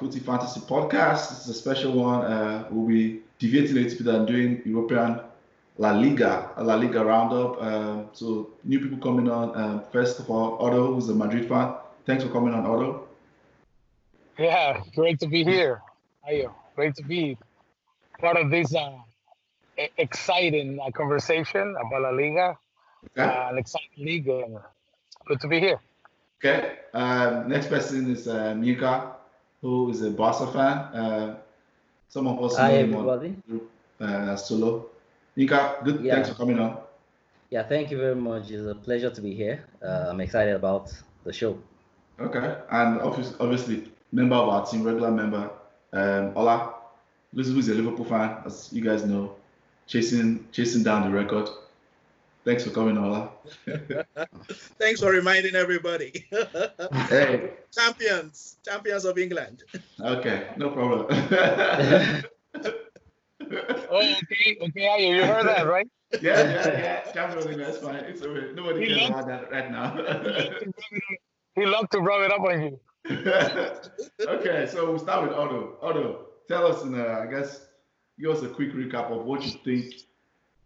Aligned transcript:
Footy 0.00 0.18
Fantasy 0.18 0.60
Podcast. 0.60 1.28
This 1.28 1.42
is 1.42 1.48
a 1.50 1.54
special 1.54 1.92
one. 1.92 2.24
Uh, 2.24 2.66
we'll 2.70 2.88
be 2.88 3.20
deviating 3.38 3.76
a 3.76 3.80
little 3.80 3.98
bit 3.98 4.14
and 4.14 4.26
doing 4.26 4.62
European 4.64 5.20
La 5.76 5.92
Liga, 5.92 6.50
a 6.56 6.64
La 6.64 6.74
Liga 6.74 7.04
roundup. 7.04 7.62
Um, 7.62 8.08
so 8.14 8.48
new 8.64 8.80
people 8.80 8.96
coming 8.96 9.30
on. 9.30 9.54
Um, 9.54 9.82
first 9.92 10.18
of 10.18 10.30
all, 10.30 10.56
Otto, 10.58 10.94
who's 10.94 11.10
a 11.10 11.14
Madrid 11.14 11.46
fan. 11.46 11.74
Thanks 12.06 12.24
for 12.24 12.30
coming 12.30 12.54
on, 12.54 12.64
Otto. 12.64 13.08
Yeah, 14.38 14.82
great 14.96 15.20
to 15.20 15.26
be 15.26 15.44
here. 15.44 15.82
How 16.22 16.30
are 16.30 16.34
you? 16.34 16.54
Great 16.76 16.94
to 16.94 17.04
be 17.04 17.36
part 18.18 18.38
of 18.38 18.50
this 18.50 18.74
uh, 18.74 18.92
exciting 19.98 20.80
uh, 20.80 20.90
conversation 20.92 21.76
about 21.78 22.00
La 22.00 22.10
Liga, 22.10 22.56
okay. 23.04 23.30
uh, 23.30 23.50
an 23.50 23.58
exciting 23.58 23.98
league. 23.98 24.30
Good 25.26 25.40
to 25.42 25.46
be 25.46 25.60
here. 25.60 25.78
Okay. 26.42 26.78
Uh, 26.94 27.44
next 27.46 27.68
person 27.68 28.10
is 28.10 28.26
uh, 28.26 28.54
Yinka, 28.54 29.19
who 29.62 29.90
is 29.90 30.02
a 30.02 30.10
Barca 30.10 30.46
fan. 30.46 30.76
Uh, 30.94 31.36
some 32.08 32.26
of 32.26 32.42
us 32.42 32.56
Hi, 32.56 32.72
everybody. 32.74 33.34
uh, 34.00 34.36
Solo. 34.36 34.86
Yinka, 35.36 35.84
good. 35.84 36.00
Yeah. 36.00 36.14
Thanks 36.14 36.30
for 36.30 36.34
coming 36.34 36.58
on. 36.58 36.78
Yeah, 37.50 37.64
thank 37.64 37.90
you 37.90 37.98
very 37.98 38.14
much. 38.14 38.50
It's 38.50 38.66
a 38.66 38.74
pleasure 38.74 39.10
to 39.10 39.20
be 39.20 39.34
here. 39.34 39.64
Uh, 39.82 40.06
I'm 40.08 40.20
excited 40.20 40.54
about 40.54 40.92
the 41.24 41.32
show. 41.32 41.58
Okay, 42.18 42.56
and 42.70 43.00
obviously, 43.00 43.36
obviously, 43.40 43.92
member 44.12 44.36
of 44.36 44.48
our 44.48 44.66
team, 44.66 44.82
regular 44.82 45.10
member, 45.10 45.50
um, 45.92 46.32
Ola. 46.36 46.74
This 47.32 47.48
is 47.48 47.68
a 47.68 47.74
Liverpool 47.74 48.04
fan, 48.04 48.38
as 48.44 48.72
you 48.72 48.82
guys 48.82 49.04
know, 49.04 49.36
chasing 49.86 50.46
chasing 50.52 50.82
down 50.82 51.02
the 51.10 51.16
record. 51.16 51.48
Thanks 52.44 52.64
for 52.64 52.70
coming, 52.70 52.96
Ola. 52.96 53.30
Thanks 54.78 55.00
for 55.00 55.10
reminding 55.10 55.54
everybody. 55.54 56.26
hey. 57.08 57.50
Champions, 57.70 58.56
champions 58.64 59.04
of 59.04 59.18
England. 59.18 59.62
Okay, 60.00 60.48
no 60.56 60.70
problem. 60.70 61.06
oh, 61.10 62.24
okay, 64.22 64.56
okay, 64.62 65.14
you 65.14 65.22
heard 65.22 65.46
that, 65.46 65.66
right? 65.66 65.86
Yeah, 66.14 66.40
yeah, 66.40 66.66
yeah. 66.66 67.12
Champions 67.12 67.44
of 67.44 67.50
England, 67.50 67.72
that's 67.72 67.84
fine. 67.84 67.96
It's 67.96 68.22
okay. 68.22 68.54
Nobody 68.54 68.88
he 68.88 68.94
cares 68.94 69.10
about 69.10 69.26
that 69.26 69.52
right 69.52 69.70
now. 69.70 69.96
he 71.54 71.66
loved 71.66 71.92
to 71.92 72.00
rub 72.00 72.22
it 72.22 72.32
up 72.32 72.40
on 72.40 72.62
you. 72.62 72.80
okay, 74.26 74.66
so 74.66 74.90
we'll 74.90 74.98
start 74.98 75.28
with 75.28 75.36
Otto. 75.36 75.76
Otto, 75.82 76.26
tell 76.48 76.66
us, 76.66 76.82
in 76.84 76.94
a, 76.94 77.06
I 77.06 77.26
guess, 77.26 77.66
give 78.18 78.30
us 78.30 78.42
a 78.42 78.48
quick 78.48 78.72
recap 78.72 79.10
of 79.10 79.26
what 79.26 79.42
you 79.42 79.52
think 79.62 79.94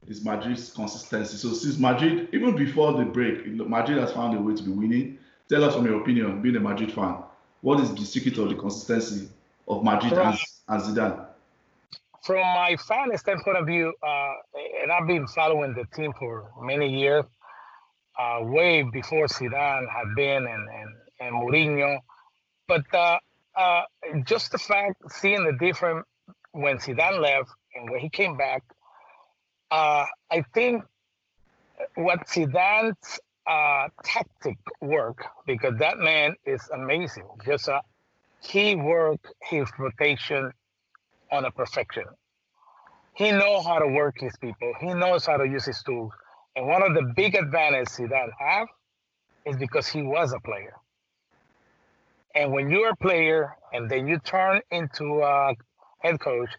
is 0.09 0.25
Madrid's 0.25 0.71
consistency. 0.71 1.37
So 1.37 1.53
since 1.55 1.79
Madrid, 1.79 2.29
even 2.33 2.57
before 2.57 2.93
the 2.93 3.05
break, 3.05 3.47
Madrid 3.47 3.99
has 3.99 4.13
found 4.13 4.37
a 4.37 4.41
way 4.41 4.55
to 4.55 4.63
be 4.63 4.71
winning. 4.71 5.19
Tell 5.49 5.65
us 5.65 5.75
from 5.75 5.87
your 5.87 6.01
opinion, 6.01 6.41
being 6.43 6.57
a 6.57 6.61
Madrid 6.61 6.93
fan, 6.93 7.17
what 7.61 7.81
is 7.81 7.95
the 7.95 8.05
secret 8.05 8.39
of 8.39 8.49
the 8.49 8.55
consistency 8.55 9.29
of 9.69 9.83
Madrid 9.85 10.13
from, 10.13 10.29
and, 10.29 10.39
and 10.69 10.83
Zidane? 10.83 11.27
From 12.23 12.41
my 12.41 12.77
fan 12.77 13.17
standpoint 13.17 13.57
of 13.57 13.67
view, 13.67 13.93
uh, 14.03 14.33
and 14.83 14.93
I've 14.93 15.07
been 15.07 15.27
following 15.29 15.75
the 15.75 15.85
team 15.95 16.13
for 16.19 16.51
many 16.61 16.89
years, 16.89 17.25
uh, 18.19 18.41
way 18.43 18.83
before 18.83 19.27
Zidane 19.27 19.87
had 19.91 20.15
been 20.15 20.47
and, 20.47 20.69
and, 20.69 20.95
and 21.21 21.35
Mourinho. 21.35 21.99
But 22.69 22.83
uh, 22.95 23.19
uh 23.57 23.83
just 24.25 24.53
the 24.53 24.59
fact, 24.59 24.97
seeing 25.11 25.45
the 25.45 25.53
difference 25.53 26.07
when 26.53 26.79
Zidane 26.79 27.21
left 27.21 27.51
and 27.75 27.91
when 27.91 28.01
he 28.01 28.09
came 28.09 28.37
back, 28.37 28.63
uh, 29.75 30.07
I 30.31 30.45
think 30.55 30.85
what 31.97 32.21
Zidane's 32.29 33.19
uh, 33.45 33.89
tactic 34.05 34.57
work 34.81 35.25
because 35.47 35.75
that 35.81 35.99
man 35.99 36.37
is 36.47 36.63
amazing. 36.73 37.27
Just 37.45 37.69
uh, 37.69 37.81
he 38.41 38.77
worked 38.77 39.27
his 39.43 39.69
rotation 39.77 40.53
on 41.33 41.45
a 41.45 41.51
perfection. 41.51 42.05
He 43.15 43.33
knows 43.33 43.67
how 43.67 43.81
to 43.81 43.89
work 43.89 44.15
his 44.19 44.37
people. 44.41 44.73
He 44.81 44.95
knows 44.95 45.27
how 45.27 45.39
to 45.39 45.45
use 45.45 45.65
his 45.65 45.83
tools. 45.83 46.13
And 46.55 46.69
one 46.69 46.83
of 46.85 46.95
the 46.95 47.13
big 47.17 47.35
advantages 47.35 47.97
Zidane 47.97 48.31
have 48.39 48.69
is 49.45 49.57
because 49.57 49.89
he 49.89 50.03
was 50.03 50.33
a 50.33 50.41
player. 50.41 50.75
And 52.37 52.53
when 52.53 52.71
you're 52.71 52.91
a 52.91 52.97
player 52.97 53.57
and 53.73 53.91
then 53.91 54.07
you 54.07 54.21
turn 54.21 54.61
into 54.71 55.23
a 55.23 55.55
head 55.99 56.21
coach 56.21 56.51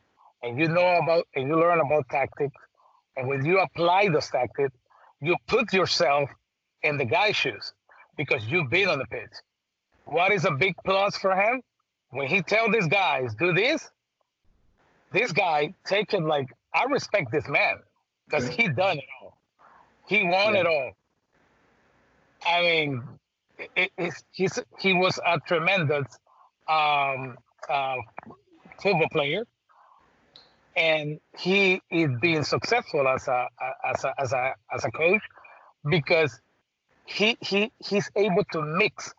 and 0.44 0.60
you 0.60 0.68
know 0.68 1.00
about 1.02 1.28
and 1.34 1.48
you 1.48 1.58
learn 1.58 1.80
about 1.80 2.10
tactics 2.10 2.56
and 3.18 3.28
when 3.28 3.46
you 3.46 3.60
apply 3.60 4.10
those 4.10 4.28
tactics, 4.30 4.76
you 5.22 5.36
put 5.48 5.74
yourself 5.74 6.30
in 6.84 6.98
the 6.98 7.06
guy's 7.06 7.36
shoes 7.36 7.74
because 8.18 8.46
you've 8.46 8.70
been 8.70 8.90
on 8.90 9.00
the 9.00 9.06
pitch. 9.06 9.32
What 10.06 10.32
is 10.32 10.46
a 10.46 10.52
big 10.52 10.76
plus 10.86 11.18
for 11.18 11.36
him? 11.36 11.62
When 12.12 12.28
he 12.28 12.42
tell 12.42 12.72
these 12.72 12.88
guys, 12.88 13.34
do 13.36 13.54
this, 13.54 13.90
this 15.12 15.32
guy 15.32 15.74
take 15.86 16.14
it 16.14 16.22
like, 16.22 16.48
I 16.74 16.84
respect 16.86 17.32
this 17.32 17.48
man 17.48 17.78
because 18.26 18.48
he 18.48 18.68
done 18.68 18.98
it 18.98 19.06
all. 19.22 19.38
He 20.08 20.24
won 20.24 20.54
yeah. 20.54 20.62
it 20.62 20.68
all. 20.68 20.92
I 22.46 22.62
mean, 22.62 23.04
it, 23.76 23.92
he's, 24.32 24.60
he 24.80 24.94
was 24.94 25.20
a 25.26 25.40
tremendous 25.40 26.06
um, 26.68 27.38
uh, 27.70 27.96
football 28.82 29.10
player 29.12 29.46
and 30.76 31.20
he 31.38 31.82
is 31.92 32.10
being 32.22 32.44
successful 32.44 33.08
as 33.08 33.28
a 33.28 33.48
as 33.86 34.04
a 34.04 34.14
as 34.20 34.34
a 34.34 34.54
as 34.74 34.86
a 34.86 34.92
coach 34.92 35.22
because 35.90 36.40
he 37.06 37.38
he 37.42 37.72
he's 37.80 38.10
able 38.16 38.44
to 38.52 38.62
mix 38.62 39.14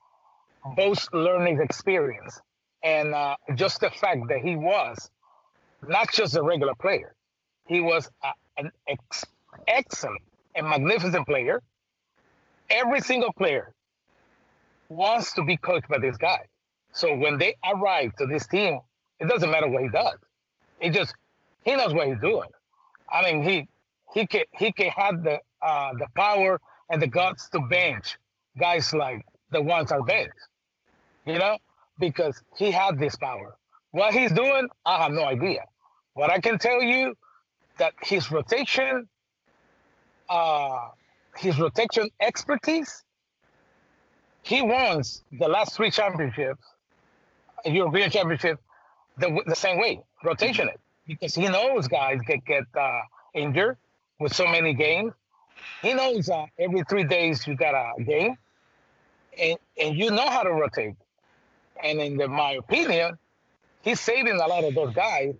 both 0.76 1.08
learning 1.12 1.60
experience 1.60 2.40
and 2.82 3.14
uh, 3.14 3.36
just 3.54 3.80
the 3.80 3.90
fact 3.90 4.28
that 4.28 4.38
he 4.40 4.56
was 4.56 5.10
not 5.88 6.12
just 6.12 6.36
a 6.36 6.42
regular 6.42 6.74
player, 6.74 7.14
he 7.66 7.80
was 7.80 8.08
a, 8.22 8.28
an 8.58 8.70
ex- 8.88 9.24
excellent 9.66 10.22
and 10.54 10.68
magnificent 10.68 11.26
player. 11.26 11.62
Every 12.70 13.00
single 13.00 13.32
player 13.32 13.72
wants 14.88 15.34
to 15.34 15.44
be 15.44 15.56
coached 15.56 15.88
by 15.88 15.98
this 15.98 16.16
guy. 16.16 16.46
So 16.92 17.14
when 17.16 17.38
they 17.38 17.56
arrive 17.64 18.14
to 18.18 18.26
this 18.26 18.46
team, 18.46 18.80
it 19.20 19.28
doesn't 19.28 19.50
matter 19.50 19.68
what 19.68 19.82
he 19.82 19.88
does. 19.88 20.18
It 20.80 20.92
just 20.92 21.14
he 21.66 21.74
knows 21.74 21.92
what 21.92 22.06
he's 22.06 22.20
doing. 22.20 22.48
I 23.12 23.22
mean, 23.24 23.42
he 23.42 23.68
he 24.14 24.26
can 24.26 24.44
he 24.52 24.72
can 24.72 24.88
have 24.90 25.22
the 25.22 25.40
uh, 25.60 25.92
the 25.98 26.06
power 26.14 26.60
and 26.88 27.02
the 27.02 27.08
guts 27.08 27.50
to 27.50 27.60
bench 27.60 28.16
guys 28.58 28.94
like 28.94 29.26
the 29.50 29.60
ones 29.60 29.90
are 29.90 30.02
bench, 30.02 30.32
you 31.26 31.38
know, 31.38 31.58
because 31.98 32.40
he 32.56 32.70
had 32.70 32.98
this 32.98 33.16
power. 33.16 33.56
What 33.90 34.14
he's 34.14 34.32
doing, 34.32 34.68
I 34.86 35.02
have 35.02 35.12
no 35.12 35.24
idea. 35.24 35.64
What 36.14 36.30
I 36.30 36.38
can 36.38 36.58
tell 36.58 36.80
you 36.80 37.14
that 37.78 37.94
his 38.00 38.30
rotation, 38.30 39.08
uh, 40.30 40.88
his 41.36 41.58
rotation 41.58 42.08
expertise, 42.20 43.04
he 44.42 44.62
wants 44.62 45.24
the 45.32 45.48
last 45.48 45.74
three 45.74 45.90
championships, 45.90 46.62
European 47.64 48.10
championship, 48.10 48.60
the, 49.18 49.42
the 49.46 49.56
same 49.56 49.78
way, 49.78 50.00
rotation 50.22 50.68
it 50.68 50.80
because 51.06 51.34
he 51.34 51.48
knows 51.48 51.88
guys 51.88 52.20
get 52.26 52.44
get 52.44 52.64
uh, 52.78 53.00
injured 53.34 53.76
with 54.18 54.34
so 54.34 54.46
many 54.46 54.74
games. 54.74 55.12
He 55.82 55.94
knows 55.94 56.28
uh, 56.28 56.46
every 56.58 56.82
three 56.88 57.04
days 57.04 57.46
you 57.46 57.56
got 57.56 57.74
a 57.74 58.02
game, 58.02 58.36
and 59.40 59.58
and 59.80 59.96
you 59.96 60.10
know 60.10 60.28
how 60.28 60.42
to 60.42 60.50
rotate. 60.52 60.96
And 61.82 62.00
in 62.00 62.16
the, 62.16 62.28
my 62.28 62.52
opinion, 62.52 63.18
he's 63.82 64.00
saving 64.00 64.40
a 64.40 64.46
lot 64.46 64.64
of 64.64 64.74
those 64.74 64.94
guys, 64.94 65.34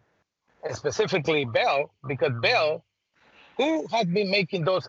specifically 0.72 1.44
Bale, 1.46 1.90
because 2.06 2.32
Bale, 2.42 2.84
who 3.56 3.86
has 3.88 4.06
been 4.06 4.30
making 4.30 4.64
those 4.64 4.88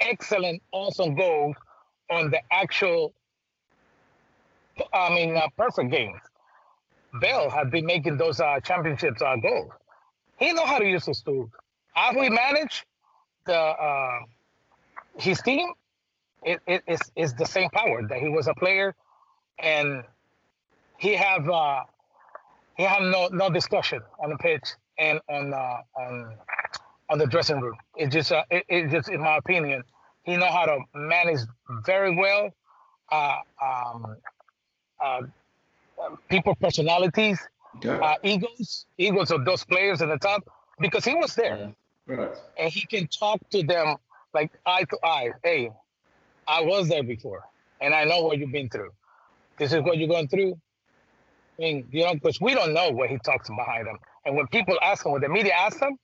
excellent, 0.00 0.62
awesome 0.72 1.14
goals 1.14 1.56
on 2.10 2.30
the 2.30 2.40
actual, 2.52 3.14
I 4.92 5.10
mean, 5.10 5.36
uh, 5.36 5.48
perfect 5.56 5.90
games. 5.90 6.20
Bale 7.20 7.48
has 7.50 7.70
been 7.70 7.86
making 7.86 8.18
those 8.18 8.40
uh, 8.40 8.60
championships 8.60 9.22
uh, 9.22 9.36
goals. 9.36 9.72
He 10.38 10.52
know 10.52 10.66
how 10.66 10.78
to 10.78 10.86
use 10.86 11.06
his 11.06 11.22
tools. 11.22 11.50
How 11.94 12.18
we 12.18 12.28
manage 12.30 12.84
the 13.46 13.58
uh, 13.58 14.18
his 15.18 15.40
team, 15.42 15.72
it, 16.42 16.60
it 16.66 16.82
is 16.86 17.00
is 17.16 17.34
the 17.34 17.46
same 17.46 17.70
power 17.70 18.06
that 18.08 18.18
he 18.18 18.28
was 18.28 18.46
a 18.48 18.54
player, 18.54 18.94
and 19.58 20.04
he 20.98 21.14
have 21.14 21.48
uh, 21.48 21.82
he 22.76 22.84
have 22.84 23.02
no 23.02 23.28
no 23.32 23.50
discussion 23.50 24.00
on 24.22 24.30
the 24.30 24.36
pitch 24.38 24.64
and 24.98 25.20
on 25.30 25.54
uh, 25.54 25.78
on 25.98 26.36
on 27.10 27.18
the 27.18 27.26
dressing 27.26 27.60
room. 27.60 27.76
It 27.96 28.08
just 28.10 28.32
uh, 28.32 28.44
it, 28.50 28.64
it 28.68 28.90
just 28.90 29.08
in 29.08 29.20
my 29.20 29.36
opinion, 29.38 29.84
he 30.24 30.36
know 30.36 30.50
how 30.50 30.66
to 30.66 30.78
manage 30.94 31.40
very 31.86 32.14
well 32.16 32.50
uh, 33.12 33.36
um, 33.62 34.16
uh, 35.04 35.22
people 36.28 36.54
personalities 36.56 37.40
yeah. 37.82 37.98
uh, 37.98 38.14
egos, 38.22 38.86
egos 38.98 39.30
of 39.30 39.44
those 39.44 39.64
players 39.64 40.00
in 40.00 40.08
the 40.08 40.18
top, 40.18 40.42
because 40.80 41.04
he 41.04 41.14
was 41.14 41.34
there. 41.34 41.72
Yeah. 42.08 42.14
Right. 42.14 42.36
And 42.58 42.72
he 42.72 42.86
can 42.86 43.08
talk 43.08 43.40
to 43.50 43.62
them 43.62 43.96
like 44.32 44.52
eye 44.64 44.84
to 44.84 44.98
eye. 45.04 45.30
Hey, 45.42 45.70
I 46.46 46.62
was 46.62 46.88
there 46.88 47.02
before, 47.02 47.42
and 47.80 47.94
I 47.94 48.04
know 48.04 48.22
what 48.22 48.38
you've 48.38 48.52
been 48.52 48.68
through. 48.68 48.90
This 49.58 49.72
is 49.72 49.82
what 49.82 49.98
you're 49.98 50.08
going 50.08 50.28
through. 50.28 50.52
I 51.58 51.62
mean, 51.62 51.88
you 51.90 52.04
know, 52.04 52.14
because 52.14 52.40
we 52.40 52.54
don't 52.54 52.74
know 52.74 52.90
what 52.90 53.08
he 53.08 53.18
talks 53.18 53.48
behind 53.48 53.88
him. 53.88 53.98
And 54.24 54.36
when 54.36 54.46
people 54.48 54.78
ask 54.82 55.04
him, 55.06 55.12
when 55.12 55.22
the 55.22 55.28
media 55.28 55.54
ask 55.54 55.80
him, 55.80 55.98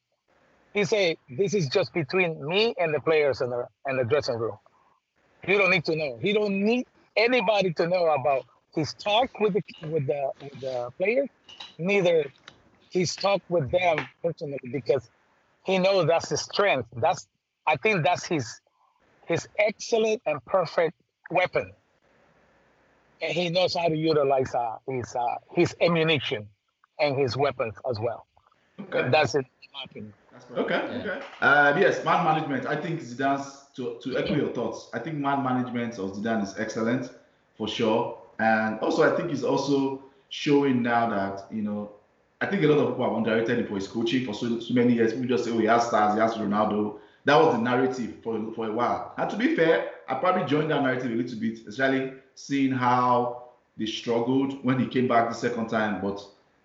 he 0.73 0.85
say, 0.85 1.17
"This 1.29 1.55
is 1.55 1.69
just 1.69 1.93
between 1.93 2.45
me 2.47 2.75
and 2.79 2.95
the 2.95 3.01
players 3.01 3.41
in 3.41 3.51
the 3.51 3.67
in 3.89 3.97
the 3.97 4.05
dressing 4.05 4.37
room. 4.39 4.57
You 5.47 5.59
don't 5.59 5.71
need 5.71 5.85
to 5.85 5.97
know. 5.97 6.19
He 6.21 6.33
don't 6.33 6.65
need 6.65 6.87
anybody 7.17 7.73
to 7.75 7.87
know 7.87 8.07
about 8.07 8.47
his 8.75 8.95
talk 8.95 9.29
with 9.41 9.55
the 9.55 9.63
with 9.83 10.07
the 10.07 10.31
with 10.41 10.61
the 10.61 10.91
players. 10.99 11.29
Neither 11.79 12.25
he's 12.91 13.17
talked 13.17 13.49
with 13.49 13.71
them 13.71 14.07
personally 14.23 14.59
because 14.73 15.11
he 15.65 15.79
knows 15.79 16.07
that's 16.07 16.31
his 16.31 16.43
strength. 16.43 16.89
That's 16.97 17.27
I 17.67 17.77
think 17.77 18.05
that's 18.05 18.25
his 18.27 18.61
his 19.27 19.49
excellent 19.59 20.23
and 20.27 20.45
perfect 20.45 20.95
weapon. 21.31 21.73
And 23.21 23.33
he 23.33 23.51
knows 23.51 23.75
how 23.75 23.89
to 23.89 23.97
utilize 23.97 24.55
uh, 24.55 24.77
his 24.89 25.15
uh, 25.15 25.37
his 25.55 25.75
ammunition 25.81 26.49
and 26.99 27.17
his 27.19 27.37
weapons 27.37 27.75
as 27.89 27.99
well. 28.01 28.27
Okay. 28.81 29.09
That's 29.11 29.35
it, 29.35 29.39
in 29.39 29.69
my 29.73 29.85
opinion. 29.85 30.15
Okay. 30.57 31.01
Okay. 31.01 31.21
Uh, 31.41 31.75
yes, 31.79 32.05
man 32.05 32.25
management. 32.25 32.67
I 32.67 32.77
think 32.77 33.01
Zidane's 33.01 33.67
to 33.77 33.99
to 34.03 34.19
echo 34.19 34.35
your 34.35 34.49
thoughts. 34.49 34.91
I 34.93 34.99
think 34.99 35.17
man 35.19 35.43
management 35.43 35.99
of 35.99 36.13
Zidane 36.15 36.43
is 36.43 36.59
excellent 36.59 37.11
for 37.55 37.69
sure, 37.69 38.22
and 38.39 38.79
also 38.81 39.03
I 39.03 39.17
think 39.17 39.31
he's 39.31 39.45
also 39.45 40.03
showing 40.29 40.83
now 40.83 41.09
that 41.11 41.47
you 41.53 41.63
know. 41.63 41.93
I 42.41 42.47
think 42.47 42.65
a 42.65 42.67
lot 42.67 42.79
of 42.79 42.89
people 42.89 43.05
have 43.05 43.17
underrated 43.17 43.61
him 43.61 43.67
for 43.69 43.77
his 43.77 43.87
coaching 43.87 44.27
for 44.27 44.35
so, 44.35 44.59
so 44.59 44.75
many 44.75 44.95
years. 44.95 45.13
People 45.13 45.29
just 45.29 45.45
say, 45.45 45.53
"Oh, 45.53 45.59
he 45.59 45.67
has 45.67 45.87
stars, 45.87 46.15
he 46.15 46.21
has 46.21 46.35
Ronaldo." 46.35 46.99
That 47.25 47.37
was 47.37 47.55
the 47.55 47.61
narrative 47.61 48.17
for 48.23 48.53
for 48.55 48.67
a 48.67 48.73
while. 48.73 49.15
And 49.17 49.31
to 49.31 49.37
be 49.37 49.55
fair, 49.55 49.91
I 50.09 50.15
probably 50.15 50.45
joined 50.47 50.71
that 50.73 50.83
narrative 50.83 51.13
a 51.13 51.15
little 51.15 51.39
bit, 51.39 51.67
especially 51.69 52.15
seeing 52.35 52.73
how 52.73 53.45
they 53.77 53.87
struggled 53.87 54.65
when 54.65 54.79
he 54.79 54.87
came 54.87 55.07
back 55.07 55.29
the 55.29 55.35
second 55.35 55.69
time. 55.69 56.01
But 56.01 56.21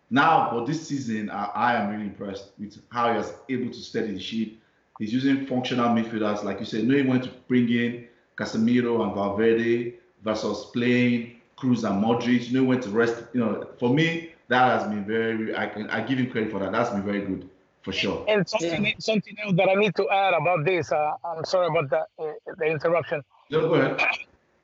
now, 0.10 0.50
for 0.50 0.66
this 0.66 0.88
season, 0.88 1.30
I, 1.30 1.46
I 1.46 1.76
am 1.76 1.92
really 1.92 2.06
impressed 2.06 2.52
with 2.58 2.82
how 2.90 3.12
he 3.12 3.18
was 3.18 3.34
able 3.50 3.72
to 3.72 3.80
steady 3.80 4.14
the 4.14 4.20
ship. 4.20 4.54
He's 5.00 5.14
using 5.14 5.46
functional 5.46 5.90
midfielders, 5.90 6.44
like 6.44 6.60
you 6.60 6.66
said, 6.66 6.86
knowing 6.86 7.08
when 7.08 7.22
to 7.22 7.30
bring 7.48 7.70
in 7.70 8.08
Casemiro 8.36 9.04
and 9.04 9.14
Valverde 9.14 9.96
versus 10.24 10.66
playing 10.74 11.37
Kroos 11.58 11.84
and 11.84 12.04
Modric, 12.04 12.50
you 12.50 12.60
know, 12.60 12.64
when 12.64 12.80
to 12.82 12.90
rest. 12.90 13.24
You 13.34 13.40
know, 13.42 13.68
for 13.80 13.94
me, 13.94 14.32
that 14.48 14.80
has 14.80 14.88
been 14.88 15.06
very. 15.06 15.56
I 15.56 15.68
can 15.68 15.90
I 15.90 16.02
give 16.02 16.20
him 16.20 16.30
credit 16.30 16.52
for 16.52 16.60
that. 16.60 16.72
That's 16.72 16.90
been 16.92 17.04
very 17.04 17.22
good 17.22 17.50
for 17.82 17.92
sure. 17.92 18.26
And 18.28 18.48
something, 18.48 18.86
Yeah. 18.86 18.94
something 19.00 19.36
else 19.44 19.56
that 19.56 19.70
I 19.70 19.76
need 19.76 19.96
to 19.96 20.10
add 20.10 20.34
about 20.34 20.66
this. 20.66 20.92
Uh, 20.92 21.14
I'm 21.26 21.44
sorry 21.46 21.68
about 21.68 21.90
the 21.90 22.02
uh, 22.24 22.34
the 22.58 22.66
interruption. 22.66 23.24
No, 23.50 23.62
go 23.62 23.76
ahead. 23.76 24.02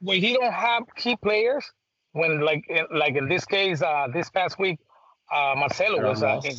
When 0.01 0.19
he 0.19 0.33
don't 0.33 0.51
have 0.51 0.83
key 0.97 1.15
players, 1.15 1.63
when 2.11 2.41
like 2.41 2.65
in, 2.69 2.85
like 2.91 3.15
in 3.15 3.29
this 3.29 3.45
case, 3.45 3.81
uh, 3.81 4.07
this 4.13 4.29
past 4.29 4.59
week, 4.59 4.77
uh, 5.31 5.53
Marcelo 5.55 6.01
was 6.03 6.21
uh, 6.21 6.41
in, 6.43 6.57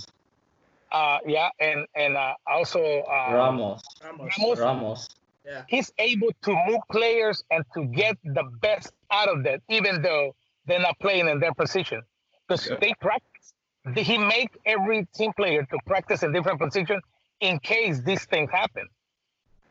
uh, 0.90 1.18
yeah, 1.26 1.50
and 1.60 1.86
and 1.94 2.16
uh, 2.16 2.32
also 2.46 2.80
uh, 2.82 3.34
Ramos, 3.34 3.82
Ramos. 4.02 4.32
Ramos, 4.38 4.58
Ramos. 4.58 5.08
Yeah. 5.44 5.62
he's 5.68 5.92
able 5.98 6.30
to 6.42 6.52
move 6.66 6.80
players 6.90 7.44
and 7.50 7.64
to 7.74 7.84
get 7.86 8.16
the 8.24 8.44
best 8.60 8.92
out 9.10 9.28
of 9.28 9.44
them, 9.44 9.60
even 9.68 10.00
though 10.02 10.34
they're 10.66 10.80
not 10.80 10.98
playing 11.00 11.28
in 11.28 11.38
their 11.38 11.52
position, 11.52 12.02
because 12.48 12.68
Yeah. 12.68 12.76
they 12.80 12.94
practice. 13.00 13.52
He 13.94 14.16
make 14.16 14.48
every 14.64 15.06
team 15.14 15.32
player 15.34 15.62
to 15.64 15.78
practice 15.84 16.22
in 16.22 16.32
different 16.32 16.58
position 16.58 17.00
in 17.40 17.58
case 17.58 18.00
these 18.02 18.24
things 18.24 18.50
happen. 18.50 18.88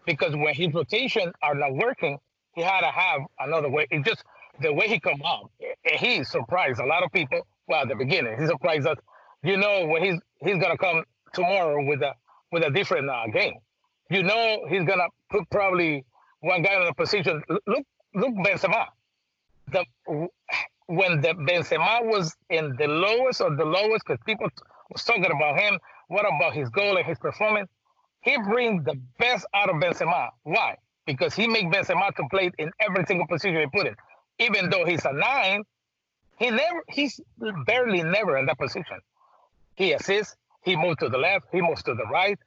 Because 0.05 0.35
when 0.35 0.53
his 0.53 0.71
rotation 0.73 1.33
are 1.41 1.55
not 1.55 1.73
working, 1.73 2.19
he 2.53 2.61
had 2.61 2.81
to 2.81 2.91
have 2.91 3.21
another 3.39 3.69
way. 3.69 3.87
It 3.89 4.05
just 4.05 4.23
the 4.61 4.71
way 4.71 4.87
he 4.87 4.99
come 4.99 5.21
out, 5.25 5.49
and 5.59 5.99
he 5.99 6.23
surprised 6.23 6.79
a 6.79 6.85
lot 6.85 7.01
of 7.03 7.11
people. 7.11 7.47
Well, 7.67 7.81
at 7.81 7.87
the 7.87 7.95
beginning, 7.95 8.39
he 8.39 8.45
surprised 8.45 8.85
us. 8.85 8.97
You 9.41 9.57
know, 9.57 9.87
when 9.87 10.03
he's 10.03 10.19
he's 10.43 10.57
gonna 10.61 10.77
come 10.77 11.03
tomorrow 11.33 11.83
with 11.83 12.03
a 12.03 12.13
with 12.51 12.63
a 12.63 12.69
different 12.69 13.09
uh, 13.09 13.25
game. 13.33 13.55
You 14.09 14.23
know, 14.23 14.65
he's 14.69 14.83
gonna 14.83 15.07
put 15.29 15.49
probably 15.49 16.05
one 16.41 16.61
guy 16.61 16.75
in 16.81 16.87
a 16.87 16.93
position. 16.93 17.41
Look, 17.49 17.85
look, 18.15 18.33
Benzema. 18.45 18.87
The 19.71 19.85
when 20.87 21.21
the 21.21 21.29
Benzema 21.29 22.03
was 22.03 22.35
in 22.49 22.75
the 22.77 22.87
lowest 22.87 23.41
of 23.41 23.57
the 23.57 23.65
lowest, 23.65 24.05
because 24.05 24.21
people 24.25 24.49
was 24.91 25.03
talking 25.03 25.31
about 25.31 25.57
him. 25.57 25.79
What 26.07 26.25
about 26.25 26.53
his 26.53 26.69
goal 26.69 26.97
and 26.97 27.05
his 27.05 27.17
performance? 27.17 27.69
He 28.21 28.37
brings 28.37 28.83
the 28.85 28.99
best 29.19 29.45
out 29.53 29.69
of 29.69 29.77
Benzema. 29.77 30.29
Why? 30.43 30.75
Because 31.05 31.33
he 31.33 31.47
make 31.47 31.71
Benzema 31.71 32.13
to 32.15 32.23
play 32.29 32.51
in 32.57 32.71
every 32.79 33.05
single 33.05 33.27
position 33.27 33.59
he 33.59 33.67
put 33.67 33.87
in. 33.87 33.95
Even 34.39 34.69
though 34.69 34.85
he's 34.85 35.05
a 35.05 35.13
nine, 35.13 35.63
he 36.37 36.49
never 36.49 36.83
he's 36.89 37.19
barely 37.65 38.03
never 38.03 38.37
in 38.37 38.45
that 38.47 38.57
position. 38.57 38.99
He 39.75 39.93
assists, 39.93 40.35
he 40.63 40.75
moves 40.75 40.97
to 40.97 41.09
the 41.09 41.17
left, 41.17 41.45
he 41.51 41.61
moves 41.61 41.83
to 41.83 41.93
the 41.93 42.05
right, 42.05 42.37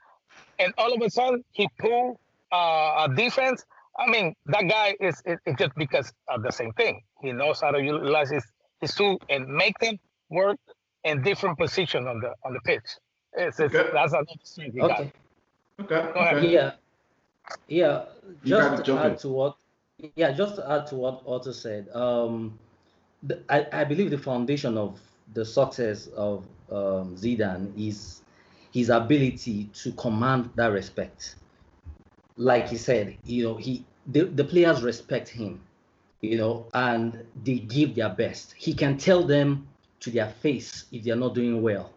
and 0.58 0.72
all 0.78 0.92
of 0.92 1.00
a 1.02 1.10
sudden 1.10 1.44
he 1.52 1.68
pull 1.78 2.20
uh, 2.52 3.06
a 3.08 3.14
defense. 3.14 3.64
I 3.98 4.10
mean, 4.10 4.34
that 4.46 4.68
guy 4.68 4.94
is 5.00 5.22
it, 5.24 5.38
it's 5.46 5.58
just 5.58 5.74
because 5.76 6.12
of 6.28 6.42
the 6.42 6.50
same 6.52 6.72
thing. 6.74 7.02
He 7.22 7.32
knows 7.32 7.60
how 7.60 7.70
to 7.70 7.82
utilize 7.82 8.30
his, 8.30 8.44
his 8.80 8.94
tool 8.94 9.20
and 9.30 9.46
make 9.48 9.78
them 9.78 9.98
work 10.28 10.58
in 11.04 11.22
different 11.22 11.58
positions 11.58 12.06
on 12.06 12.20
the 12.20 12.32
on 12.44 12.52
the 12.52 12.60
pitch. 12.60 12.82
It's, 13.34 13.60
it's, 13.60 13.74
Okay. 13.74 13.90
That's 13.92 14.12
another 14.12 14.26
thing 14.44 14.72
he 14.72 14.78
got. 14.80 15.00
Okay. 15.00 15.12
Okay. 15.80 16.12
Go 16.12 16.20
ahead. 16.20 16.44
Yeah, 16.44 16.72
yeah. 17.68 18.04
You 18.42 18.56
Just 18.56 18.70
gotta 18.70 18.82
jump 18.82 19.00
add 19.00 19.12
in. 19.12 19.18
to 19.18 19.28
what, 19.28 19.56
yeah, 20.14 20.32
just 20.32 20.56
to 20.56 20.70
add 20.70 20.86
to 20.88 20.96
what 20.96 21.22
Otto 21.26 21.52
said. 21.52 21.88
Um, 21.94 22.58
the, 23.22 23.40
I, 23.48 23.66
I 23.72 23.84
believe 23.84 24.10
the 24.10 24.18
foundation 24.18 24.76
of 24.76 24.98
the 25.34 25.44
success 25.44 26.08
of 26.08 26.44
um, 26.70 27.16
Zidane 27.16 27.72
is 27.76 28.22
his 28.76 28.90
ability 28.90 29.70
to 29.72 29.90
command 29.92 30.50
that 30.54 30.66
respect. 30.66 31.36
Like 32.36 32.68
he 32.68 32.76
said, 32.76 33.16
you 33.24 33.42
know, 33.44 33.56
he 33.56 33.86
the, 34.06 34.24
the 34.24 34.44
players 34.44 34.82
respect 34.82 35.30
him, 35.30 35.62
you 36.20 36.36
know, 36.36 36.66
and 36.74 37.24
they 37.42 37.60
give 37.60 37.94
their 37.94 38.10
best. 38.10 38.54
He 38.58 38.74
can 38.74 38.98
tell 38.98 39.22
them 39.22 39.66
to 40.00 40.10
their 40.10 40.28
face 40.28 40.84
if 40.92 41.04
they 41.04 41.10
are 41.10 41.16
not 41.16 41.34
doing 41.34 41.62
well. 41.62 41.90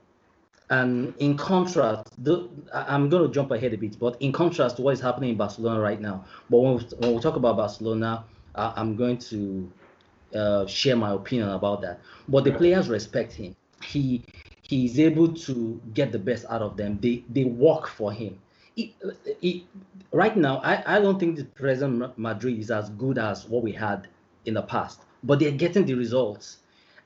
And 0.70 1.13
in 1.18 1.36
contrast, 1.36 2.13
the, 2.24 2.48
I'm 2.72 3.10
going 3.10 3.27
to 3.27 3.34
jump 3.34 3.51
ahead 3.51 3.74
a 3.74 3.77
bit, 3.77 4.00
but 4.00 4.15
in 4.22 4.32
contrast 4.32 4.77
to 4.77 4.82
what 4.84 4.94
is 4.94 5.01
happening 5.01 5.32
in 5.32 5.36
Barcelona 5.36 5.82
right 5.82 6.00
now, 6.00 6.24
but 6.50 6.60
when 6.60 6.77
we, 6.77 6.84
when 7.00 7.15
we 7.15 7.20
talk 7.20 7.36
about 7.36 7.58
Barcelona, 7.58 8.24
uh, 8.56 8.72
I'm 8.77 8.96
going 8.96 9.18
to 9.18 9.70
uh, 10.34 10.65
share 10.65 10.96
my 10.96 11.12
opinion 11.12 11.50
about 11.50 11.82
that. 11.82 12.00
But 12.30 12.46
the 12.46 12.53
players 12.53 12.88
respect 12.88 13.34
him. 13.34 13.53
He 13.84 14.24
he 14.70 14.86
is 14.86 15.00
able 15.00 15.34
to 15.34 15.82
get 15.96 16.12
the 16.12 16.20
best 16.20 16.46
out 16.48 16.62
of 16.62 16.78
them. 16.78 17.00
They 17.02 17.24
they 17.28 17.44
work 17.46 17.88
for 17.88 18.12
him. 18.12 18.40
Right 20.12 20.36
now, 20.38 20.58
I, 20.60 20.98
I 20.98 21.02
don't 21.02 21.20
think 21.20 21.36
the 21.38 21.46
present 21.46 22.18
Madrid 22.18 22.60
is 22.60 22.70
as 22.72 22.90
good 22.92 23.18
as 23.18 23.48
what 23.48 23.64
we 23.64 23.72
had 23.72 24.08
in 24.46 24.54
the 24.54 24.62
past, 24.62 25.02
but 25.24 25.40
they're 25.40 25.52
getting 25.52 25.86
the 25.86 25.96
results 25.96 26.58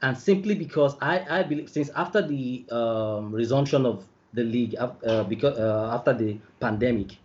and 0.02 0.18
simply 0.18 0.56
because 0.56 0.96
I, 1.02 1.26
I 1.40 1.44
believe 1.44 1.70
since 1.70 1.90
after 1.96 2.22
the 2.22 2.66
um, 2.72 3.32
resumption 3.32 3.86
of 3.86 4.06
the 4.34 4.44
league 4.44 4.76
uh, 4.78 5.24
because 5.24 5.58
uh, 5.58 5.92
after 5.94 6.14
the 6.14 6.38
pandemic, 6.60 7.18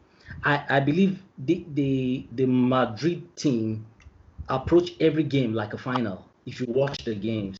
I, 0.44 0.64
I 0.68 0.80
believe 0.80 1.22
the, 1.38 1.64
the 1.74 2.26
the 2.32 2.46
Madrid 2.46 3.36
team 3.36 3.86
approach 4.48 4.92
every 5.00 5.24
game 5.24 5.52
like 5.54 5.74
a 5.74 5.78
final. 5.78 6.24
If 6.46 6.60
you 6.60 6.66
watch 6.68 7.04
the 7.04 7.14
games, 7.14 7.57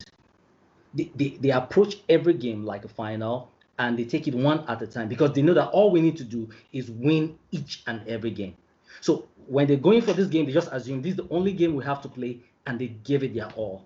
they, 0.93 1.11
they, 1.15 1.29
they 1.41 1.51
approach 1.51 1.97
every 2.09 2.33
game 2.33 2.65
like 2.65 2.85
a 2.85 2.87
final 2.87 3.51
and 3.77 3.97
they 3.97 4.03
take 4.03 4.27
it 4.27 4.35
one 4.35 4.63
at 4.67 4.81
a 4.81 4.87
time 4.87 5.07
because 5.07 5.33
they 5.33 5.41
know 5.41 5.53
that 5.53 5.69
all 5.69 5.91
we 5.91 6.01
need 6.01 6.17
to 6.17 6.23
do 6.23 6.49
is 6.73 6.91
win 6.91 7.37
each 7.51 7.83
and 7.87 8.05
every 8.07 8.31
game. 8.31 8.55
So 9.01 9.27
when 9.47 9.67
they're 9.67 9.77
going 9.77 10.01
for 10.01 10.13
this 10.13 10.27
game, 10.27 10.45
they 10.45 10.51
just 10.51 10.69
assume 10.71 11.01
this 11.01 11.11
is 11.11 11.17
the 11.17 11.27
only 11.29 11.53
game 11.53 11.75
we 11.75 11.83
have 11.85 12.01
to 12.01 12.09
play 12.09 12.39
and 12.67 12.79
they 12.79 12.87
give 12.87 13.23
it 13.23 13.33
their 13.33 13.49
all 13.55 13.85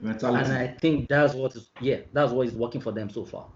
Mentality. 0.00 0.44
and 0.44 0.58
I 0.58 0.68
think 0.68 1.08
that's 1.08 1.34
what 1.34 1.54
is 1.54 1.68
yeah, 1.80 1.98
that's 2.12 2.32
what 2.32 2.46
is 2.46 2.54
working 2.54 2.80
for 2.80 2.90
them 2.90 3.10
so 3.10 3.24
far. 3.24 3.46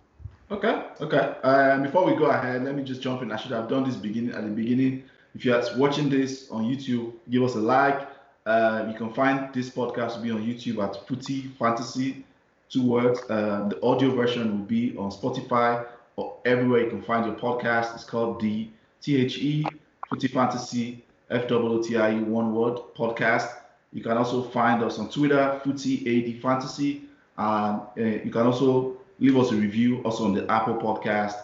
Okay, 0.51 0.85
okay. 1.01 1.35
Um, 1.43 1.83
before 1.83 2.05
we 2.05 2.15
go 2.17 2.27
ahead, 2.27 2.65
let 2.65 2.75
me 2.75 2.85
just 2.85 3.01
jump 3.01 3.23
in. 3.23 3.33
I 3.33 3.37
should 3.37 3.53
have 3.53 3.69
done 3.69 3.85
this 3.85 3.97
beginning 3.97 4.35
at 4.35 4.45
the 4.45 4.51
beginning. 4.51 5.05
If 5.35 5.45
you're 5.45 5.63
watching 5.77 6.11
this 6.11 6.51
on 6.51 6.65
YouTube, 6.65 7.15
give 7.31 7.43
us 7.43 7.55
a 7.55 7.61
like. 7.61 8.07
Uh, 8.45 8.87
you 8.89 8.95
can 8.95 9.11
find 9.15 9.53
this 9.55 9.71
podcast 9.71 10.17
will 10.17 10.23
be 10.23 10.31
on 10.31 10.43
YouTube 10.43 10.87
at 10.87 11.09
Footy 11.09 11.49
Fantasy, 11.59 12.25
two 12.69 12.85
words. 12.87 13.21
Uh, 13.29 13.69
the 13.69 13.83
audio 13.83 14.15
version 14.15 14.51
will 14.51 14.67
be 14.67 14.97
on 14.97 15.11
Spotify 15.11 15.87
or 16.17 16.37
everywhere 16.45 16.85
you 16.85 16.91
can 16.91 17.03
find 17.03 17.27
your 17.27 17.35
podcast. 17.35 17.95
It's 17.95 18.05
called 18.05 18.41
the 18.41 18.69
THE 19.03 19.71
Footy 20.09 20.29
Fantasy 20.29 21.05
F 21.31 21.51
O 21.51 21.83
T 21.83 21.97
I 21.97 22.15
E 22.17 22.21
one 22.21 22.55
word 22.55 22.79
podcast. 22.97 23.49
You 23.93 24.03
can 24.03 24.17
also 24.17 24.43
find 24.43 24.83
us 24.83 24.99
on 24.99 25.09
Twitter, 25.09 25.61
Footy 25.65 26.35
AD 26.37 26.43
Fantasy, 26.43 27.03
and 27.39 27.81
uh, 27.81 28.23
you 28.25 28.31
can 28.31 28.47
also 28.47 28.97
leave 29.19 29.37
us 29.37 29.53
a 29.53 29.55
review 29.55 30.03
also 30.03 30.25
on 30.25 30.35
the 30.35 30.51
Apple 30.51 30.75
Podcast 30.77 31.35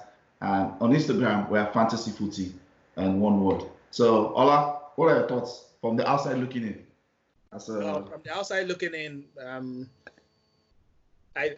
and 0.41 0.73
on 0.81 0.93
Instagram 0.93 1.49
we're 1.49 1.67
Fantasy 1.73 2.11
Footy 2.11 2.53
and 2.97 3.21
one 3.21 3.43
word. 3.45 3.63
So 3.91 4.33
Ola, 4.35 4.81
what 4.97 5.07
are 5.07 5.21
your 5.21 5.29
thoughts 5.29 5.65
from 5.81 5.97
the 5.97 6.09
outside 6.09 6.39
looking 6.39 6.63
in? 6.63 6.87
As 7.53 7.69
a 7.69 7.79
Well, 7.79 8.07
from 8.07 8.23
the 8.23 8.35
outside 8.35 8.69
looking 8.69 8.95
in, 8.95 9.25
um, 9.45 9.89
I 11.37 11.57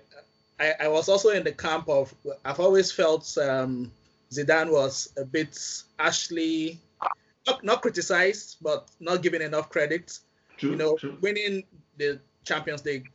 I, 0.60 0.74
I 0.80 0.88
was 0.88 1.08
also 1.08 1.30
in 1.30 1.44
the 1.44 1.52
camp 1.52 1.88
of 1.88 2.14
I've 2.44 2.60
always 2.60 2.92
felt 2.92 3.36
um, 3.38 3.90
Zidane 4.32 4.70
was 4.70 5.12
a 5.16 5.24
bit 5.24 5.58
Ashley, 5.98 6.80
not, 7.46 7.64
not 7.64 7.82
criticized, 7.82 8.58
but 8.62 8.88
not 9.00 9.22
given 9.22 9.42
enough 9.42 9.70
credit. 9.70 10.18
True, 10.56 10.70
you 10.70 10.76
know, 10.76 10.96
true. 10.96 11.18
winning 11.20 11.64
the 11.98 12.20
Champions 12.44 12.84
League 12.84 13.10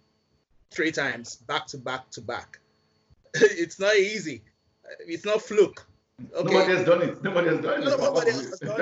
three 0.72 0.92
times 0.92 1.36
back 1.36 1.68
to 1.68 1.78
back 1.78 2.10
to 2.12 2.22
back. 2.22 2.60
it's 3.34 3.80
not 3.80 3.96
easy. 3.96 4.42
It's 5.00 5.26
not 5.26 5.42
fluke. 5.42 5.87
Okay. 6.20 6.52
Nobody 6.54 6.74
has 6.76 6.86
done 6.86 7.02
it. 7.04 7.24
Nobody 7.24 7.48
has 7.50 7.60
done 7.62 7.82
it. 7.82 7.86
No, 7.86 7.98
nobody 7.98 8.32
has 8.32 8.60
done 8.60 8.82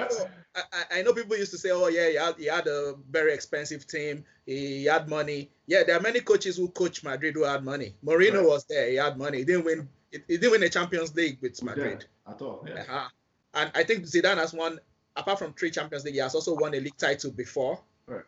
it. 0.00 0.12
So, 0.12 0.28
I, 0.54 0.98
I- 0.98 1.02
know 1.02 1.14
people 1.14 1.36
used 1.36 1.50
to 1.52 1.58
say, 1.58 1.70
"Oh 1.70 1.88
yeah, 1.88 2.08
he 2.10 2.14
had, 2.16 2.34
he 2.36 2.44
had 2.46 2.66
a 2.66 2.94
very 3.10 3.32
expensive 3.32 3.86
team. 3.86 4.24
He 4.44 4.84
had 4.84 5.08
money." 5.08 5.50
Yeah, 5.66 5.82
there 5.84 5.96
are 5.96 6.00
many 6.00 6.20
coaches 6.20 6.56
who 6.58 6.68
coach 6.68 7.02
Madrid 7.02 7.34
who 7.34 7.44
had 7.44 7.64
money. 7.64 7.94
Mourinho 8.04 8.40
Right. 8.40 8.46
was 8.46 8.64
there. 8.66 8.88
He 8.90 8.96
had 8.96 9.16
money. 9.16 9.38
He 9.38 9.44
didn't 9.44 9.64
win. 9.64 9.88
He 10.10 10.18
he 10.28 10.36
didn't 10.36 10.52
win 10.52 10.62
a 10.62 10.68
Champions 10.68 11.14
League 11.14 11.38
with 11.40 11.58
Yeah, 11.60 11.64
Madrid. 11.64 12.04
at 12.28 12.42
all. 12.42 12.64
Yeah. 12.68 12.82
Uh-huh. 12.82 13.08
And 13.54 13.70
I 13.74 13.82
think 13.84 14.04
Zidane 14.04 14.36
has 14.36 14.52
won, 14.52 14.78
apart 15.16 15.38
from 15.38 15.54
three 15.54 15.70
Champions 15.70 16.04
League, 16.04 16.14
he 16.14 16.20
has 16.20 16.34
also 16.34 16.54
won 16.54 16.74
a 16.74 16.80
league 16.80 16.98
title 16.98 17.30
before. 17.30 17.80
Correct. 18.06 18.26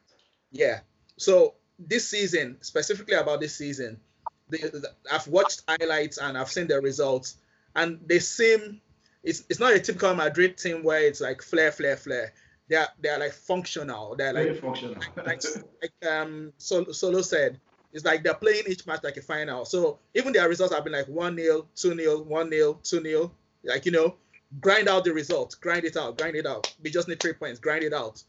Yeah. 0.50 0.80
So 1.18 1.54
this 1.78 2.08
season, 2.08 2.56
specifically 2.62 3.14
about 3.16 3.40
this 3.40 3.54
season, 3.54 4.00
the, 4.48 4.58
the- 4.58 4.92
I've 5.12 5.26
watched 5.28 5.62
highlights 5.68 6.16
and 6.18 6.38
I've 6.38 6.50
seen 6.50 6.68
the 6.68 6.80
results, 6.80 7.36
and 7.76 8.00
they 8.06 8.18
seem 8.18 8.80
it's 9.22 9.44
it's 9.48 9.60
not 9.60 9.72
a 9.74 9.80
typical 9.80 10.14
Madrid 10.14 10.56
team 10.56 10.82
where 10.82 11.00
it's 11.00 11.20
like 11.20 11.42
flair, 11.42 11.70
flair, 11.70 11.96
flair. 11.96 12.32
They 12.68 12.76
are 12.76 12.88
they 13.00 13.08
are 13.10 13.18
like 13.18 13.32
functional. 13.32 14.16
They're 14.16 14.32
Very 14.32 14.52
like 14.52 14.60
functional. 14.60 14.96
like, 15.24 15.42
like 15.82 16.10
um 16.10 16.52
Sol- 16.58 16.92
Solo 16.92 17.22
said, 17.22 17.60
it's 17.92 18.04
like 18.04 18.22
they're 18.24 18.34
playing 18.34 18.64
each 18.68 18.86
match 18.86 19.04
like 19.04 19.16
a 19.16 19.22
final. 19.22 19.64
So 19.64 19.98
even 20.14 20.32
their 20.32 20.48
results 20.48 20.74
have 20.74 20.84
been 20.84 20.92
like 20.92 21.08
1 21.08 21.36
0, 21.36 21.66
2 21.74 21.96
0, 21.96 22.22
1 22.22 22.50
0, 22.50 22.80
2 22.82 23.02
0. 23.02 23.32
Like, 23.64 23.84
you 23.86 23.92
know, 23.92 24.14
grind 24.60 24.88
out 24.88 25.04
the 25.04 25.12
results, 25.12 25.54
grind 25.54 25.84
it 25.84 25.96
out, 25.96 26.18
grind 26.18 26.36
it 26.36 26.46
out. 26.46 26.74
We 26.82 26.90
just 26.90 27.08
need 27.08 27.20
three 27.20 27.32
points, 27.32 27.58
grind 27.58 27.84
it 27.84 27.92
out. 27.92 28.22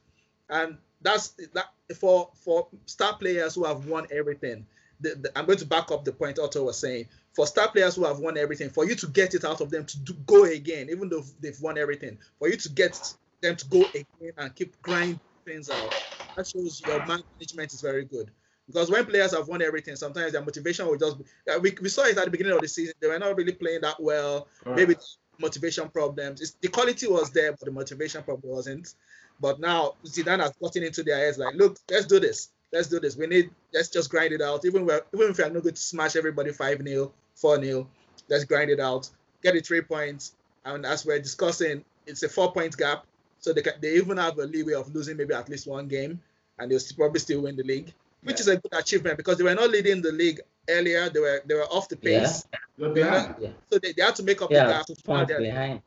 And 0.49 0.77
that's 1.01 1.29
that 1.53 1.67
for 1.95 2.31
for 2.33 2.67
star 2.85 3.17
players 3.17 3.55
who 3.55 3.65
have 3.65 3.85
won 3.85 4.07
everything. 4.11 4.65
The, 4.99 5.15
the- 5.15 5.37
I'm 5.37 5.45
going 5.45 5.59
to 5.59 5.65
back 5.65 5.91
up 5.91 6.05
the 6.05 6.11
point 6.11 6.39
Otto 6.39 6.63
was 6.63 6.77
saying. 6.79 7.07
For 7.37 7.45
star 7.45 7.69
players 7.69 7.95
who 7.95 8.03
have 8.03 8.17
won 8.17 8.35
everything, 8.35 8.71
for 8.71 8.83
you 8.83 8.95
to 8.95 9.05
get 9.05 9.35
it 9.35 9.45
out 9.45 9.61
of 9.61 9.69
them 9.69 9.85
to 9.85 9.99
do, 9.99 10.13
go 10.25 10.45
again, 10.45 10.89
even 10.89 11.07
though 11.07 11.23
they've 11.39 11.61
won 11.61 11.77
everything, 11.77 12.17
for 12.39 12.49
you 12.49 12.57
to 12.57 12.69
get 12.69 12.99
them 13.43 13.55
to 13.55 13.67
go 13.67 13.85
again 13.89 14.31
and 14.37 14.55
keep 14.55 14.81
grinding 14.81 15.19
things 15.45 15.69
out, 15.69 15.93
that 16.35 16.47
shows 16.47 16.81
your 16.83 16.97
management 17.05 17.71
is 17.71 17.79
very 17.79 18.05
good. 18.05 18.31
Because 18.65 18.89
when 18.89 19.05
players 19.05 19.35
have 19.35 19.47
won 19.47 19.61
everything, 19.61 19.95
sometimes 19.95 20.31
their 20.31 20.41
motivation 20.41 20.87
will 20.87 20.97
just 20.97 21.19
be. 21.19 21.25
We, 21.61 21.77
we 21.79 21.89
saw 21.89 22.05
it 22.05 22.17
at 22.17 22.25
the 22.25 22.31
beginning 22.31 22.53
of 22.53 22.61
the 22.61 22.67
season. 22.67 22.95
They 22.99 23.07
were 23.07 23.19
not 23.19 23.37
really 23.37 23.53
playing 23.53 23.81
that 23.81 24.01
well. 24.01 24.47
Correct. 24.63 24.79
Maybe 24.79 24.95
motivation 25.39 25.89
problems. 25.89 26.41
It's, 26.41 26.57
the 26.59 26.69
quality 26.69 27.05
was 27.05 27.29
there, 27.29 27.51
but 27.51 27.65
the 27.65 27.71
motivation 27.71 28.23
problem 28.23 28.51
wasn't. 28.51 28.95
But 29.39 29.59
now 29.59 29.93
Zidane 30.07 30.39
has 30.39 30.53
gotten 30.59 30.81
into 30.81 31.03
their 31.03 31.17
heads 31.19 31.37
like, 31.37 31.53
look, 31.53 31.77
let's 31.91 32.07
do 32.07 32.19
this. 32.19 32.49
Let's 32.73 32.87
do 32.87 32.99
this. 32.99 33.15
We 33.15 33.27
need. 33.27 33.51
Let's 33.75 33.89
just 33.89 34.09
grind 34.09 34.33
it 34.33 34.41
out. 34.41 34.65
Even 34.65 34.85
even 34.85 35.01
if 35.13 35.37
we 35.37 35.43
are 35.43 35.51
not 35.51 35.61
going 35.61 35.75
to 35.75 35.81
smash 35.81 36.15
everybody 36.15 36.51
five 36.51 36.81
0 36.81 37.13
four 37.37 37.61
0 37.63 37.87
let's 38.29 38.43
grind 38.43 38.69
it 38.69 38.79
out. 38.79 39.09
Get 39.43 39.53
the 39.53 39.61
three 39.61 39.81
points. 39.81 40.33
And 40.65 40.85
as 40.85 41.05
we're 41.05 41.19
discussing, 41.19 41.85
it's 42.05 42.23
a 42.23 42.29
four 42.29 42.51
point 42.51 42.75
gap. 42.75 43.05
So 43.39 43.53
they 43.53 43.61
can, 43.61 43.73
they 43.81 43.93
even 43.95 44.17
have 44.17 44.37
a 44.39 44.43
leeway 44.45 44.73
of 44.73 44.93
losing 44.93 45.15
maybe 45.15 45.33
at 45.33 45.47
least 45.47 45.67
one 45.67 45.87
game, 45.87 46.19
and 46.59 46.69
they'll 46.71 46.79
probably 46.97 47.19
still 47.19 47.41
win 47.41 47.55
the 47.55 47.63
league, 47.63 47.93
which 48.23 48.37
Yeah. 48.37 48.41
is 48.41 48.47
a 48.49 48.57
good 48.57 48.73
achievement 48.73 49.15
because 49.17 49.37
they 49.37 49.43
were 49.43 49.53
not 49.55 49.69
leading 49.69 50.01
the 50.01 50.11
league 50.11 50.41
earlier. 50.67 51.09
They 51.09 51.19
were 51.19 51.41
they 51.45 51.53
were 51.55 51.67
off 51.71 51.87
the 51.87 51.95
pace, 51.95 52.45
You're 52.77 52.89
behind. 52.93 53.35
Yeah. 53.39 53.49
so 53.71 53.79
they, 53.79 53.93
they 53.93 54.01
had 54.01 54.15
to 54.15 54.23
make 54.23 54.41
up 54.41 54.49
the 54.49 54.55
Yeah, 54.55 54.69
gap. 54.69 54.87
two 54.87 54.95
Now 55.07 55.13
points 55.15 55.29
they're- 55.31 55.39
behind. 55.41 55.81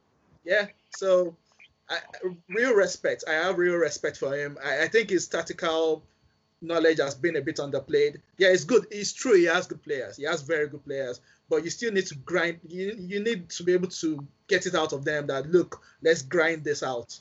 yeah. 0.44 0.66
So, 0.96 1.36
I, 1.90 1.98
real 2.48 2.72
respect. 2.74 3.24
I 3.28 3.32
have 3.32 3.58
real 3.58 3.74
respect 3.76 4.16
for 4.16 4.32
him. 4.34 4.56
I, 4.64 4.84
I 4.84 4.88
think 4.88 5.10
his 5.10 5.26
tactical 5.28 6.02
knowledge 6.62 6.98
has 6.98 7.14
been 7.14 7.36
a 7.36 7.40
bit 7.40 7.56
underplayed. 7.56 8.20
Yeah, 8.38 8.48
it's 8.48 8.64
good. 8.64 8.86
It's 8.90 9.12
true. 9.12 9.34
He 9.34 9.44
has 9.44 9.66
good 9.66 9.82
players. 9.82 10.16
He 10.16 10.24
has 10.24 10.42
very 10.42 10.68
good 10.68 10.84
players. 10.84 11.20
But 11.48 11.64
you 11.64 11.70
still 11.70 11.92
need 11.92 12.06
to 12.06 12.14
grind. 12.16 12.60
You, 12.68 12.94
you 12.98 13.22
need 13.22 13.48
to 13.50 13.64
be 13.64 13.72
able 13.72 13.88
to 13.88 14.26
get 14.46 14.66
it 14.66 14.74
out 14.74 14.92
of 14.92 15.04
them 15.04 15.26
that 15.28 15.50
look, 15.50 15.82
let's 16.02 16.22
grind 16.22 16.64
this 16.64 16.82
out. 16.82 17.18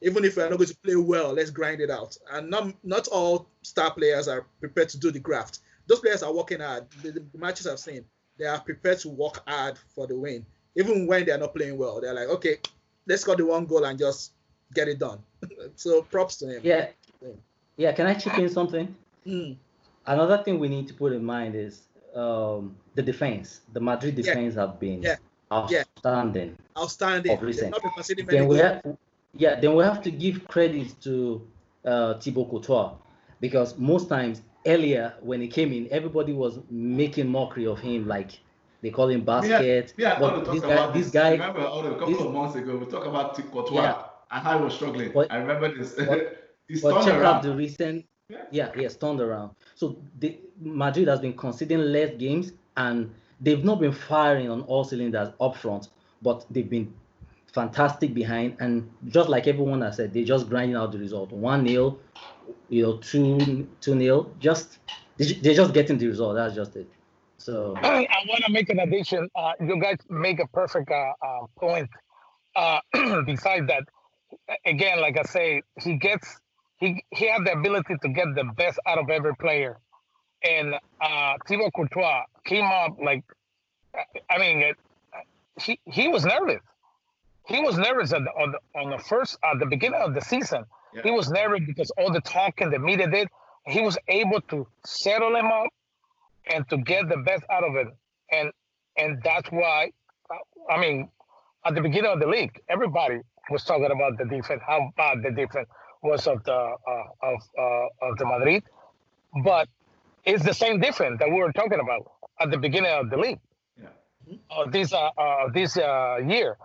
Even 0.00 0.24
if 0.24 0.36
we're 0.36 0.48
not 0.48 0.58
going 0.58 0.68
to 0.68 0.76
play 0.76 0.96
well, 0.96 1.32
let's 1.32 1.50
grind 1.50 1.80
it 1.80 1.90
out. 1.90 2.16
And 2.30 2.50
not 2.50 2.74
not 2.84 3.08
all 3.08 3.46
star 3.62 3.92
players 3.92 4.28
are 4.28 4.46
prepared 4.60 4.88
to 4.90 4.98
do 4.98 5.10
the 5.10 5.20
graft. 5.20 5.60
Those 5.86 6.00
players 6.00 6.22
are 6.22 6.32
working 6.32 6.60
hard. 6.60 6.90
The, 7.02 7.12
the 7.12 7.38
matches 7.38 7.66
I've 7.66 7.78
seen, 7.78 8.04
they 8.38 8.46
are 8.46 8.60
prepared 8.60 8.98
to 9.00 9.08
work 9.08 9.42
hard 9.48 9.78
for 9.94 10.06
the 10.06 10.16
win. 10.16 10.46
Even 10.76 11.06
when 11.06 11.26
they're 11.26 11.38
not 11.38 11.54
playing 11.54 11.76
well, 11.76 12.00
they're 12.00 12.14
like, 12.14 12.28
okay, 12.28 12.58
let's 13.06 13.22
score 13.22 13.36
the 13.36 13.44
one 13.44 13.66
goal 13.66 13.84
and 13.84 13.98
just 13.98 14.32
get 14.74 14.88
it 14.88 14.98
done. 14.98 15.18
so 15.76 16.02
props 16.02 16.36
to 16.38 16.46
him. 16.56 16.60
Yeah. 16.64 16.88
Yeah, 17.20 17.28
can 17.78 18.06
I 18.06 18.14
chip 18.14 18.38
in 18.38 18.48
something? 18.48 18.94
Mm, 19.26 19.56
Another 20.06 20.38
thing 20.42 20.58
we 20.58 20.68
need 20.68 20.88
to 20.88 20.94
put 20.94 21.12
in 21.12 21.24
mind 21.24 21.54
is 21.54 21.82
um, 22.14 22.76
the 22.94 23.02
defense. 23.02 23.60
The 23.72 23.80
Madrid 23.80 24.16
Yeah. 24.18 24.22
defense 24.24 24.54
have 24.56 24.78
been 24.80 25.02
Yeah. 25.02 25.16
Yeah. 25.70 25.84
outstanding. 25.94 26.56
outstanding. 26.76 27.32
Of 27.32 27.42
recent. 27.42 27.70
not 27.70 27.82
been 27.82 27.92
conceding 27.92 28.26
many 28.26 28.38
Then 28.38 28.48
we 28.48 28.56
have, 28.58 28.82
yeah, 29.34 29.60
then 29.60 29.74
we 29.74 29.84
have 29.84 30.02
to 30.02 30.10
give 30.10 30.46
credit 30.48 30.94
to 31.02 31.40
uh, 31.84 32.14
Thibaut 32.18 32.50
Courtois 32.50 32.92
because 33.40 33.78
most 33.78 34.08
times 34.08 34.42
earlier 34.66 35.14
when 35.20 35.40
he 35.40 35.48
came 35.48 35.72
in, 35.72 35.88
everybody 35.90 36.32
was 36.32 36.58
making 36.70 37.28
mockery 37.28 37.66
of 37.66 37.78
him, 37.80 38.06
like 38.06 38.38
they 38.82 38.90
call 38.90 39.08
him 39.08 39.24
basket. 39.24 39.94
Yeah, 39.96 40.14
I 40.14 40.20
but 40.20 40.32
want 40.32 40.44
to 40.46 40.50
this 40.52 40.60
talk 40.60 40.68
guy, 40.70 40.74
about 40.74 40.94
this 40.94 41.04
this. 41.06 41.12
guy, 41.12 41.30
remember, 41.32 41.60
a 41.60 41.64
couple 41.98 42.06
this- 42.12 42.20
of 42.20 42.32
months 42.32 42.56
ago, 42.56 42.76
we 42.76 42.86
talked 42.86 43.06
about 43.06 43.34
Tim 43.36 43.48
Courtois 43.48 43.82
Yeah. 43.82 44.02
and 44.32 44.42
how 44.44 44.58
he 44.58 44.64
was 44.64 44.74
struggling. 44.74 45.12
But- 45.12 45.30
I 45.32 45.36
remember 45.38 45.72
this. 45.76 45.94
but- 45.94 46.38
He's 46.72 46.80
but 46.82 46.92
turned 46.94 47.04
check 47.04 47.14
around. 47.20 47.36
out 47.36 47.42
the 47.42 47.54
recent, 47.54 48.06
Yeah. 48.30 48.38
yeah, 48.50 48.70
yes, 48.76 48.96
turned 48.96 49.20
around. 49.20 49.50
So 49.74 49.96
the, 50.18 50.38
Madrid 50.58 51.06
has 51.08 51.20
been 51.20 51.34
conceding 51.36 51.80
less 51.80 52.14
games 52.16 52.52
and 52.78 53.12
they've 53.42 53.62
not 53.62 53.78
been 53.78 53.92
firing 53.92 54.48
on 54.50 54.62
all 54.62 54.82
cylinders 54.84 55.34
up 55.38 55.56
front, 55.56 55.88
but 56.22 56.46
they've 56.50 56.68
been 56.68 56.92
fantastic 57.52 58.14
behind. 58.14 58.56
And 58.60 58.90
just 59.08 59.28
like 59.28 59.46
everyone 59.46 59.82
has 59.82 59.96
said, 59.96 60.14
they're 60.14 60.24
just 60.24 60.48
grinding 60.48 60.76
out 60.76 60.92
the 60.92 60.98
result. 60.98 61.30
One 61.30 61.64
nil, 61.64 61.98
you 62.70 62.82
know, 62.84 62.96
two 62.96 63.68
two 63.82 63.94
nil. 63.94 64.32
Just 64.38 64.78
they- 65.18 65.34
they're 65.42 65.54
just 65.54 65.74
getting 65.74 65.98
the 65.98 66.06
result. 66.06 66.36
That's 66.36 66.54
just 66.54 66.74
it. 66.76 66.88
So 67.36 67.74
I 67.82 68.06
want 68.28 68.44
to 68.46 68.52
make 68.52 68.70
an 68.70 68.78
addition. 68.78 69.28
Uh, 69.36 69.52
you 69.60 69.78
guys 69.78 69.98
make 70.08 70.40
a 70.40 70.46
perfect 70.48 70.90
uh, 70.90 71.12
uh, 71.22 71.46
point. 71.58 71.90
Uh, 72.56 72.80
besides 73.26 73.66
that, 73.66 73.82
again, 74.64 75.00
like 75.02 75.18
I 75.18 75.24
say, 75.24 75.62
he 75.82 75.96
gets 75.96 76.38
he 76.82 77.04
he 77.10 77.28
had 77.28 77.44
the 77.44 77.52
ability 77.52 77.94
to 78.02 78.08
get 78.08 78.34
the 78.34 78.44
best 78.56 78.78
out 78.86 78.98
of 78.98 79.08
every 79.08 79.36
player, 79.36 79.78
and 80.42 80.74
uh, 81.00 81.34
Thibaut 81.46 81.72
Courtois 81.74 82.24
came 82.44 82.64
up 82.64 82.96
like, 83.00 83.22
I 84.28 84.38
mean, 84.38 84.58
it, 84.62 84.76
he 85.60 85.78
he 85.84 86.08
was 86.08 86.24
nervous. 86.24 86.60
He 87.46 87.60
was 87.60 87.78
nervous 87.78 88.12
at 88.12 88.22
the, 88.24 88.30
on 88.30 88.52
the 88.52 88.80
on 88.80 88.90
the 88.90 88.98
first 88.98 89.38
at 89.44 89.60
the 89.60 89.66
beginning 89.66 90.00
of 90.00 90.12
the 90.14 90.20
season. 90.22 90.64
Yeah. 90.92 91.02
He 91.04 91.10
was 91.12 91.30
nervous 91.30 91.60
because 91.66 91.90
all 91.92 92.12
the 92.12 92.20
talk 92.20 92.56
talking 92.56 92.70
the 92.70 92.80
media 92.80 93.08
did. 93.08 93.28
He 93.66 93.80
was 93.80 93.96
able 94.08 94.40
to 94.52 94.66
settle 94.84 95.36
him 95.36 95.46
up 95.46 95.68
and 96.52 96.68
to 96.70 96.78
get 96.78 97.08
the 97.08 97.18
best 97.18 97.44
out 97.48 97.62
of 97.62 97.76
it. 97.76 97.86
And 98.32 98.50
and 98.96 99.22
that's 99.22 99.48
why, 99.52 99.92
I 100.68 100.80
mean, 100.80 101.10
at 101.64 101.76
the 101.76 101.80
beginning 101.80 102.10
of 102.10 102.18
the 102.18 102.26
league, 102.26 102.60
everybody 102.68 103.20
was 103.50 103.62
talking 103.62 103.90
about 103.90 104.18
the 104.18 104.24
defense, 104.24 104.62
how 104.66 104.92
bad 104.96 105.22
the 105.22 105.30
defense 105.30 105.68
was 106.02 106.26
of 106.26 106.42
the 106.44 106.52
uh, 106.52 107.04
of 107.22 107.38
uh, 107.58 108.06
of 108.06 108.18
the 108.18 108.26
Madrid, 108.26 108.64
but 109.44 109.68
it's 110.24 110.44
the 110.44 110.54
same 110.54 110.80
defense 110.80 111.18
that 111.18 111.28
we 111.28 111.36
were 111.36 111.52
talking 111.52 111.80
about 111.80 112.10
at 112.40 112.50
the 112.50 112.58
beginning 112.58 112.92
of 112.92 113.10
the 113.10 113.16
league 113.16 113.40
Yeah. 113.80 113.88
of 114.50 114.72
this 114.72 114.92
uh, 114.92 115.10
uh 115.16 115.48
this 115.52 115.76
uh, 115.76 116.18
year, 116.26 116.56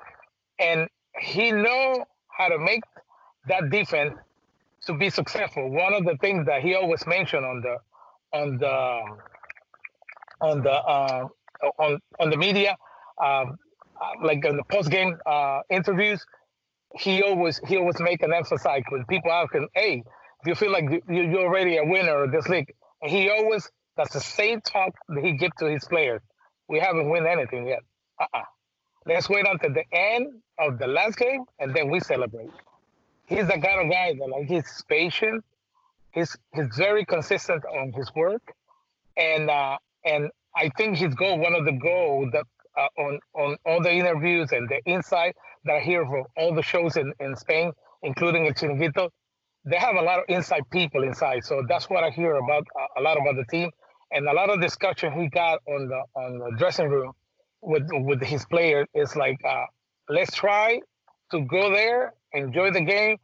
and 0.59 0.87
he 1.19 1.51
know 1.51 2.05
how 2.29 2.47
to 2.49 2.57
make 2.57 2.83
that 3.47 3.69
defense 3.69 4.13
to 4.85 4.93
be 4.93 5.09
successful. 5.09 5.69
One 5.69 5.93
of 5.93 6.05
the 6.05 6.17
things 6.17 6.45
that 6.47 6.61
he 6.61 6.75
always 6.75 7.05
mentioned 7.07 7.45
on 7.45 7.61
the 7.61 7.77
on 8.33 8.57
the 8.57 9.01
on 10.41 10.61
the 10.63 10.71
uh, 10.71 11.27
on 11.79 11.99
on 12.19 12.29
the 12.29 12.37
media, 12.37 12.75
um, 13.23 13.57
uh, 14.01 14.25
like 14.25 14.43
in 14.45 14.57
the 14.57 14.63
post 14.63 14.89
game 14.89 15.17
uh, 15.25 15.61
interviews, 15.69 16.25
he 16.95 17.23
always 17.23 17.59
he 17.67 17.77
always 17.77 17.99
make 17.99 18.21
an 18.23 18.33
emphasize 18.33 18.83
when 18.89 19.05
people 19.05 19.31
ask 19.31 19.53
him, 19.53 19.67
"Hey, 19.73 20.03
do 20.43 20.49
you 20.51 20.55
feel 20.55 20.71
like 20.71 20.85
you- 20.89 21.03
you're 21.07 21.45
already 21.45 21.77
a 21.77 21.83
winner 21.83 22.23
of 22.23 22.31
this 22.31 22.47
league?" 22.47 22.73
And 23.01 23.11
he 23.11 23.29
always 23.29 23.69
that's 23.95 24.13
the 24.13 24.19
same 24.19 24.61
talk 24.61 24.93
that 25.09 25.23
he 25.23 25.33
gives 25.33 25.55
to 25.57 25.65
his 25.65 25.83
players. 25.85 26.21
We 26.67 26.79
haven't 26.79 27.09
won 27.09 27.25
anything 27.25 27.67
yet. 27.67 27.79
Uh-uh. 28.19 28.43
Let's 29.05 29.29
wait 29.29 29.47
until 29.47 29.73
the 29.73 29.85
end 29.91 30.41
of 30.59 30.77
the 30.79 30.87
last 30.87 31.17
game 31.17 31.45
and 31.59 31.73
then 31.75 31.89
we 31.89 31.99
celebrate. 31.99 32.51
He's 33.25 33.47
the 33.47 33.53
kind 33.53 33.81
of 33.81 33.89
guy 33.91 34.13
that 34.13 34.29
like 34.29 34.47
he's 34.47 34.83
patient. 34.87 35.43
He's 36.11 36.35
he's 36.53 36.75
very 36.75 37.05
consistent 37.05 37.63
on 37.65 37.91
his 37.93 38.13
work, 38.15 38.41
and 39.17 39.49
uh, 39.49 39.77
and 40.05 40.31
I 40.55 40.69
think 40.77 40.97
his 40.97 41.13
goal, 41.13 41.37
one 41.37 41.53
of 41.53 41.65
the 41.65 41.73
goals 41.73 42.31
that 42.31 42.45
uh, 42.77 42.87
on 42.97 43.19
on 43.33 43.57
all 43.65 43.81
the 43.81 43.91
interviews 43.91 44.51
and 44.51 44.67
the 44.69 44.81
insight 44.85 45.35
that 45.65 45.75
I 45.75 45.79
hear 45.79 46.05
from 46.05 46.23
all 46.37 46.53
the 46.53 46.61
shows 46.61 46.97
in, 46.97 47.13
in 47.19 47.35
Spain, 47.35 47.71
including 48.03 48.47
El 48.47 48.53
Chiringuito, 48.53 49.09
they 49.65 49.77
have 49.77 49.95
a 49.95 50.01
lot 50.01 50.19
of 50.19 50.25
inside 50.29 50.63
people 50.71 51.03
inside. 51.03 51.43
So 51.43 51.63
that's 51.67 51.89
what 51.89 52.03
I 52.03 52.09
hear 52.09 52.35
about 52.35 52.65
uh, 52.79 52.99
a 52.99 53.01
lot 53.01 53.17
about 53.17 53.35
the 53.35 53.45
team 53.51 53.69
and 54.11 54.27
a 54.27 54.33
lot 54.33 54.49
of 54.49 54.61
discussion 54.61 55.11
he 55.13 55.27
got 55.27 55.59
on 55.67 55.87
the 55.87 56.01
on 56.15 56.39
the 56.39 56.57
dressing 56.57 56.89
room 56.89 57.11
with 57.61 57.87
with 57.91 58.21
his 58.21 58.45
player 58.45 58.85
is 58.93 59.15
like, 59.15 59.37
uh, 59.45 59.65
let's 60.09 60.35
try 60.35 60.81
to 61.31 61.41
go 61.41 61.71
there, 61.71 62.13
enjoy 62.33 62.71
the 62.71 62.81
game, 62.81 63.17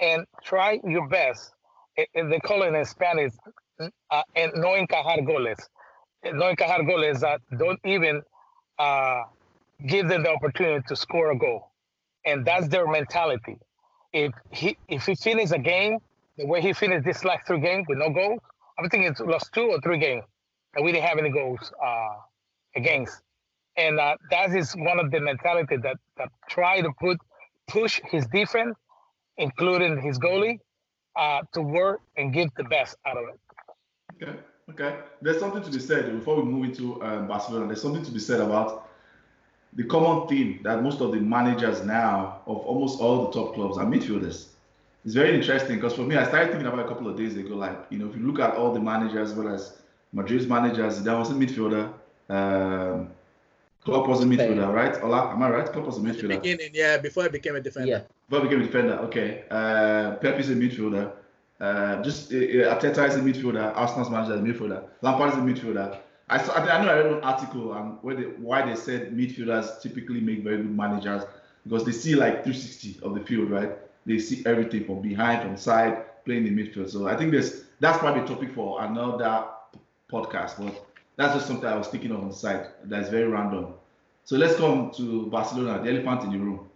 and 0.00 0.24
try 0.42 0.80
your 0.84 1.08
best. 1.08 1.52
And 2.14 2.32
they 2.32 2.40
call 2.40 2.62
it 2.62 2.74
in 2.74 2.84
Spanish, 2.84 3.32
uh, 3.78 4.22
and 4.34 4.52
no 4.56 4.68
encajar 4.68 5.24
goles. 5.24 5.58
No 6.24 6.52
encajar 6.52 6.86
goles 6.86 7.20
that 7.20 7.40
don't 7.56 7.78
even 7.84 8.22
uh, 8.78 9.22
give 9.86 10.08
them 10.08 10.22
the 10.22 10.30
opportunity 10.30 10.84
to 10.88 10.96
score 10.96 11.32
a 11.32 11.38
goal, 11.38 11.70
and 12.24 12.44
that's 12.44 12.68
their 12.68 12.86
mentality. 12.86 13.58
If 14.12 14.32
he 14.50 14.76
if 14.88 15.06
he 15.06 15.14
finishes 15.14 15.52
a 15.52 15.58
game 15.58 15.98
the 16.38 16.46
way 16.46 16.60
he 16.60 16.72
finished 16.72 17.04
this 17.04 17.24
last 17.24 17.46
three 17.46 17.60
games 17.60 17.86
with 17.88 17.98
no 17.98 18.10
goals, 18.10 18.40
I 18.78 18.88
think 18.88 19.04
it's 19.04 19.20
lost 19.20 19.52
two 19.52 19.68
or 19.70 19.80
three 19.80 19.98
games, 19.98 20.24
and 20.74 20.84
we 20.84 20.92
didn't 20.92 21.06
have 21.06 21.18
any 21.18 21.30
goals 21.30 21.72
uh, 21.84 22.16
against. 22.76 23.20
And 23.76 23.98
uh, 23.98 24.16
that 24.30 24.54
is 24.54 24.72
one 24.74 25.00
of 25.00 25.10
the 25.10 25.20
mentality 25.20 25.76
that 25.78 25.96
that 26.16 26.28
try 26.48 26.80
to 26.80 26.90
put 27.00 27.18
push 27.66 28.00
his 28.04 28.26
defense, 28.26 28.76
including 29.36 30.00
his 30.00 30.18
goalie, 30.18 30.58
uh, 31.16 31.40
to 31.52 31.60
work 31.60 32.00
and 32.16 32.32
give 32.32 32.50
the 32.56 32.64
best 32.64 32.96
out 33.06 33.16
of 33.16 33.24
it. 33.28 33.40
Okay, 34.22 34.38
okay. 34.70 34.98
There's 35.22 35.40
something 35.40 35.62
to 35.62 35.70
be 35.70 35.80
said 35.80 36.12
before 36.12 36.36
we 36.36 36.44
move 36.44 36.64
into 36.64 37.02
um, 37.02 37.26
Barcelona. 37.26 37.66
There's 37.66 37.82
something 37.82 38.04
to 38.04 38.12
be 38.12 38.20
said 38.20 38.40
about 38.40 38.88
the 39.76 39.84
common 39.84 40.28
theme 40.28 40.60
that 40.62 40.82
most 40.82 41.00
of 41.00 41.12
the 41.12 41.20
managers 41.20 41.84
now 41.84 42.40
of 42.46 42.58
almost 42.58 43.00
all 43.00 43.26
the 43.26 43.32
top 43.32 43.54
clubs 43.54 43.76
are 43.76 43.84
midfielders. 43.84 44.46
It's 45.04 45.14
very 45.14 45.34
interesting 45.34 45.76
because 45.76 45.94
for 45.94 46.02
me, 46.02 46.16
I 46.16 46.26
started 46.26 46.50
thinking 46.50 46.66
about 46.66 46.86
a 46.86 46.88
couple 46.88 47.08
of 47.08 47.16
days 47.16 47.36
ago. 47.36 47.56
Like, 47.56 47.78
you 47.90 47.98
know, 47.98 48.08
if 48.08 48.16
you 48.16 48.22
look 48.22 48.38
at 48.38 48.54
all 48.54 48.72
the 48.72 48.80
managers, 48.80 49.32
as 49.32 49.36
well 49.36 49.52
as 49.52 49.76
Madrid's 50.12 50.46
managers, 50.46 51.02
there 51.02 51.16
was 51.16 51.30
a 51.30 51.34
midfielder. 51.34 51.92
Um, 52.28 53.10
Klopp 53.84 54.08
was 54.08 54.22
a 54.22 54.24
midfielder, 54.24 54.72
right? 54.72 55.02
Ola, 55.02 55.32
am 55.32 55.42
I 55.42 55.50
right? 55.50 55.66
Klopp 55.70 55.86
was 55.86 55.98
a 55.98 56.00
midfielder. 56.00 56.40
beginning, 56.40 56.70
yeah, 56.72 56.96
before 56.96 57.24
I 57.24 57.28
became 57.28 57.56
a 57.56 57.60
defender. 57.60 57.88
Yeah. 57.88 58.00
Before 58.30 58.40
I 58.40 58.48
became 58.48 58.62
a 58.62 58.66
defender, 58.66 58.94
okay. 59.00 59.44
Uh, 59.50 60.14
Pep 60.16 60.38
is 60.38 60.48
a 60.50 60.54
midfielder. 60.54 61.12
Uh, 61.60 62.02
just 62.02 62.32
uh, 62.32 62.36
uh, 62.36 62.74
Arteta 62.74 63.06
is 63.08 63.16
a 63.16 63.20
midfielder. 63.20 63.76
Arsenal's 63.76 64.08
manager 64.08 64.34
is 64.34 64.40
a 64.40 64.42
midfielder. 64.42 64.84
Lampard 65.02 65.32
is 65.32 65.38
a 65.38 65.42
midfielder. 65.42 65.98
I 66.28 66.42
saw. 66.42 66.54
I, 66.54 66.82
know 66.82 66.90
I 66.90 66.96
read 66.96 67.06
an 67.12 67.22
article 67.22 67.74
and 67.74 67.98
where 68.02 68.16
they, 68.16 68.22
why 68.22 68.64
they 68.66 68.76
said 68.76 69.12
midfielders 69.12 69.80
typically 69.82 70.20
make 70.20 70.42
very 70.42 70.58
good 70.58 70.74
managers 70.76 71.22
because 71.64 71.84
they 71.84 71.92
see 71.92 72.14
like 72.14 72.44
360 72.44 73.00
of 73.02 73.14
the 73.14 73.20
field, 73.20 73.50
right? 73.50 73.72
They 74.06 74.18
see 74.18 74.42
everything 74.46 74.84
from 74.84 75.02
behind, 75.02 75.42
from 75.42 75.56
side, 75.56 76.24
playing 76.24 76.46
in 76.46 76.56
midfield. 76.56 76.90
So 76.90 77.06
I 77.06 77.16
think 77.16 77.30
this 77.30 77.66
that's 77.80 77.98
probably 77.98 78.22
a 78.22 78.26
topic 78.26 78.54
for 78.54 78.82
another 78.82 79.46
podcast, 80.10 80.58
but 80.58 80.86
that's 81.16 81.34
just 81.34 81.46
something 81.46 81.66
I 81.66 81.76
was 81.76 81.88
thinking 81.88 82.10
of 82.10 82.20
on 82.20 82.28
the 82.28 82.34
side 82.34 82.68
that's 82.84 83.08
very 83.10 83.26
random. 83.28 83.74
So 84.24 84.36
let's 84.36 84.56
come 84.56 84.90
to 84.92 85.26
Barcelona, 85.26 85.82
the 85.82 85.90
elephant 85.90 86.24
in 86.24 86.30
the 86.32 86.38
room. 86.38 86.70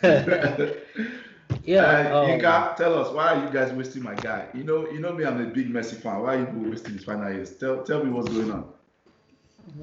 Yeah. 1.64 2.12
uh, 2.12 2.34
um, 2.34 2.76
tell 2.76 2.94
us 2.98 3.12
why 3.12 3.34
are 3.34 3.44
you 3.44 3.50
guys 3.50 3.72
wasting 3.72 4.02
my 4.02 4.14
guy? 4.14 4.48
You 4.52 4.64
know, 4.64 4.88
you 4.90 5.00
know 5.00 5.12
me, 5.12 5.24
I'm 5.24 5.40
a 5.40 5.46
big 5.46 5.72
Messi 5.72 5.96
fan. 5.96 6.20
Why 6.20 6.36
are 6.36 6.40
you 6.40 6.70
wasting 6.70 6.92
his 6.94 7.04
final 7.04 7.32
years? 7.32 7.56
Tell 7.56 7.82
tell 7.82 8.04
me 8.04 8.10
what's 8.10 8.28
going 8.28 8.50
on. 8.50 8.64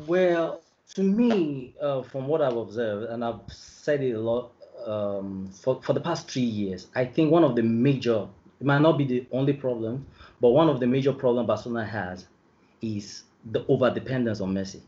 Well, 0.08 0.62
to 0.94 1.04
me, 1.04 1.74
uh, 1.82 2.04
from 2.04 2.28
what 2.28 2.42
I've 2.42 2.58
observed, 2.58 3.12
and 3.12 3.26
I've 3.26 3.42
said 3.48 4.04
it 4.04 4.12
a 4.12 4.20
lot 4.20 4.52
um, 4.86 5.50
for, 5.54 5.82
for 5.82 5.94
the 5.94 6.02
past 6.02 6.30
three 6.30 6.44
years, 6.44 6.88
I 6.96 7.06
think 7.06 7.32
one 7.32 7.44
of 7.44 7.56
the 7.56 7.64
major, 7.64 8.28
it 8.60 8.66
might 8.66 8.82
not 8.82 8.98
be 8.98 9.06
the 9.06 9.26
only 9.32 9.54
problem, 9.54 10.06
but 10.40 10.50
one 10.50 10.70
of 10.70 10.80
the 10.80 10.88
major 10.88 11.14
problems 11.14 11.48
Barcelona 11.48 11.86
has 11.86 12.26
is 12.82 13.24
the 13.52 13.66
over 13.68 13.90
dependence 13.90 14.42
on 14.42 14.54
Messi. 14.54 14.82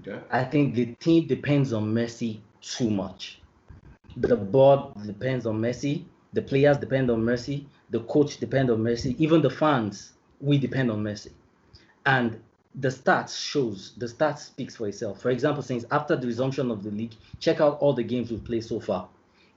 Okay. 0.00 0.20
I 0.30 0.44
think 0.44 0.74
the 0.74 0.86
team 0.96 1.26
depends 1.26 1.72
on 1.72 1.94
Messi 1.94 2.40
too 2.60 2.90
much. 2.90 3.40
The 4.16 4.36
board 4.36 4.94
depends 5.06 5.46
on 5.46 5.60
Messi. 5.60 6.04
The 6.32 6.42
players 6.42 6.78
depend 6.78 7.10
on 7.10 7.22
Messi. 7.22 7.66
The 7.90 8.00
coach 8.00 8.38
depend 8.38 8.70
on 8.70 8.78
Messi. 8.78 9.14
Even 9.18 9.42
the 9.42 9.50
fans, 9.50 10.12
we 10.40 10.58
depend 10.58 10.90
on 10.90 11.02
Messi. 11.02 11.32
And 12.04 12.40
the 12.74 12.88
stats 12.88 13.38
shows, 13.38 13.92
the 13.96 14.06
stats 14.06 14.38
speaks 14.38 14.76
for 14.76 14.88
itself. 14.88 15.20
For 15.20 15.30
example, 15.30 15.62
since 15.62 15.84
after 15.90 16.16
the 16.16 16.26
resumption 16.26 16.70
of 16.70 16.82
the 16.82 16.90
league, 16.90 17.14
check 17.40 17.60
out 17.60 17.78
all 17.80 17.92
the 17.92 18.02
games 18.02 18.30
we've 18.30 18.44
played 18.44 18.64
so 18.64 18.80
far. 18.80 19.08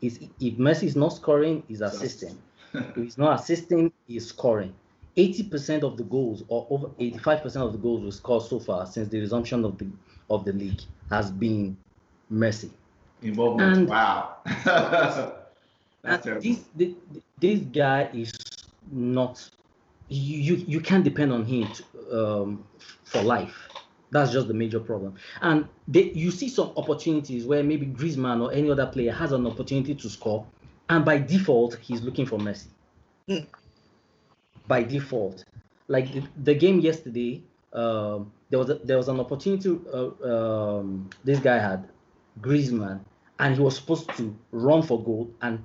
Is 0.01 0.19
if 0.39 0.55
Messi 0.55 0.83
is 0.83 0.95
not 0.95 1.09
scoring, 1.09 1.63
he's 1.67 1.81
assisting. 1.81 2.37
if 2.73 2.95
he's 2.95 3.17
not 3.17 3.39
assisting, 3.39 3.91
he's 4.07 4.27
scoring. 4.27 4.73
80% 5.17 5.83
of 5.83 5.97
the 5.97 6.03
goals, 6.03 6.43
or 6.47 6.65
over 6.69 6.87
85% 6.99 7.55
of 7.57 7.73
the 7.73 7.77
goals 7.77 8.01
we 8.01 8.11
scored 8.11 8.43
so 8.43 8.59
far 8.59 8.85
since 8.85 9.09
the 9.09 9.19
resumption 9.19 9.65
of 9.65 9.77
the 9.77 9.87
of 10.29 10.45
the 10.45 10.53
league 10.53 10.81
has 11.09 11.31
been 11.31 11.75
Messi. 12.31 12.69
Involvement. 13.21 13.77
And- 13.77 13.89
wow. 13.89 14.37
That's 16.01 16.23
terrible. 16.23 16.41
this 16.41 16.59
thi- 16.77 16.95
this 17.39 17.59
guy 17.59 18.09
is 18.13 18.31
not 18.91 19.49
you 20.07 20.37
you, 20.55 20.65
you 20.67 20.79
can't 20.81 21.03
depend 21.03 21.31
on 21.31 21.45
him 21.45 21.67
to, 21.71 21.83
um, 22.17 22.63
for 23.03 23.21
life. 23.21 23.69
That's 24.11 24.31
just 24.31 24.47
the 24.47 24.53
major 24.53 24.79
problem. 24.79 25.15
And 25.41 25.67
they, 25.87 26.11
you 26.11 26.31
see 26.31 26.49
some 26.49 26.71
opportunities 26.77 27.45
where 27.45 27.63
maybe 27.63 27.85
Griezmann 27.85 28.41
or 28.41 28.51
any 28.51 28.71
other 28.71 28.87
player 28.87 29.11
has 29.11 29.33
an 29.33 29.45
opportunity 29.45 29.93
to 29.93 30.09
score, 30.09 30.45
and 30.89 31.05
by 31.05 31.19
default 31.19 31.75
he's 31.75 32.01
looking 32.01 32.25
for 32.25 32.39
Messi. 32.39 32.67
Hmm. 33.27 33.39
By 34.67 34.83
default, 34.83 35.45
like 35.87 36.11
the, 36.13 36.23
the 36.43 36.55
game 36.55 36.79
yesterday, 36.79 37.43
um, 37.73 38.31
there 38.49 38.57
was 38.57 38.69
a, 38.69 38.75
there 38.75 38.97
was 38.97 39.09
an 39.09 39.19
opportunity. 39.19 39.77
Uh, 39.93 40.77
um, 40.77 41.09
this 41.23 41.39
guy 41.39 41.59
had 41.59 41.87
Griezmann, 42.41 43.01
and 43.39 43.55
he 43.55 43.61
was 43.61 43.77
supposed 43.77 44.09
to 44.17 44.35
run 44.51 44.81
for 44.81 45.01
goal 45.03 45.29
and 45.41 45.61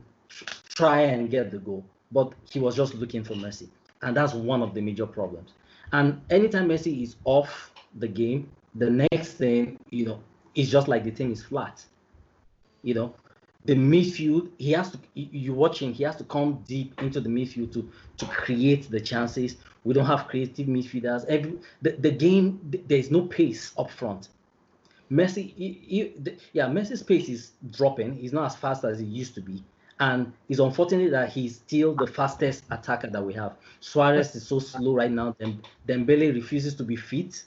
try 0.74 1.00
and 1.02 1.30
get 1.30 1.50
the 1.50 1.58
goal, 1.58 1.84
but 2.12 2.32
he 2.50 2.60
was 2.60 2.76
just 2.76 2.94
looking 2.94 3.24
for 3.24 3.34
Messi, 3.34 3.68
and 4.02 4.16
that's 4.16 4.32
one 4.34 4.62
of 4.62 4.74
the 4.74 4.80
major 4.80 5.06
problems. 5.06 5.52
And 5.92 6.20
anytime 6.30 6.68
Messi 6.68 7.02
is 7.02 7.16
off 7.24 7.72
the 7.96 8.08
game, 8.08 8.50
the 8.74 8.90
next 8.90 9.32
thing 9.34 9.78
you 9.90 10.06
know, 10.06 10.20
it's 10.54 10.70
just 10.70 10.88
like 10.88 11.04
the 11.04 11.10
thing 11.10 11.30
is 11.30 11.42
flat. 11.42 11.84
You 12.82 12.94
know, 12.94 13.14
the 13.64 13.74
midfield 13.74 14.50
he 14.58 14.72
has 14.72 14.90
to. 14.92 14.98
You 15.14 15.28
you 15.30 15.54
watch 15.54 15.80
him, 15.80 15.92
he 15.92 16.04
has 16.04 16.16
to 16.16 16.24
come 16.24 16.62
deep 16.66 17.00
into 17.02 17.20
the 17.20 17.28
midfield 17.28 17.72
to 17.74 17.88
to 18.18 18.26
create 18.26 18.90
the 18.90 19.00
chances. 19.00 19.56
We 19.84 19.94
don't 19.94 20.06
have 20.06 20.28
creative 20.28 20.66
midfielders. 20.66 21.24
Every 21.26 21.58
the, 21.82 21.92
the 21.92 22.10
game 22.10 22.60
there 22.87 22.98
is 22.98 23.10
no 23.10 23.22
pace 23.22 23.72
up 23.78 23.90
front. 23.90 24.28
Messi, 25.14 25.55
he, 25.55 25.68
he, 25.87 26.14
the, 26.22 26.37
yeah, 26.53 26.66
Messi's 26.66 27.03
pace 27.03 27.29
is 27.29 27.53
dropping. 27.70 28.14
He's 28.16 28.33
not 28.33 28.46
as 28.46 28.57
fast 28.57 28.85
as 28.85 28.98
he 28.98 29.07
used 29.07 29.35
to 29.37 29.40
be, 29.40 29.62
and 30.00 30.33
it's 30.48 30.59
unfortunate 30.59 31.11
that 31.12 31.29
he's 31.31 31.57
still 31.57 31.94
the 31.94 32.07
fastest 32.07 32.64
attacker 32.70 33.09
that 33.09 33.22
we 33.22 33.33
have. 33.35 33.53
Suarez 33.81 34.35
is 34.35 34.46
so 34.46 34.59
slow 34.59 34.94
right 34.94 35.11
now. 35.11 35.37
Dem, 35.38 35.62
Dembele 35.88 36.35
refuses 36.35 36.74
to 36.77 36.83
be 36.83 36.96
fit, 36.96 37.44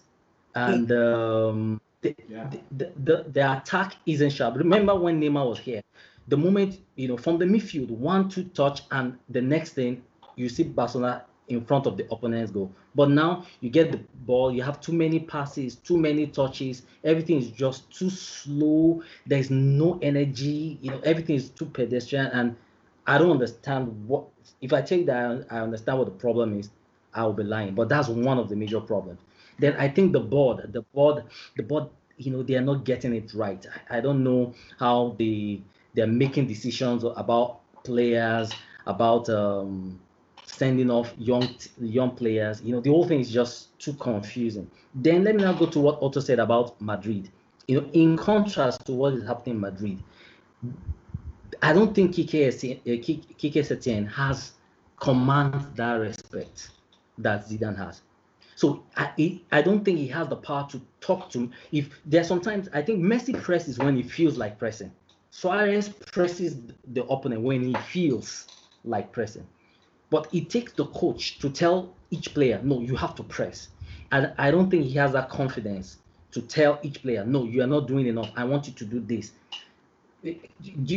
and 0.56 0.92
um, 0.92 1.82
the, 2.02 2.16
Yeah. 2.30 2.50
the, 2.72 2.92
the 3.04 3.26
the 3.34 3.44
attack 3.58 3.96
isn't 4.06 4.30
sharp. 4.32 4.56
Remember 4.56 4.96
when 4.96 5.20
Neymar 5.22 5.46
was 5.50 5.60
here? 5.60 5.82
The 6.30 6.38
moment 6.38 6.80
you 6.96 7.08
know 7.10 7.18
from 7.18 7.38
the 7.38 7.46
midfield, 7.46 7.90
one 7.90 8.30
two 8.30 8.46
touch, 8.46 8.82
and 8.92 9.18
the 9.30 9.42
next 9.42 9.72
thing 9.74 10.04
you 10.36 10.48
see 10.50 10.64
Barcelona 10.64 11.26
in 11.48 11.64
front 11.64 11.86
of 11.86 11.98
the 11.98 12.06
opponent's 12.12 12.52
goal. 12.52 12.72
But 12.96 13.10
now 13.10 13.46
you 13.62 13.70
get 13.70 13.92
the 13.92 14.00
ball, 14.26 14.52
you 14.52 14.62
have 14.64 14.82
too 14.82 14.92
many 14.94 15.20
passes, 15.20 15.76
too 15.76 15.98
many 15.98 16.28
touches. 16.28 16.84
Everything 17.04 17.38
is 17.38 17.50
just 17.52 17.90
too 17.92 18.10
slow. 18.10 19.04
There's 19.26 19.50
no 19.50 20.00
energy. 20.02 20.78
You 20.82 20.92
know, 20.92 21.00
everything 21.04 21.36
is 21.36 21.50
too 21.50 21.66
pedestrian, 21.66 22.28
and 22.28 22.56
I 23.06 23.18
don't 23.18 23.32
understand 23.32 24.08
what. 24.08 24.26
If 24.62 24.74
I 24.74 24.82
take 24.82 25.06
that, 25.06 25.48
I 25.50 25.60
understand 25.60 26.00
what 26.00 26.06
the 26.06 26.12
problem 26.20 26.60
is. 26.60 26.70
I 27.14 27.24
will 27.24 27.34
be 27.34 27.44
lying. 27.44 27.74
But 27.74 27.90
that's 27.90 28.08
one 28.10 28.38
of 28.38 28.50
the 28.50 28.56
major 28.56 28.80
problems. 28.80 29.20
Then 29.60 29.76
I 29.78 29.88
think 29.90 30.14
the 30.14 30.20
board, 30.20 30.72
the 30.72 30.82
board, 30.94 31.24
the 31.56 31.64
board, 31.64 31.90
you 32.18 32.32
know, 32.32 32.44
they 32.44 32.56
are 32.56 32.62
not 32.62 32.84
getting 32.86 33.14
it 33.14 33.34
right. 33.34 33.66
I 33.90 33.98
I 33.98 34.02
don't 34.02 34.24
know 34.24 34.54
how 34.80 35.16
they 35.18 35.62
they're 35.94 36.08
making 36.08 36.48
decisions 36.48 37.04
about 37.04 37.62
players, 37.84 38.52
about 38.86 39.30
um, 39.30 40.00
sending 40.58 40.90
off 40.90 41.14
young 41.18 41.48
young 41.80 42.12
players. 42.16 42.62
You 42.62 42.74
know, 42.74 42.82
the 42.82 42.90
whole 42.90 43.08
thing 43.08 43.20
is 43.20 43.32
just 43.32 43.78
too 43.80 43.94
confusing. 43.94 44.70
Then 44.94 45.24
let 45.24 45.36
me 45.36 45.44
now 45.44 45.54
go 45.54 45.68
to 45.68 45.80
what 45.80 46.00
Otto 46.02 46.20
said 46.20 46.40
about 46.40 46.80
Madrid. 46.82 47.30
You 47.68 47.82
know, 47.82 47.90
in 47.94 48.18
contrast 48.18 48.86
to 48.86 48.94
what 48.94 49.14
is 49.14 49.26
happening 49.26 49.56
in 49.56 49.62
Madrid, 49.62 50.04
I 51.62 51.74
don't 51.74 51.94
think 51.94 52.16
Quique 52.16 52.48
uh, 52.48 53.04
Quique 53.40 53.64
Setien 53.70 54.08
has 54.10 54.54
command 55.00 55.66
that 55.76 55.94
respect 55.96 56.72
that 57.18 57.46
Zidane 57.48 57.78
has. 57.78 58.02
So 58.56 58.84
I 58.96 59.42
I 59.52 59.62
don't 59.62 59.84
think 59.84 60.00
he 60.00 60.08
has 60.08 60.28
the 60.28 60.36
power 60.38 60.68
to 60.72 60.82
talk 61.00 61.30
to. 61.32 61.50
If 61.72 61.90
there 61.90 62.00
there's 62.06 62.28
sometimes 62.28 62.70
I 62.74 62.82
think 62.82 63.04
Messi 63.04 63.40
presses 63.40 63.78
when 63.78 63.96
he 63.96 64.04
feels 64.04 64.38
like 64.38 64.58
pressing. 64.58 64.92
Suarez 65.30 65.90
presses 65.90 66.58
the 66.94 67.04
opponent 67.06 67.42
when 67.44 67.62
he 67.62 67.74
feels 67.76 68.48
like 68.84 69.12
pressing. 69.12 69.46
But 70.10 70.28
it 70.34 70.50
takes 70.50 70.74
the 70.74 70.86
coach 70.86 71.40
to 71.40 71.50
tell 71.50 71.94
each 72.12 72.34
player, 72.34 72.62
no, 72.64 72.80
you 72.80 72.96
have 72.96 73.16
to 73.16 73.24
press. 73.24 73.70
And 74.12 74.34
I 74.38 74.52
don't 74.52 74.70
think 74.70 74.86
he 74.86 74.94
has 74.94 75.12
that 75.14 75.30
confidence 75.30 75.98
to 76.32 76.42
tell 76.42 76.80
each 76.82 77.02
player, 77.02 77.26
no, 77.26 77.44
you 77.44 77.62
are 77.62 77.68
not 77.68 77.88
doing 77.88 78.08
enough. 78.08 78.32
I 78.36 78.46
want 78.46 78.68
you 78.68 78.74
to 78.74 78.86
do 78.86 79.00
this. 79.00 79.32
Eh, 80.24 80.36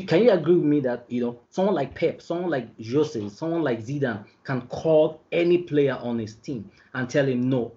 can 0.06 0.22
you 0.22 0.30
agree 0.30 0.54
with 0.54 0.64
me 0.64 0.80
that 0.80 1.04
you 1.08 1.20
know 1.20 1.38
someone 1.50 1.74
like 1.74 1.94
Pep, 1.94 2.22
someone 2.22 2.50
like 2.50 2.68
Jose, 2.82 3.28
someone 3.28 3.62
like 3.62 3.80
Zidane 3.84 4.24
can 4.44 4.62
call 4.62 5.20
any 5.30 5.58
player 5.58 5.98
on 6.00 6.18
his 6.18 6.36
team 6.36 6.70
and 6.94 7.08
tell 7.08 7.26
him, 7.26 7.48
no, 7.48 7.72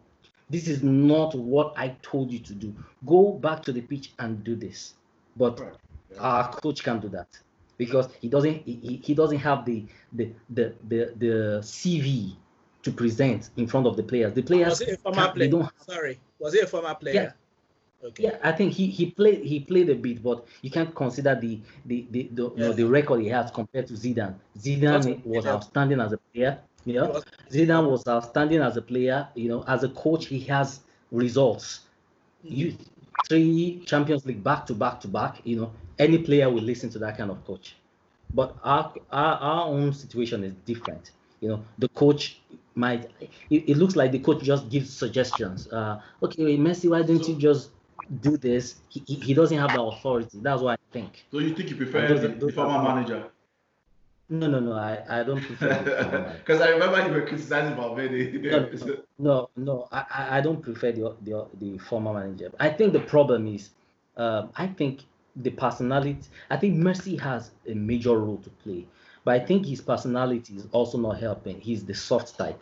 this 0.50 0.68
is 0.68 0.84
not 0.84 1.36
what 1.36 1.74
I 1.76 1.96
told 2.02 2.32
you 2.32 2.40
to 2.40 2.54
do. 2.54 2.74
Go 3.06 3.34
back 3.34 3.64
to 3.64 3.74
the 3.74 3.82
pitch 3.82 4.14
and 4.20 4.44
do 4.44 4.56
this. 4.56 4.94
But 5.36 5.60
right. 5.60 5.74
yeah. 6.12 6.20
our 6.20 6.52
coach 6.54 6.84
can't 6.84 7.02
do 7.02 7.10
that 7.10 7.28
because 7.78 8.10
he 8.22 8.30
doesn't 8.30 8.64
he, 8.66 9.02
he 9.04 9.14
doesn't 9.14 9.40
have 9.40 9.66
the 9.66 9.86
the 10.14 10.32
the 10.50 10.74
the, 10.88 11.14
the 11.18 11.60
CV 11.62 12.36
to 12.84 12.92
present 12.92 13.50
in 13.58 13.68
front 13.68 13.88
of 13.88 13.96
the 13.96 14.04
players. 14.04 14.34
The 14.34 14.44
players 14.44 14.70
was 14.70 14.82
it 14.82 14.94
a 14.94 14.98
former 14.98 15.30
player? 15.30 15.50
Don't 15.50 15.62
have, 15.62 15.74
Sorry, 15.78 16.20
was 16.40 16.54
it 16.54 16.64
a 16.64 16.68
former 16.68 16.96
player? 16.96 17.14
Yeah. 17.14 17.32
Okay. 18.04 18.24
Yeah, 18.24 18.38
I 18.44 18.52
think 18.52 18.74
he, 18.74 18.88
he 18.88 19.12
played 19.12 19.46
he 19.46 19.62
played 19.62 19.90
a 19.90 19.96
bit, 19.96 20.22
but 20.22 20.46
you 20.62 20.70
can't 20.70 20.94
consider 20.94 21.36
the 21.36 21.62
the 21.86 22.06
the, 22.12 22.30
the 22.34 22.44
yeah. 22.44 22.50
you 22.56 22.70
know, 22.70 22.74
the 22.74 22.84
record 22.84 23.22
he 23.22 23.30
has 23.30 23.50
compared 23.50 23.88
to 23.88 23.94
Zidane. 23.94 24.36
Zidane 24.60 25.26
was 25.26 25.46
outstanding 25.46 26.02
as 26.02 26.12
a 26.12 26.18
player. 26.18 26.60
You 26.84 26.96
know, 26.96 27.22
Zidane 27.50 27.90
was 27.90 28.06
outstanding 28.06 28.62
as 28.62 28.76
a 28.76 28.82
player. 28.82 29.30
You 29.36 29.48
know, 29.48 29.64
as 29.70 29.86
a 29.86 29.90
coach, 29.90 30.26
he 30.26 30.42
has 30.42 30.82
results. 31.12 31.82
You 32.44 32.76
three 33.30 33.82
Champions 33.86 34.26
League 34.26 34.44
back 34.44 34.66
to 34.66 34.74
back 34.74 35.00
to 35.02 35.08
back. 35.08 35.40
You 35.46 35.62
know, 35.62 35.72
any 36.00 36.18
player 36.18 36.50
will 36.50 36.64
listen 36.64 36.90
to 36.92 37.00
that 37.00 37.18
kind 37.18 37.32
of 37.32 37.44
coach. 37.46 37.76
But 38.34 38.56
our 38.64 38.94
our, 39.12 39.36
our 39.36 39.68
own 39.68 39.94
situation 39.94 40.44
is 40.44 40.54
different. 40.66 41.12
You 41.40 41.50
know, 41.50 41.66
the 41.78 41.90
coach 41.90 42.42
might. 42.76 43.12
It, 43.50 43.70
it 43.70 43.78
looks 43.78 43.96
like 43.96 44.12
the 44.12 44.20
coach 44.20 44.44
just 44.44 44.70
gives 44.70 44.92
suggestions. 44.96 45.68
Uh, 45.68 46.02
okay, 46.22 46.58
Messi, 46.58 46.90
why 46.90 47.02
don't 47.04 47.28
you 47.28 47.36
just 47.36 47.70
do 48.22 48.38
this. 48.38 48.76
He, 48.90 49.00
he, 49.00 49.34
doesn't 49.34 49.58
have 49.58 49.74
the 49.74 49.82
authority. 49.82 50.40
That's 50.42 50.62
what 50.62 50.80
I 50.80 50.94
think. 50.94 51.26
So 51.32 51.40
you 51.40 51.56
think 51.56 51.70
you 51.70 51.76
prefer 51.76 52.08
the, 52.08 52.28
the 52.28 52.52
former 52.52 52.82
manager? 52.82 53.30
No, 54.30 54.48
no, 54.48 54.60
no. 54.60 54.74
I, 54.74 55.04
I 55.10 55.24
don't 55.24 55.42
prefer. 55.42 56.34
Because 56.40 56.62
I 56.68 56.70
remember 56.70 57.06
you 57.06 57.14
were 57.14 57.28
criticizing 57.28 57.76
Valverde. 57.76 58.40
no, 58.42 58.70
no, 58.80 58.98
no, 59.20 59.50
no. 59.56 59.88
I, 59.92 60.38
I 60.38 60.42
don't 60.42 60.62
prefer 60.62 60.92
the, 60.92 61.16
the 61.22 61.46
the 61.60 61.78
former 61.78 62.14
manager. 62.14 62.52
I 62.60 62.70
think 62.70 62.94
the 62.94 63.02
problem 63.02 63.48
is, 63.48 63.70
um, 64.18 64.50
I 64.56 64.68
think 64.68 65.02
the 65.36 65.50
personality. 65.52 66.18
I 66.50 66.58
think 66.58 66.76
Messi 66.76 67.20
has 67.20 67.52
a 67.68 67.74
major 67.74 68.18
role 68.18 68.38
to 68.38 68.50
play, 68.50 68.86
but 69.24 69.42
I 69.42 69.46
think 69.46 69.66
his 69.66 69.82
personality 69.82 70.56
is 70.56 70.68
also 70.72 70.98
not 70.98 71.20
helping. 71.20 71.60
He's 71.60 71.86
the 71.86 71.94
soft 71.94 72.38
type. 72.38 72.62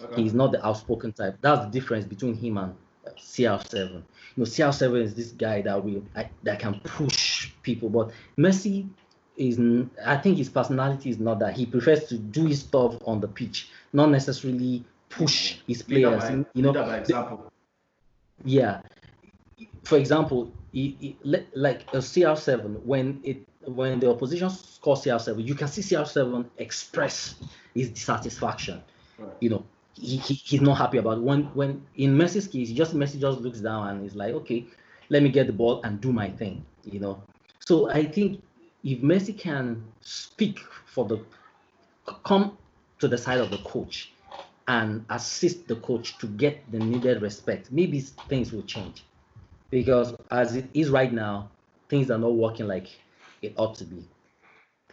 Okay. 0.00 0.22
He's 0.22 0.34
not 0.34 0.52
the 0.52 0.64
outspoken 0.66 1.12
type. 1.12 1.36
That's 1.40 1.64
the 1.64 1.70
difference 1.70 2.04
between 2.04 2.34
him 2.34 2.58
and 2.58 2.74
uh, 3.06 3.10
CR7. 3.10 3.74
You 3.92 4.02
know, 4.36 4.44
CR7 4.44 5.02
is 5.02 5.14
this 5.14 5.30
guy 5.32 5.62
that 5.62 5.84
will 5.84 6.02
that 6.42 6.58
can 6.58 6.80
push 6.80 7.50
people, 7.62 7.88
but 7.88 8.10
Messi 8.36 8.88
is 9.36 9.58
I 10.04 10.16
think 10.16 10.38
his 10.38 10.48
personality 10.48 11.10
is 11.10 11.18
not 11.18 11.38
that. 11.40 11.56
He 11.56 11.66
prefers 11.66 12.04
to 12.08 12.18
do 12.18 12.46
his 12.46 12.60
stuff 12.60 12.96
on 13.06 13.20
the 13.20 13.28
pitch, 13.28 13.68
not 13.92 14.10
necessarily 14.10 14.84
push 15.08 15.58
his 15.66 15.82
players. 15.82 16.22
By, 16.22 16.44
you 16.54 16.62
know, 16.62 16.72
by 16.72 16.98
example. 16.98 17.52
Yeah. 18.44 18.80
For 19.84 19.98
example, 19.98 20.52
like 20.72 21.82
a 21.92 21.98
CR7 21.98 22.82
when 22.84 23.20
it 23.24 23.46
when 23.64 24.00
the 24.00 24.10
opposition 24.10 24.50
scores 24.50 25.02
CR7, 25.02 25.46
you 25.46 25.54
can 25.54 25.68
see 25.68 25.82
CR7 25.82 26.46
express 26.58 27.34
his 27.74 27.90
dissatisfaction. 27.90 28.82
Right. 29.18 29.30
You 29.40 29.50
know, 29.50 29.64
he, 29.94 30.16
he, 30.16 30.34
he's 30.34 30.60
not 30.60 30.78
happy 30.78 30.98
about 30.98 31.18
it. 31.18 31.22
when 31.22 31.44
when 31.54 31.86
in 31.96 32.16
Messi's 32.16 32.48
case, 32.48 32.70
just 32.70 32.94
Messi 32.94 33.20
just 33.20 33.40
looks 33.40 33.60
down 33.60 33.88
and 33.88 34.02
he's 34.02 34.14
like, 34.14 34.34
okay, 34.34 34.66
let 35.10 35.22
me 35.22 35.28
get 35.28 35.46
the 35.46 35.52
ball 35.52 35.82
and 35.84 36.00
do 36.00 36.12
my 36.12 36.30
thing, 36.30 36.64
you 36.84 37.00
know. 37.00 37.22
So 37.60 37.90
I 37.90 38.06
think 38.06 38.42
if 38.82 39.00
Messi 39.00 39.36
can 39.38 39.84
speak 40.00 40.58
for 40.86 41.04
the 41.04 41.22
come 42.24 42.56
to 42.98 43.08
the 43.08 43.18
side 43.18 43.40
of 43.40 43.50
the 43.50 43.58
coach 43.58 44.12
and 44.68 45.04
assist 45.10 45.68
the 45.68 45.76
coach 45.76 46.18
to 46.18 46.26
get 46.26 46.70
the 46.72 46.78
needed 46.78 47.20
respect, 47.20 47.70
maybe 47.70 48.00
things 48.00 48.52
will 48.52 48.62
change. 48.62 49.04
Because 49.72 50.14
as 50.30 50.54
it 50.54 50.66
is 50.72 50.90
right 50.90 51.12
now, 51.12 51.50
things 51.88 52.12
are 52.12 52.18
not 52.18 52.34
working 52.34 52.68
like 52.68 52.86
it 53.42 53.54
ought 53.56 53.74
to 53.76 53.84
be 53.84 54.06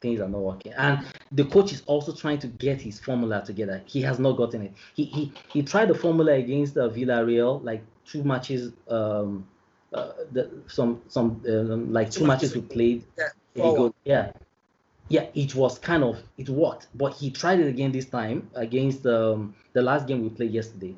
things 0.02 0.20
are 0.20 0.30
not 0.30 0.42
working. 0.42 0.74
And 0.74 1.06
the 1.32 1.46
coach 1.46 1.72
is 1.72 1.84
also 1.86 2.14
trying 2.14 2.40
to 2.40 2.48
get 2.48 2.82
his 2.82 3.00
formula 3.00 3.44
together. 3.46 3.82
He 3.86 4.02
has 4.02 4.20
not 4.20 4.38
gotten 4.38 4.64
it. 4.64 4.74
He 4.96 5.06
he 5.06 5.34
he 5.50 5.64
tried 5.64 5.90
the 5.90 5.96
formula 5.96 6.34
against 6.34 6.78
uh, 6.78 6.90
Villarreal, 6.90 7.64
like 7.64 7.84
two 8.06 8.24
matches, 8.24 8.74
um, 8.88 9.48
uh, 9.94 10.12
the, 10.32 10.50
some 10.68 11.02
some 11.08 11.42
um, 11.48 11.92
like 11.94 12.12
two, 12.12 12.22
two 12.22 12.28
matches, 12.28 12.56
we 12.56 12.62
played. 12.62 13.04
Yeah. 13.18 13.28
Go, 13.56 13.94
yeah. 14.06 14.32
Yeah, 15.10 15.26
it 15.34 15.56
was 15.56 15.80
kind 15.80 16.04
of 16.04 16.22
it 16.38 16.50
worked, 16.50 16.88
but 16.94 17.14
he 17.14 17.32
tried 17.32 17.60
it 17.60 17.68
again 17.68 17.92
this 17.92 18.06
time 18.06 18.50
against 18.54 19.08
um, 19.08 19.56
the 19.74 19.82
last 19.82 20.08
game 20.08 20.22
we 20.22 20.30
played 20.30 20.52
yesterday. 20.52 20.96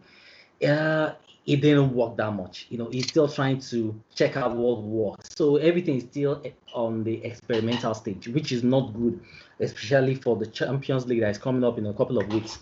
Uh, 0.67 1.13
it 1.45 1.62
didn't 1.62 1.93
work 1.93 2.17
that 2.17 2.32
much. 2.32 2.67
You 2.69 2.77
know, 2.77 2.89
he's 2.89 3.08
still 3.08 3.27
trying 3.27 3.60
to 3.62 3.99
check 4.13 4.38
out 4.38 4.56
what 4.56 4.84
works. 4.84 5.30
So 5.36 5.58
everything 5.58 5.97
is 5.97 6.04
still 6.04 6.43
on 6.73 7.04
the 7.04 7.23
experimental 7.25 7.93
stage, 7.93 8.27
which 8.27 8.51
is 8.51 8.63
not 8.63 8.93
good, 8.93 9.19
especially 9.60 10.15
for 10.15 10.36
the 10.36 10.45
Champions 10.45 11.06
League 11.08 11.21
that 11.21 11.32
is 11.32 11.38
coming 11.38 11.63
up 11.63 11.77
in 11.77 11.88
a 11.88 11.93
couple 11.93 12.19
of 12.19 12.32
weeks. 12.32 12.60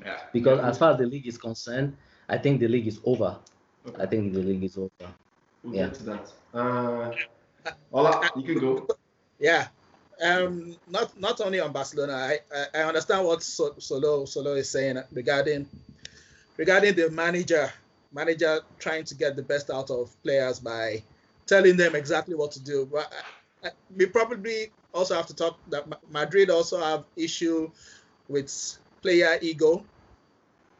Yeah. 0.00 0.18
Because 0.32 0.60
as 0.60 0.78
far 0.78 0.92
as 0.92 0.98
the 0.98 1.06
league 1.06 1.26
is 1.26 1.36
concerned, 1.36 1.96
I 2.28 2.38
think 2.38 2.60
the 2.60 2.68
league 2.68 2.86
is 2.86 3.00
over. 3.04 3.38
Okay. 3.86 4.02
I 4.02 4.06
think 4.06 4.32
the 4.32 4.40
league 4.40 4.64
is 4.64 4.78
over. 4.78 4.90
We'll 5.62 5.74
yeah. 5.74 5.86
get 5.86 5.94
to 5.94 6.02
that. 6.04 6.32
Uh, 6.54 7.12
Ola, 7.92 8.30
you 8.36 8.42
can 8.42 8.58
go. 8.58 8.86
Yeah. 9.38 9.68
Um, 10.22 10.76
not 10.88 11.18
not 11.18 11.40
only 11.40 11.58
on 11.60 11.72
Barcelona, 11.72 12.12
I, 12.12 12.38
I, 12.54 12.80
I 12.80 12.82
understand 12.84 13.26
what 13.26 13.42
Solo 13.42 14.24
Solo 14.24 14.52
is 14.54 14.70
saying 14.70 15.02
regarding 15.12 15.66
regarding 16.56 16.94
the 16.94 17.10
manager 17.10 17.72
manager 18.12 18.60
trying 18.78 19.04
to 19.04 19.14
get 19.14 19.36
the 19.36 19.42
best 19.42 19.70
out 19.70 19.90
of 19.90 20.14
players 20.22 20.58
by 20.58 21.02
telling 21.46 21.76
them 21.76 21.94
exactly 21.94 22.34
what 22.34 22.52
to 22.52 22.60
do. 22.60 22.88
But 22.90 23.12
we 23.96 24.06
probably 24.06 24.70
also 24.92 25.14
have 25.14 25.26
to 25.26 25.34
talk 25.34 25.58
that 25.70 25.86
Madrid 26.10 26.50
also 26.50 26.80
have 26.80 27.04
issue 27.16 27.70
with 28.28 28.78
player 29.02 29.38
ego 29.40 29.84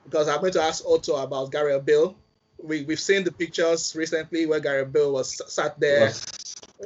because 0.05 0.29
I'm 0.29 0.40
going 0.40 0.53
to 0.53 0.62
ask 0.62 0.85
Otto 0.87 1.16
about 1.16 1.53
Gareth 1.53 1.85
Bale. 1.85 2.16
We 2.62 2.85
we've 2.85 3.01
seen 3.01 3.25
the 3.25 3.33
pictures 3.33 3.95
recently 3.97 4.47
where 4.47 4.61
Gareth 4.61 4.92
Bale 4.92 5.12
was 5.12 5.40
sat 5.53 5.79
there 5.81 6.12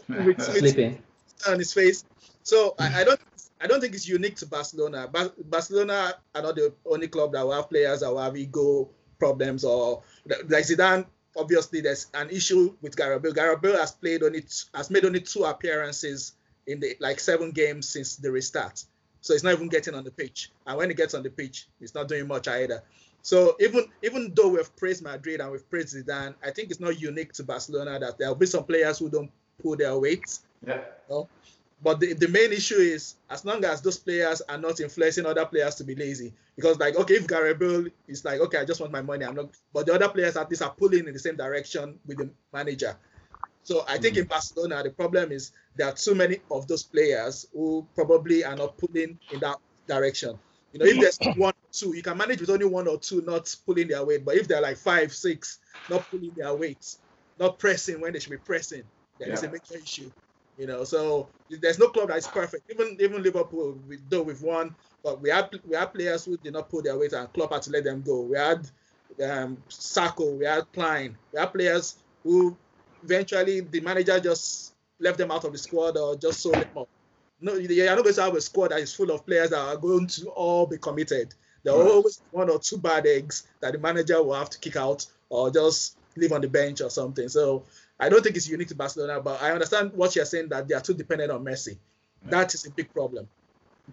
with 0.09 0.41
sleeping 0.43 1.03
on 1.49 1.59
his 1.59 1.73
face. 1.73 2.05
So 2.43 2.75
I, 2.79 3.01
I, 3.01 3.05
don't 3.05 3.21
I 3.61 3.67
don't 3.67 3.81
think 3.81 3.95
it's 3.95 4.09
unique 4.09 4.37
to 4.37 4.47
Barcelona. 4.47 5.09
Barcelona 5.47 6.15
are 6.35 6.43
not 6.43 6.55
the 6.55 6.73
only 6.87 7.09
club 7.09 7.33
that 7.33 7.45
will 7.45 7.53
have 7.53 7.69
players 7.69 8.01
that 8.01 8.11
will 8.11 8.23
have 8.23 8.37
ego 8.37 8.89
problems 9.19 9.65
or 9.65 10.03
like 10.49 10.65
Zidane. 10.65 11.07
Obviously, 11.37 11.81
there's 11.83 12.07
an 12.15 12.31
issue 12.31 12.75
with. 12.81 12.97
Gareth 12.97 13.23
Bale 13.61 13.77
has 13.77 13.93
played 13.93 14.23
only 14.23 14.43
has 14.75 14.91
made 14.91 15.05
only 15.05 15.21
two 15.21 15.45
appearances 15.45 16.33
in 16.67 16.81
the 16.81 16.97
like 17.01 17.21
seven 17.21 17.51
games 17.51 17.89
since 17.89 18.17
the 18.17 18.31
restart. 18.31 18.85
So 19.21 19.35
he's 19.35 19.43
not 19.43 19.55
even 19.55 19.69
getting 19.69 19.95
on 19.95 20.05
the 20.05 20.11
pitch. 20.11 20.53
And 20.67 20.79
when 20.79 20.89
he 20.89 20.95
gets 20.95 21.15
on 21.15 21.23
the 21.23 21.31
pitch, 21.31 21.69
he's 21.81 21.95
not 21.95 22.09
doing 22.09 22.27
much 22.27 22.49
either. 22.49 22.83
So 23.23 23.57
even 23.61 23.87
even 24.03 24.33
though 24.35 24.49
we've 24.49 24.77
praised 24.77 25.03
Madrid 25.03 25.41
and 25.41 25.51
we've 25.51 25.69
praised 25.69 25.97
Zidane, 25.97 26.35
I 26.45 26.51
think 26.53 26.71
it's 26.71 26.81
not 26.81 27.01
unique 27.01 27.33
to 27.35 27.45
Barcelona 27.45 27.99
that 27.99 28.19
there 28.19 28.29
will 28.29 28.37
be 28.37 28.47
some 28.47 28.65
players 28.65 28.99
who 28.99 29.11
don't 29.11 29.31
pull 29.61 29.77
their 29.77 29.99
weight. 29.99 30.39
Yeah. 30.65 30.77
You 30.77 30.83
know? 31.11 31.29
But 31.83 32.01
the, 32.01 32.15
the 32.15 32.29
main 32.29 32.53
issue 32.53 32.77
is 32.77 33.17
as 33.29 33.45
long 33.45 33.65
as 33.65 33.83
those 33.83 33.99
players 33.99 34.41
are 34.49 34.59
not 34.59 34.81
influencing 34.81 35.27
other 35.27 35.45
players 35.45 35.75
to 35.77 35.85
be 35.85 35.95
lazy. 35.95 36.33
Because 36.57 36.79
like 36.79 36.97
okay, 36.97 37.15
if 37.15 37.27
Gareth 37.27 37.59
Bale 37.59 37.87
is 38.09 38.25
like, 38.25 38.41
okay, 38.41 38.59
I 38.59 38.65
just 38.65 38.81
want 38.81 38.93
my 38.93 39.03
money, 39.03 39.25
I'm 39.25 39.35
not 39.35 39.51
but 39.73 39.87
the 39.87 39.95
other 39.95 40.09
players 40.09 40.37
at 40.37 40.49
least 40.49 40.63
are 40.63 40.71
pulling 40.71 41.07
in 41.07 41.13
the 41.13 41.19
same 41.19 41.37
direction 41.37 41.99
with 42.07 42.19
the 42.19 42.31
manager. 42.53 42.97
So 43.63 43.85
I 43.89 43.99
think 43.99 44.17
mm. 44.17 44.21
in 44.21 44.27
Barcelona 44.27 44.83
the 44.83 44.91
problem 44.91 45.33
is 45.33 45.53
there 45.77 45.89
are 45.89 45.93
too 45.93 46.15
many 46.15 46.39
of 46.51 46.67
those 46.67 46.83
players 46.83 47.47
who 47.53 47.87
probably 47.95 48.45
are 48.45 48.57
not 48.57 48.79
pulling 48.79 49.19
in 49.33 49.41
that 49.41 49.57
direction. 49.87 50.39
You 50.73 50.81
know, 50.81 50.87
if 50.87 51.01
there's 51.01 51.37
one 51.37 51.53
or 51.53 51.73
two, 51.73 51.97
you 51.97 52.03
can 52.03 52.17
manage 52.17 52.41
with 52.41 52.51
only 52.51 52.67
one 52.67 52.89
or 52.89 52.99
two 52.99 53.23
not 53.23 53.55
pulling 53.67 53.89
their 53.89 54.05
weight. 54.05 54.25
But 54.25 54.37
if 54.37 54.49
they're 54.49 54.61
like 54.61 54.77
five, 54.77 55.13
six, 55.13 55.59
not 55.89 56.09
pulling 56.11 56.33
their 56.37 56.55
weights, 56.55 56.99
not 57.39 57.59
pressing 57.59 58.01
when 58.01 58.13
they 58.13 58.19
should 58.19 58.31
be 58.31 58.39
pressing, 58.39 58.83
then 59.19 59.29
yeah. 59.29 59.35
it's 59.35 59.43
a 59.43 59.49
major 59.49 59.83
issue. 59.83 60.11
You 60.57 60.67
know, 60.67 60.85
so 60.85 61.29
there's 61.51 61.79
no 61.79 61.89
club 61.89 62.09
that 62.09 62.19
is 62.19 62.27
perfect. 62.27 62.71
Even 62.71 62.97
even 62.99 63.23
Liverpool, 63.23 63.79
we, 63.87 63.99
though 64.09 64.23
we've 64.23 64.41
won, 64.41 64.75
but 65.03 65.21
we 65.21 65.31
had 65.31 65.51
we 65.67 65.77
had 65.77 65.93
players 65.93 66.25
who 66.25 66.37
did 66.39 66.55
not 66.55 66.71
pull 66.71 66.83
their 66.83 66.99
weight 66.99 67.13
and 67.13 67.31
Klopp 67.33 67.53
had 67.53 67.63
to 67.63 67.71
let 67.71 67.85
them 67.85 68.03
go. 68.03 68.23
We 68.23 68.39
had 68.39 68.67
um, 69.23 69.59
Sakho, 69.69 70.39
we 70.39 70.47
had 70.47 70.65
Clyne, 70.73 71.17
we 71.33 71.39
had 71.39 71.53
players 71.53 71.97
who 72.25 72.57
eventually 73.03 73.61
the 73.61 73.81
manager 73.81 74.19
just 74.19 74.75
left 74.99 75.19
them 75.19 75.31
out 75.31 75.45
of 75.45 75.53
the 75.53 75.59
squad 75.59 75.97
or 75.97 76.17
just 76.17 76.41
sold 76.41 76.57
them 76.57 76.69
off. 76.75 76.89
No, 77.39 77.55
you're 77.55 77.95
not 77.95 78.03
going 78.03 78.15
to 78.15 78.23
have 78.23 78.35
a 78.35 78.41
squad 78.41 78.69
that 78.69 78.81
is 78.81 78.95
full 78.95 79.11
of 79.11 79.27
players 79.27 79.51
that 79.51 79.59
are 79.59 79.77
going 79.77 80.07
to 80.07 80.29
all 80.31 80.67
be 80.67 80.79
committed. 80.79 81.35
There 81.65 81.75
are 81.75 81.87
always 81.89 82.23
one 82.31 82.49
or 82.49 82.59
two 82.59 82.79
bad 82.79 83.07
eggs 83.07 83.47
that 83.61 83.73
the 83.73 83.79
manager 83.79 84.23
will 84.23 84.35
have 84.35 84.51
to 84.51 84.59
kick 84.59 84.77
out 84.77 85.05
or 85.29 85.51
just 85.51 85.99
leave 86.17 86.33
on 86.33 86.41
the 86.41 86.49
bench 86.49 86.81
or 86.81 86.89
something. 86.89 87.29
So 87.29 87.67
I 87.99 88.09
don't 88.09 88.23
think 88.23 88.37
it's 88.37 88.49
unique 88.49 88.69
to 88.69 88.75
Barcelona, 88.75 89.21
but 89.21 89.43
I 89.43 89.53
understand 89.53 89.93
what 89.95 90.15
you're 90.17 90.25
saying 90.25 90.49
that 90.49 90.69
they 90.69 90.75
are 90.75 90.81
too 90.81 90.95
dependent 90.95 91.31
on 91.31 91.45
Messi. 91.45 91.77
That 92.25 92.53
is 92.55 92.67
a 92.67 92.71
big 92.71 92.93
problem. 92.93 93.29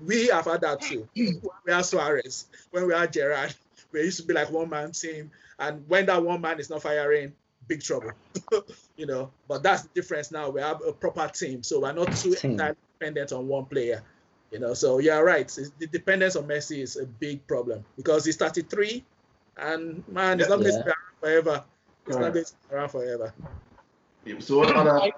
We 0.05 0.27
have 0.27 0.45
had 0.45 0.61
that 0.61 0.81
too. 0.81 1.07
when 1.15 1.41
we 1.65 1.71
had 1.71 1.85
Suarez, 1.85 2.47
when 2.71 2.87
we 2.87 2.93
had 2.93 3.13
Gerrard, 3.13 3.53
we 3.91 4.01
used 4.01 4.19
to 4.19 4.25
be 4.25 4.33
like 4.33 4.51
one 4.51 4.69
man 4.69 4.91
team, 4.91 5.31
and 5.59 5.87
when 5.87 6.07
that 6.07 6.23
one 6.23 6.41
man 6.41 6.59
is 6.59 6.69
not 6.69 6.81
firing, 6.81 7.33
big 7.67 7.81
trouble. 7.81 8.11
you 8.97 9.05
know, 9.05 9.31
but 9.47 9.63
that's 9.63 9.83
the 9.83 9.89
difference 9.93 10.31
now. 10.31 10.49
We 10.49 10.61
have 10.61 10.81
a 10.85 10.91
proper 10.91 11.27
team, 11.27 11.63
so 11.63 11.81
we're 11.81 11.93
not 11.93 12.15
too 12.15 12.35
dependent 12.35 13.31
on 13.31 13.47
one 13.47 13.65
player. 13.65 14.01
You 14.51 14.59
know, 14.59 14.73
so 14.73 14.99
yeah, 14.99 15.19
right. 15.19 15.41
It's, 15.41 15.71
the 15.79 15.87
dependence 15.87 16.35
on 16.35 16.47
Messi 16.47 16.81
is 16.81 16.97
a 16.97 17.05
big 17.05 17.45
problem 17.47 17.83
because 17.95 18.25
he's 18.25 18.37
33, 18.37 19.03
and 19.57 20.03
man, 20.07 20.39
it's 20.39 20.49
not 20.49 20.59
going 20.59 20.71
to 20.71 20.83
be 20.83 20.89
around 20.89 20.95
forever. 21.21 21.63
It's 22.07 22.17
not 22.17 22.33
going 22.33 22.45
to 22.45 22.51
be 22.69 22.75
around 22.75 22.89
forever. 22.89 23.33
So 24.39 24.59
what 24.59 24.75
other? 24.75 25.11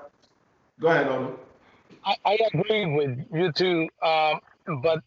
Go 0.80 0.88
ahead, 0.88 1.08
Otto. 1.08 1.40
I, 2.04 2.16
I 2.26 2.38
agree 2.54 2.86
with 2.86 3.20
you 3.34 3.52
two, 3.52 3.88
um, 4.02 4.40
but 4.82 5.00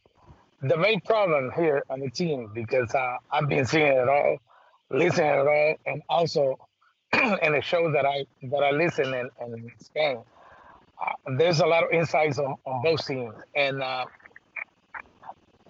the 0.62 0.76
main 0.76 1.00
problem 1.00 1.50
here 1.56 1.82
on 1.90 2.00
the 2.00 2.10
team 2.10 2.50
because 2.54 2.94
uh, 2.94 3.16
I've 3.30 3.48
been 3.48 3.66
seeing 3.66 3.86
it 3.86 4.08
all, 4.08 4.38
listening 4.90 5.30
it 5.30 5.46
all, 5.46 5.74
and 5.86 6.02
also 6.08 6.58
in 7.42 7.52
the 7.52 7.60
shows 7.60 7.92
that 7.92 8.06
I 8.06 8.24
that 8.44 8.62
I 8.62 8.70
listen 8.70 9.14
and 9.14 9.30
in 9.40 9.70
Spain. 9.80 10.18
Uh, 11.00 11.36
there's 11.36 11.60
a 11.60 11.66
lot 11.66 11.84
of 11.84 11.90
insights 11.92 12.38
on, 12.38 12.56
on 12.64 12.82
both 12.82 13.06
teams, 13.06 13.34
and 13.54 13.82
uh, 13.82 14.04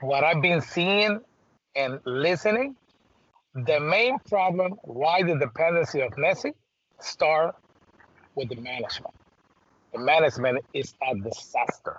what 0.00 0.24
I've 0.24 0.40
been 0.40 0.60
seeing 0.60 1.20
and 1.76 2.00
listening, 2.06 2.76
the 3.54 3.80
main 3.80 4.18
problem 4.20 4.72
why 4.84 5.22
the 5.22 5.36
dependency 5.38 6.00
of 6.00 6.12
Messi 6.12 6.52
start 7.00 7.54
with 8.38 8.48
the 8.48 8.56
management. 8.56 9.14
The 9.92 9.98
management 9.98 10.64
is 10.72 10.94
a 11.02 11.14
disaster. 11.16 11.96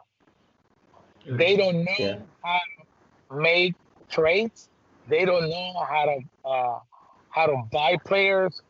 They 1.26 1.58
don't 1.58 1.84
know 1.84 2.00
yeah. 2.00 2.20
how 2.44 2.60
to 3.30 3.42
make 3.42 3.76
trades. 4.10 4.70
They 5.08 5.26
don't 5.26 5.50
know 5.50 5.74
how 5.88 6.06
to 6.06 6.50
uh, 6.50 6.80
how 7.30 7.46
to 7.48 7.64
buy 7.72 7.98
players. 8.06 8.62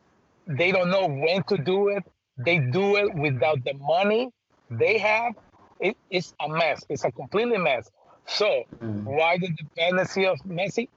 They 0.47 0.71
don't 0.71 0.89
know 0.89 1.07
when 1.07 1.43
to 1.43 1.57
do 1.57 1.89
it. 1.89 2.03
They 2.37 2.57
do 2.59 2.95
it 2.95 3.13
without 3.15 3.63
the 3.63 3.73
money 3.75 4.31
they 4.69 4.97
have. 4.97 5.33
It, 5.79 5.95
it's 6.09 6.33
a 6.39 6.49
mess. 6.49 6.83
It's 6.89 7.03
a 7.03 7.11
completely 7.11 7.57
mess. 7.57 7.89
So 8.25 8.63
mm. 8.81 9.03
why 9.03 9.37
the 9.37 9.49
dependency 9.49 10.25
of 10.25 10.39
Messi? 10.39 10.89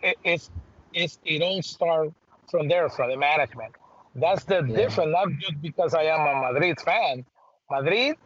It, 0.00 0.16
it's 0.24 0.50
it's 0.92 1.18
it 1.24 1.42
all 1.42 1.62
starts 1.62 2.14
from 2.50 2.68
there, 2.68 2.88
from 2.88 3.10
the 3.10 3.16
management. 3.16 3.74
That's 4.14 4.44
the 4.44 4.64
yeah. 4.66 4.76
difference, 4.76 5.12
not 5.12 5.28
just 5.40 5.60
because 5.62 5.94
I 5.94 6.02
am 6.04 6.20
a 6.20 6.52
Madrid 6.52 6.80
fan. 6.80 7.24
Madrid 7.70 8.16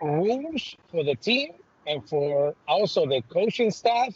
rules 0.00 0.74
for 0.90 1.04
the 1.04 1.14
team 1.16 1.50
and 1.86 2.06
for 2.08 2.54
also 2.66 3.06
the 3.06 3.22
coaching 3.32 3.70
staff 3.70 4.14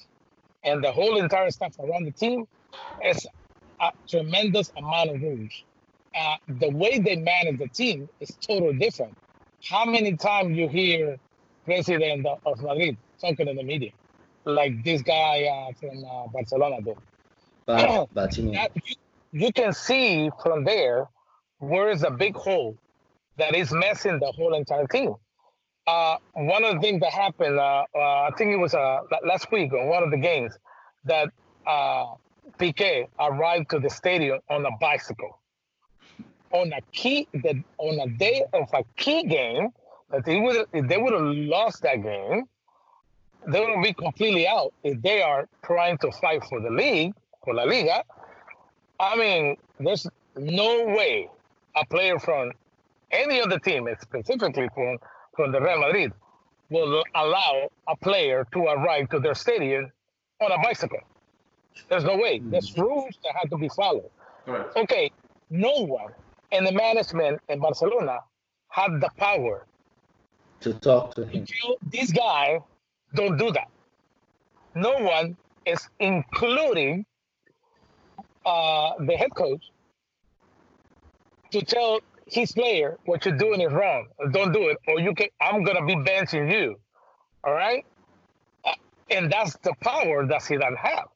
and 0.64 0.82
the 0.82 0.90
whole 0.90 1.18
entire 1.18 1.50
staff 1.50 1.74
around 1.78 2.04
the 2.04 2.12
team 2.12 2.44
is 3.04 3.26
a 3.80 3.90
tremendous 4.08 4.70
amount 4.76 5.10
of 5.10 5.22
rules. 5.22 5.52
Uh, 6.18 6.36
the 6.48 6.70
way 6.70 6.98
they 6.98 7.16
manage 7.16 7.58
the 7.58 7.68
team 7.68 8.08
is 8.20 8.30
totally 8.46 8.78
different. 8.78 9.14
How 9.68 9.84
many 9.84 10.16
times 10.16 10.56
you 10.56 10.68
hear 10.68 11.18
president 11.64 12.26
of 12.46 12.62
Madrid 12.62 12.96
talking 13.20 13.48
in 13.48 13.56
the 13.56 13.62
media, 13.62 13.90
like 14.46 14.82
this 14.82 15.02
guy 15.02 15.44
uh, 15.44 15.72
from 15.78 16.04
uh, 16.04 16.28
Barcelona 16.32 16.80
did? 16.80 16.96
But, 17.66 18.08
but 18.14 18.38
you, 18.38 18.52
you 19.40 19.52
can 19.52 19.72
see 19.72 20.30
from 20.42 20.64
there 20.64 21.08
where 21.58 21.90
is 21.90 22.02
a 22.02 22.10
big 22.10 22.34
hole 22.34 22.76
that 23.36 23.54
is 23.54 23.70
messing 23.70 24.18
the 24.18 24.32
whole 24.32 24.54
entire 24.54 24.86
team. 24.86 25.14
Uh, 25.86 26.16
one 26.32 26.64
of 26.64 26.74
the 26.74 26.80
things 26.80 27.00
that 27.00 27.12
happened, 27.12 27.58
uh, 27.58 27.84
uh, 27.94 27.98
I 27.98 28.30
think 28.36 28.50
it 28.50 28.56
was 28.56 28.74
uh, 28.74 29.00
last 29.24 29.52
week 29.52 29.72
on 29.72 29.88
one 29.88 30.02
of 30.02 30.10
the 30.10 30.16
games, 30.16 30.52
that 31.04 31.28
uh, 31.66 32.06
Piqué 32.58 33.06
arrived 33.20 33.70
to 33.70 33.78
the 33.78 33.90
stadium 33.90 34.40
on 34.48 34.64
a 34.64 34.70
bicycle. 34.80 35.38
On 36.52 36.72
a 36.72 36.80
key, 36.92 37.28
that 37.34 37.56
on 37.78 38.00
a 38.00 38.08
day 38.16 38.42
of 38.52 38.68
a 38.72 38.84
key 38.96 39.24
game, 39.24 39.68
that 40.10 40.24
they 40.24 40.40
would 40.40 40.66
if 40.72 40.88
they 40.88 40.96
would 40.96 41.12
have 41.12 41.22
lost 41.22 41.82
that 41.82 42.02
game, 42.02 42.44
they 43.46 43.60
would 43.60 43.82
be 43.82 43.92
completely 43.92 44.48
out. 44.48 44.72
If 44.82 45.02
they 45.02 45.20
are 45.22 45.46
trying 45.64 45.98
to 45.98 46.10
fight 46.12 46.44
for 46.44 46.60
the 46.60 46.70
league, 46.70 47.12
for 47.44 47.54
La 47.54 47.64
Liga, 47.64 48.02
I 48.98 49.16
mean, 49.16 49.56
there's 49.78 50.06
no 50.36 50.84
way 50.86 51.28
a 51.74 51.84
player 51.86 52.18
from 52.18 52.52
any 53.10 53.40
other 53.40 53.58
team, 53.58 53.88
specifically 54.00 54.68
from, 54.74 54.98
from 55.34 55.52
the 55.52 55.60
Real 55.60 55.80
Madrid, 55.80 56.12
will 56.70 57.02
allow 57.14 57.68
a 57.88 57.96
player 57.96 58.46
to 58.52 58.64
arrive 58.64 59.08
to 59.10 59.20
their 59.20 59.34
stadium 59.34 59.92
on 60.40 60.52
a 60.52 60.58
bicycle. 60.62 61.00
There's 61.88 62.04
no 62.04 62.16
way. 62.16 62.38
Hmm. 62.38 62.50
There's 62.50 62.76
rules 62.76 63.14
that 63.22 63.34
have 63.36 63.50
to 63.50 63.56
be 63.56 63.68
followed. 63.68 64.10
Right. 64.46 64.66
Okay, 64.76 65.10
no 65.50 65.84
one 65.84 66.12
in 66.52 66.64
the 66.64 66.72
management 66.72 67.40
in 67.48 67.60
Barcelona 67.60 68.20
had 68.68 69.00
the 69.00 69.10
power 69.16 69.66
to 70.60 70.72
talk 70.74 71.14
to 71.14 71.26
him. 71.26 71.46
This 71.90 72.12
guy 72.12 72.60
don't 73.14 73.36
do 73.36 73.50
that. 73.52 73.68
No 74.74 74.92
one 74.98 75.36
is 75.64 75.88
including 75.98 77.04
uh, 78.46 78.92
the 79.00 79.16
head 79.16 79.34
coach 79.34 79.70
to 81.50 81.60
tell 81.62 82.00
his 82.26 82.52
player 82.52 82.98
what 83.04 83.24
you're 83.24 83.36
doing 83.36 83.60
is 83.60 83.72
wrong. 83.72 84.06
Don't 84.32 84.52
do 84.52 84.68
it, 84.68 84.78
or 84.88 85.00
you 85.00 85.14
can. 85.14 85.28
I'm 85.40 85.64
gonna 85.64 85.84
be 85.84 85.96
benching 85.96 86.50
you. 86.50 86.76
All 87.44 87.52
right, 87.52 87.84
uh, 88.64 88.72
and 89.10 89.30
that's 89.30 89.56
the 89.58 89.74
power 89.80 90.26
that 90.26 90.40
Zidane 90.40 90.76
have. 90.76 91.08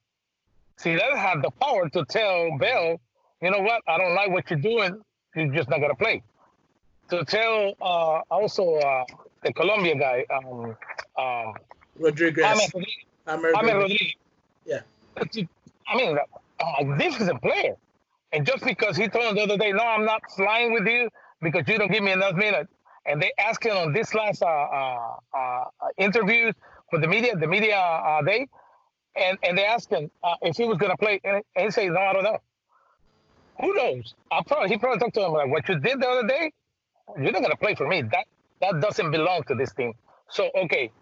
Zidane 0.78 1.16
have 1.16 1.42
the 1.42 1.50
power 1.50 1.88
to 1.90 2.04
tell 2.04 2.56
Bale, 2.58 3.00
you 3.42 3.50
know 3.50 3.60
what? 3.60 3.82
I 3.88 3.98
don't 3.98 4.14
like 4.14 4.30
what 4.30 4.50
you're 4.50 4.58
doing. 4.58 5.00
You're 5.34 5.54
just 5.54 5.68
not 5.68 5.80
gonna 5.80 5.94
play. 5.94 6.22
To 7.10 7.24
tell 7.24 7.74
uh, 7.80 8.20
also 8.30 8.74
uh, 8.76 9.04
the 9.42 9.52
Colombia 9.52 9.96
guy, 9.96 10.24
um, 10.30 10.76
um, 11.18 11.54
Rodriguez. 11.98 12.44
Rodriguez. 12.44 12.84
Rodriguez. 13.26 14.14
Yeah. 14.64 14.80
I 15.88 15.96
mean, 15.96 16.16
a 16.60 17.38
player. 17.38 17.76
And 18.32 18.46
just 18.46 18.64
because 18.64 18.96
he 18.96 19.08
told 19.08 19.24
him 19.24 19.34
the 19.34 19.42
other 19.42 19.56
day, 19.56 19.72
no, 19.72 19.82
I'm 19.82 20.04
not 20.04 20.22
flying 20.36 20.72
with 20.72 20.86
you 20.86 21.08
because 21.42 21.66
you 21.66 21.78
don't 21.78 21.90
give 21.90 22.02
me 22.02 22.12
enough 22.12 22.34
minutes. 22.34 22.72
And 23.06 23.20
they 23.20 23.32
asked 23.38 23.64
him 23.64 23.76
on 23.76 23.92
this 23.92 24.14
last 24.14 24.42
uh, 24.42 24.46
uh, 24.46 25.14
uh, 25.36 25.64
interview 25.96 26.52
for 26.90 27.00
the 27.00 27.08
media, 27.08 27.34
the 27.34 27.46
media 27.46 27.78
uh, 27.78 28.22
day, 28.22 28.46
and, 29.16 29.38
and 29.42 29.56
they 29.56 29.64
asked 29.64 29.90
him 29.90 30.10
uh, 30.22 30.34
if 30.42 30.56
he 30.56 30.64
was 30.64 30.78
going 30.78 30.92
to 30.92 30.96
play. 30.98 31.20
And 31.24 31.42
he 31.56 31.70
said, 31.70 31.90
no, 31.90 32.00
I 32.00 32.12
don't 32.12 32.24
know. 32.24 32.38
Who 33.60 33.74
knows? 33.74 34.14
I 34.30 34.42
probably, 34.46 34.68
he 34.68 34.78
probably 34.78 35.00
talked 35.00 35.14
to 35.14 35.24
him 35.24 35.32
like, 35.32 35.50
what 35.50 35.68
you 35.68 35.78
did 35.78 36.00
the 36.00 36.08
other 36.08 36.28
day, 36.28 36.52
you're 37.16 37.32
not 37.32 37.40
going 37.40 37.50
to 37.50 37.56
play 37.56 37.74
for 37.74 37.88
me. 37.88 38.02
That, 38.02 38.26
that 38.60 38.80
doesn't 38.80 39.10
belong 39.10 39.42
to 39.48 39.54
this 39.54 39.72
team. 39.72 39.94
So, 40.28 40.50
okay. 40.54 40.92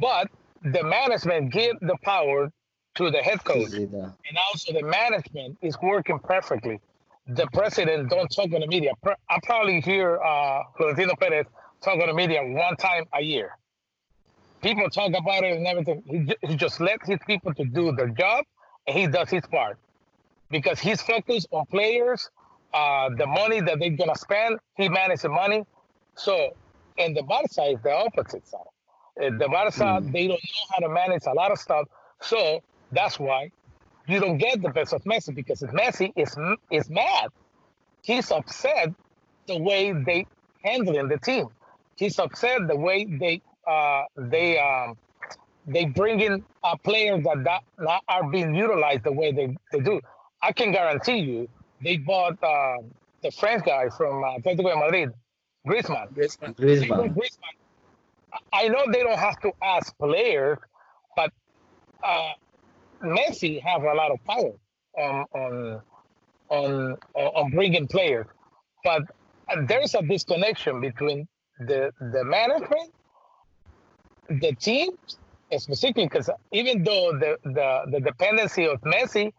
But 0.00 0.30
the 0.64 0.82
management 0.82 1.52
give 1.52 1.78
the 1.80 1.96
power 2.02 2.50
to 2.94 3.10
the 3.10 3.18
head 3.18 3.42
coach 3.44 3.72
and 3.72 4.38
also 4.48 4.72
the 4.72 4.82
management 4.82 5.56
is 5.62 5.76
working 5.82 6.18
perfectly. 6.18 6.80
The 7.26 7.46
president 7.52 8.10
don't 8.10 8.28
talk 8.28 8.52
on 8.52 8.60
the 8.60 8.66
media. 8.66 8.92
I 9.30 9.38
probably 9.44 9.80
hear 9.80 10.20
uh, 10.20 10.62
Florentino 10.76 11.14
Perez 11.14 11.46
talk 11.80 12.00
on 12.00 12.08
the 12.08 12.14
media 12.14 12.40
one 12.42 12.76
time 12.76 13.04
a 13.14 13.22
year. 13.22 13.56
People 14.60 14.88
talk 14.90 15.12
about 15.16 15.42
it 15.44 15.56
and 15.56 15.66
everything. 15.66 16.02
He, 16.06 16.48
he 16.48 16.56
just 16.56 16.80
let 16.80 16.98
his 17.04 17.18
people 17.26 17.54
to 17.54 17.64
do 17.64 17.92
their 17.92 18.08
job 18.08 18.44
and 18.86 18.96
he 18.96 19.06
does 19.06 19.30
his 19.30 19.46
part 19.46 19.78
because 20.50 20.78
he's 20.78 21.00
focused 21.00 21.48
on 21.50 21.64
players, 21.66 22.28
uh, 22.74 23.08
the 23.16 23.26
money 23.26 23.60
that 23.60 23.78
they're 23.78 23.90
gonna 23.90 24.16
spend. 24.16 24.58
He 24.76 24.88
manages 24.88 25.22
the 25.22 25.30
money. 25.30 25.64
So, 26.14 26.54
in 26.98 27.14
the 27.14 27.22
Barca 27.22 27.62
is 27.64 27.80
the 27.82 27.92
opposite 27.92 28.46
side. 28.46 28.60
The 29.16 29.48
Barca 29.50 29.72
mm. 29.72 30.12
they 30.12 30.26
don't 30.26 30.40
know 30.42 30.66
how 30.70 30.78
to 30.80 30.88
manage 30.88 31.22
a 31.26 31.32
lot 31.32 31.50
of 31.50 31.58
stuff. 31.58 31.88
So 32.20 32.62
that's 32.92 33.18
why 33.18 33.50
you 34.06 34.20
don't 34.20 34.38
get 34.38 34.62
the 34.62 34.68
best 34.68 34.92
of 34.92 35.02
Messi 35.04 35.34
because 35.34 35.60
Messi 35.62 36.12
is 36.16 36.36
is 36.70 36.88
mad. 36.90 37.28
He's 38.02 38.30
upset 38.30 38.92
the 39.46 39.58
way 39.58 39.92
they 39.92 40.26
handling 40.64 41.08
the 41.08 41.18
team. 41.18 41.48
He's 41.96 42.18
upset 42.18 42.66
the 42.66 42.76
way 42.76 43.04
they 43.04 43.40
uh, 43.66 44.04
they 44.16 44.58
um, 44.58 44.96
they 45.66 45.84
bring 45.84 46.20
in 46.20 46.44
uh, 46.64 46.76
players 46.76 47.22
that, 47.24 47.44
that 47.44 47.62
not 47.78 48.02
are 48.08 48.28
being 48.30 48.54
utilized 48.54 49.04
the 49.04 49.12
way 49.12 49.32
they, 49.32 49.56
they 49.70 49.80
do. 49.80 50.00
I 50.42 50.52
can 50.52 50.72
guarantee 50.72 51.18
you, 51.18 51.48
they 51.82 51.98
bought 51.98 52.42
uh, 52.42 52.78
the 53.22 53.30
French 53.30 53.64
guy 53.64 53.88
from 53.96 54.24
uh, 54.24 54.38
Atletico 54.38 54.70
de 54.70 54.76
Madrid, 54.76 55.10
Griezmann. 55.66 56.12
Griezmann. 56.12 56.56
Griezmann. 56.56 57.14
Griezmann. 57.14 57.56
I 58.52 58.68
know 58.68 58.84
they 58.90 59.02
don't 59.02 59.18
have 59.18 59.40
to 59.42 59.52
ask 59.62 59.96
players, 59.98 60.58
but 61.14 61.30
uh, 62.02 62.32
Messi 63.02 63.60
have 63.62 63.82
a 63.82 63.94
lot 63.94 64.10
of 64.10 64.24
power 64.24 64.52
on 64.96 65.24
on 65.34 65.80
on 66.48 66.96
on 67.14 67.50
bringing 67.50 67.86
players, 67.88 68.26
but 68.84 69.02
there's 69.66 69.94
a 69.94 70.02
disconnection 70.02 70.80
between 70.80 71.26
the 71.60 71.92
the 72.12 72.24
management, 72.24 72.92
the 74.28 74.52
team, 74.54 74.90
specifically 75.58 76.06
because 76.06 76.30
even 76.52 76.82
though 76.82 77.12
the, 77.18 77.38
the 77.44 77.82
the 77.90 78.00
dependency 78.00 78.66
of 78.66 78.80
Messi, 78.82 79.32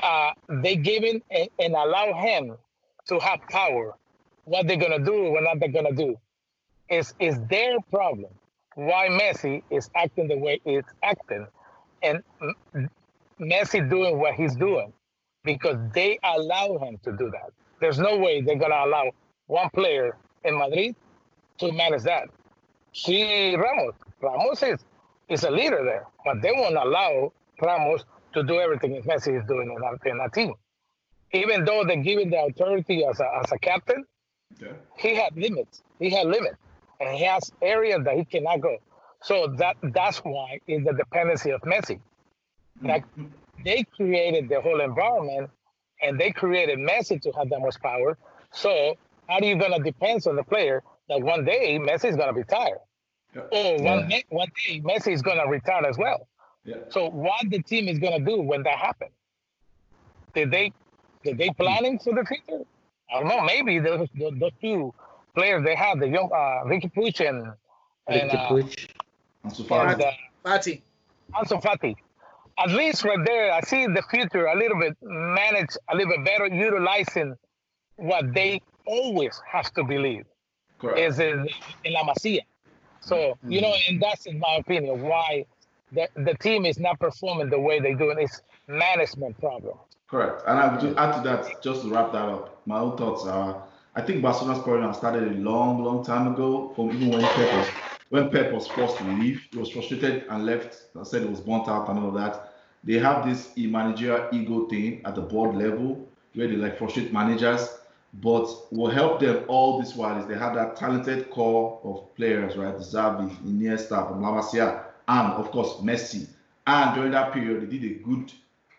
uh, 0.00 0.30
they 0.62 0.76
give 0.76 1.02
him 1.02 1.22
and, 1.30 1.48
and 1.58 1.74
allow 1.74 2.12
him 2.14 2.56
to 3.08 3.18
have 3.18 3.40
power. 3.50 3.94
What 4.44 4.66
they're 4.66 4.76
gonna 4.76 5.04
do, 5.04 5.30
what 5.32 5.42
not 5.42 5.60
they're 5.60 5.68
gonna 5.68 5.92
do, 5.92 6.16
is 6.88 7.14
is 7.18 7.38
their 7.50 7.76
problem. 7.90 8.30
Why 8.76 9.08
Messi 9.08 9.62
is 9.70 9.90
acting 9.96 10.28
the 10.28 10.38
way 10.38 10.60
it's 10.64 10.88
acting, 11.02 11.46
and 12.02 12.22
Messi 13.40 13.88
doing 13.88 14.18
what 14.18 14.34
he's 14.34 14.54
doing, 14.56 14.92
because 15.44 15.76
they 15.94 16.18
allow 16.24 16.78
him 16.78 16.98
to 17.04 17.12
do 17.12 17.30
that. 17.30 17.50
There's 17.80 17.98
no 17.98 18.16
way 18.18 18.40
they're 18.40 18.56
gonna 18.58 18.84
allow 18.84 19.10
one 19.46 19.70
player 19.70 20.16
in 20.44 20.58
Madrid 20.58 20.96
to 21.58 21.72
manage 21.72 22.02
that. 22.02 22.28
See 22.92 23.54
Ramos. 23.54 23.94
Ramos 24.20 24.62
is, 24.62 24.84
is 25.28 25.44
a 25.44 25.50
leader 25.50 25.84
there, 25.84 26.06
but 26.24 26.42
they 26.42 26.50
won't 26.52 26.76
allow 26.76 27.32
Ramos 27.62 28.04
to 28.34 28.42
do 28.42 28.60
everything 28.60 29.00
Messi 29.02 29.38
is 29.40 29.46
doing 29.46 29.72
in 29.74 29.80
that, 29.80 30.10
in 30.10 30.18
that 30.18 30.32
team. 30.32 30.54
Even 31.32 31.64
though 31.64 31.84
they're 31.84 32.02
giving 32.02 32.30
the 32.30 32.42
authority 32.44 33.04
as 33.04 33.20
a, 33.20 33.28
as 33.44 33.52
a 33.52 33.58
captain, 33.58 34.04
Okay. 34.60 34.74
he 34.96 35.14
had 35.14 35.36
limits. 35.36 35.82
He 35.98 36.08
had 36.10 36.26
limits, 36.26 36.56
and 37.00 37.14
he 37.14 37.22
has 37.24 37.52
areas 37.60 38.00
that 38.04 38.16
he 38.16 38.24
cannot 38.24 38.60
go. 38.62 38.78
So 39.22 39.48
that 39.58 39.76
that's 39.82 40.18
why 40.18 40.60
is 40.66 40.84
the 40.84 40.92
dependency 40.92 41.50
of 41.50 41.60
Messi. 41.62 42.00
Like 42.82 43.04
they 43.64 43.84
created 43.96 44.48
the 44.48 44.60
whole 44.60 44.80
environment, 44.80 45.50
and 46.02 46.18
they 46.18 46.30
created 46.30 46.78
Messi 46.78 47.20
to 47.22 47.32
have 47.32 47.48
that 47.50 47.60
much 47.60 47.80
power. 47.80 48.16
So 48.52 48.94
how 49.28 49.38
are 49.38 49.44
you 49.44 49.56
gonna 49.56 49.80
depend 49.80 50.26
on 50.26 50.36
the 50.36 50.44
player 50.44 50.82
that 51.08 51.20
one 51.20 51.44
day 51.44 51.78
Messi 51.78 52.06
is 52.10 52.16
gonna 52.16 52.32
be 52.32 52.44
tired, 52.44 52.78
Yeah. 53.34 53.42
or 53.50 53.82
one 53.82 54.00
Yeah. 54.00 54.08
day, 54.08 54.24
one 54.28 54.48
day 54.66 54.80
Messi 54.80 55.12
is 55.12 55.22
gonna 55.22 55.46
retire 55.46 55.84
as 55.86 55.98
well? 55.98 56.28
Yeah. 56.64 56.76
So 56.88 57.10
what 57.10 57.50
the 57.50 57.62
team 57.62 57.88
is 57.88 57.98
gonna 57.98 58.20
do 58.20 58.40
when 58.40 58.62
that 58.62 58.78
happens? 58.78 59.12
Did 60.34 60.50
they 60.50 60.72
did 61.24 61.38
they 61.38 61.50
planning 61.50 61.98
for 61.98 62.14
the 62.14 62.24
future? 62.24 62.64
I 63.10 63.20
don't 63.20 63.28
know. 63.28 63.40
Maybe 63.40 63.80
those 63.80 64.08
those, 64.14 64.34
those 64.38 64.52
two 64.60 64.94
players 65.34 65.64
they 65.64 65.74
have, 65.74 65.98
the 65.98 66.08
young 66.08 66.30
uh, 66.32 66.64
Riqui 66.64 66.92
Puig 66.94 67.28
and 67.28 67.52
and 68.06 68.30
Riqui 68.30 68.62
uh, 68.62 68.68
Puig. 69.56 69.80
And 69.80 69.90
and 69.92 70.02
uh, 70.02 70.10
Party. 70.44 70.82
Ansu 71.34 71.62
Fati. 71.62 71.96
At 72.58 72.70
least 72.70 73.04
right 73.04 73.18
there, 73.24 73.52
I 73.52 73.60
see 73.60 73.86
the 73.86 74.02
future 74.10 74.46
a 74.46 74.56
little 74.56 74.78
bit 74.78 74.96
manage 75.02 75.76
a 75.88 75.96
little 75.96 76.12
bit 76.16 76.24
better, 76.24 76.46
utilizing 76.46 77.36
what 77.96 78.32
they 78.34 78.60
always 78.86 79.40
have 79.46 79.72
to 79.74 79.84
believe 79.84 80.24
correct. 80.78 80.98
is 80.98 81.20
in, 81.20 81.48
in 81.84 81.92
La 81.92 82.02
Masia. 82.02 82.40
So, 83.00 83.38
you 83.46 83.60
know, 83.60 83.72
and 83.88 84.02
that's 84.02 84.26
in 84.26 84.38
my 84.38 84.56
opinion 84.56 85.02
why 85.02 85.46
the, 85.92 86.08
the 86.16 86.34
team 86.34 86.66
is 86.66 86.78
not 86.78 86.98
performing 86.98 87.48
the 87.48 87.60
way 87.60 87.78
they 87.80 87.94
do. 87.94 88.10
And 88.10 88.18
it's 88.18 88.40
management 88.66 89.38
problem. 89.38 89.78
Correct. 90.08 90.42
And 90.46 90.58
I 90.58 90.72
would 90.72 90.80
just 90.80 90.96
add 90.98 91.16
to 91.16 91.28
that, 91.28 91.62
just 91.62 91.82
to 91.82 91.90
wrap 91.90 92.12
that 92.12 92.28
up, 92.28 92.60
my 92.66 92.80
own 92.80 92.96
thoughts 92.96 93.24
are 93.26 93.62
I 93.98 94.00
think 94.00 94.22
Barcelona's 94.22 94.62
problem 94.62 94.94
started 94.94 95.24
a 95.24 95.34
long, 95.40 95.82
long 95.82 96.04
time 96.04 96.32
ago, 96.32 96.72
from 96.76 96.92
even 96.92 97.10
when 97.10 97.20
Pep 97.20 97.52
was 97.52 97.66
when 98.10 98.30
Pep 98.30 98.52
was 98.52 98.66
forced 98.66 98.98
to 98.98 99.04
leave. 99.04 99.42
He 99.50 99.58
was 99.58 99.70
frustrated 99.70 100.24
and 100.28 100.46
left. 100.46 100.84
I 100.98 101.02
said 101.02 101.22
it 101.22 101.30
was 101.30 101.40
burnt 101.40 101.68
out 101.68 101.88
and 101.88 101.98
all 101.98 102.10
that. 102.12 102.54
They 102.84 102.94
have 102.94 103.26
this 103.26 103.56
managerial 103.56 104.28
ego 104.32 104.66
thing 104.66 105.02
at 105.04 105.14
the 105.14 105.20
board 105.20 105.56
level 105.56 106.08
where 106.34 106.48
they 106.48 106.56
like 106.56 106.78
frustrate 106.78 107.12
managers. 107.12 107.78
But 108.14 108.46
what 108.70 108.94
helped 108.94 109.20
them 109.20 109.44
all 109.48 109.80
this 109.80 109.94
while 109.94 110.18
is 110.18 110.26
they 110.26 110.38
had 110.38 110.54
that 110.54 110.76
talented 110.76 111.30
core 111.30 111.80
of 111.84 112.14
players, 112.14 112.56
right? 112.56 112.74
Xavi, 112.74 113.30
Iniesta, 113.44 114.08
from 114.08 114.22
La 114.22 114.32
Masia, 114.32 114.84
and 115.06 115.32
of 115.34 115.50
course 115.50 115.74
Messi. 115.82 116.26
And 116.66 116.94
during 116.94 117.12
that 117.12 117.32
period, 117.32 117.62
they 117.62 117.78
did 117.78 117.84
a 117.90 117.94
good 118.02 118.32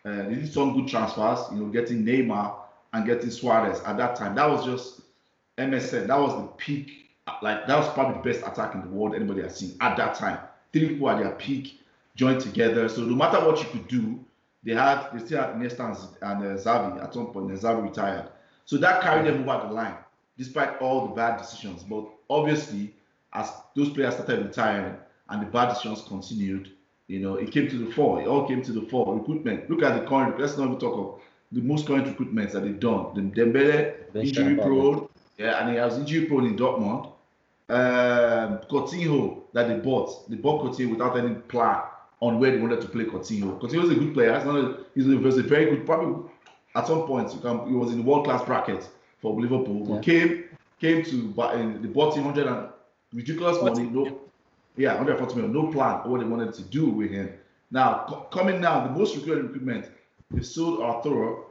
uh, 0.04 0.28
they 0.28 0.36
did 0.36 0.52
some 0.52 0.74
good 0.74 0.88
transfers, 0.88 1.40
you 1.52 1.58
know, 1.58 1.66
getting 1.66 2.04
Neymar 2.04 2.54
and 2.92 3.06
getting 3.06 3.30
Suarez 3.30 3.80
at 3.84 3.96
that 3.98 4.16
time. 4.16 4.34
That 4.34 4.48
was 4.48 4.64
just 4.64 5.02
MSN. 5.58 6.06
That 6.06 6.18
was 6.18 6.34
the 6.34 6.48
peak. 6.56 6.99
Like 7.42 7.66
that 7.66 7.76
was 7.78 7.92
probably 7.92 8.16
the 8.22 8.38
best 8.38 8.50
attack 8.50 8.74
in 8.74 8.82
the 8.82 8.88
world 8.88 9.14
anybody 9.14 9.42
has 9.42 9.56
seen 9.56 9.76
at 9.80 9.96
that 9.96 10.14
time. 10.14 10.38
Three 10.72 10.88
people 10.88 11.10
at 11.10 11.22
their 11.22 11.32
peak 11.32 11.80
joined 12.16 12.40
together. 12.40 12.88
So 12.88 13.02
no 13.02 13.14
matter 13.14 13.44
what 13.44 13.58
you 13.58 13.68
could 13.70 13.88
do, 13.88 14.24
they 14.62 14.74
had 14.74 15.10
they 15.12 15.24
still 15.24 15.40
had 15.40 15.54
Iniesta 15.54 15.86
and, 16.20 16.42
and 16.42 16.58
uh, 16.58 16.60
Xavi 16.60 17.02
at 17.02 17.14
some 17.14 17.28
point. 17.28 17.50
And 17.50 17.58
Xavi 17.58 17.82
retired, 17.82 18.28
so 18.64 18.76
that 18.76 19.02
carried 19.02 19.26
them 19.26 19.48
over 19.48 19.68
the 19.68 19.72
line, 19.72 19.96
despite 20.36 20.80
all 20.80 21.08
the 21.08 21.14
bad 21.14 21.38
decisions. 21.38 21.82
But 21.82 22.06
obviously, 22.28 22.94
as 23.32 23.50
those 23.74 23.90
players 23.90 24.14
started 24.14 24.46
retiring 24.46 24.96
and 25.28 25.42
the 25.42 25.46
bad 25.46 25.70
decisions 25.70 26.02
continued, 26.06 26.72
you 27.06 27.20
know, 27.20 27.36
it 27.36 27.50
came 27.52 27.68
to 27.68 27.78
the 27.78 27.90
fore. 27.92 28.20
It 28.20 28.26
all 28.26 28.46
came 28.46 28.62
to 28.62 28.72
the 28.72 28.82
fore. 28.82 29.16
Recruitment. 29.16 29.70
Look 29.70 29.82
at 29.82 30.00
the 30.00 30.06
current. 30.06 30.38
Let's 30.38 30.56
not 30.56 30.66
even 30.66 30.78
talk 30.78 30.96
of 30.96 31.22
the 31.52 31.60
most 31.60 31.86
current 31.86 32.06
recruitments 32.06 32.52
that 32.52 32.62
they've 32.62 32.78
done. 32.78 33.14
The 33.14 33.42
Dembele 33.42 33.94
injury 34.14 34.56
prone. 34.56 35.08
Yeah, 35.38 35.60
and 35.60 35.70
he 35.70 35.76
has 35.76 35.96
injury 35.98 36.26
prone 36.26 36.46
in 36.46 36.56
Dortmund. 36.56 37.12
Um, 37.70 38.58
Coutinho 38.68 39.42
that 39.52 39.68
they 39.68 39.76
bought. 39.76 40.28
They 40.28 40.36
bought 40.36 40.64
Coutinho 40.64 40.90
without 40.90 41.16
any 41.16 41.34
plan 41.34 41.82
on 42.20 42.40
where 42.40 42.50
they 42.50 42.58
wanted 42.58 42.80
to 42.80 42.88
play 42.88 43.04
Coutinho. 43.04 43.60
Coutinho 43.60 43.84
is 43.84 43.90
a 43.90 43.94
good 43.94 44.12
player. 44.12 44.34
He's 44.34 44.44
not 44.44 44.56
a, 44.56 44.78
he's 44.94 45.06
a, 45.06 45.10
he 45.10 45.16
was 45.16 45.38
a 45.38 45.42
very 45.44 45.66
good. 45.66 45.86
Probably 45.86 46.28
at 46.74 46.86
some 46.86 47.02
point 47.06 47.32
you 47.32 47.40
can, 47.40 47.68
he 47.68 47.74
was 47.74 47.92
in 47.92 47.98
the 47.98 48.02
world 48.02 48.24
class 48.24 48.44
bracket 48.44 48.88
for 49.20 49.40
Liverpool. 49.40 49.86
Yeah. 49.86 49.94
But 49.94 50.02
came 50.04 50.44
came 50.80 51.04
to 51.04 51.28
but 51.28 51.56
they 51.56 51.88
bought 51.88 52.16
him 52.16 52.24
100 52.24 52.46
and 52.46 52.68
ridiculous 53.12 53.62
money. 53.62 53.84
No, 53.84 54.20
yeah, 54.76 54.94
140 54.94 55.34
million. 55.36 55.52
No 55.52 55.70
plan 55.72 56.08
what 56.10 56.20
they 56.20 56.26
wanted 56.26 56.54
to 56.54 56.62
do 56.62 56.88
with 56.90 57.10
him. 57.10 57.32
Now 57.70 58.04
co- 58.08 58.22
coming 58.32 58.60
now, 58.60 58.86
the 58.86 58.98
most 58.98 59.14
recruited 59.14 59.44
recruitment 59.44 59.90
they 60.30 60.42
sold 60.42 60.80
Arturo, 60.80 61.46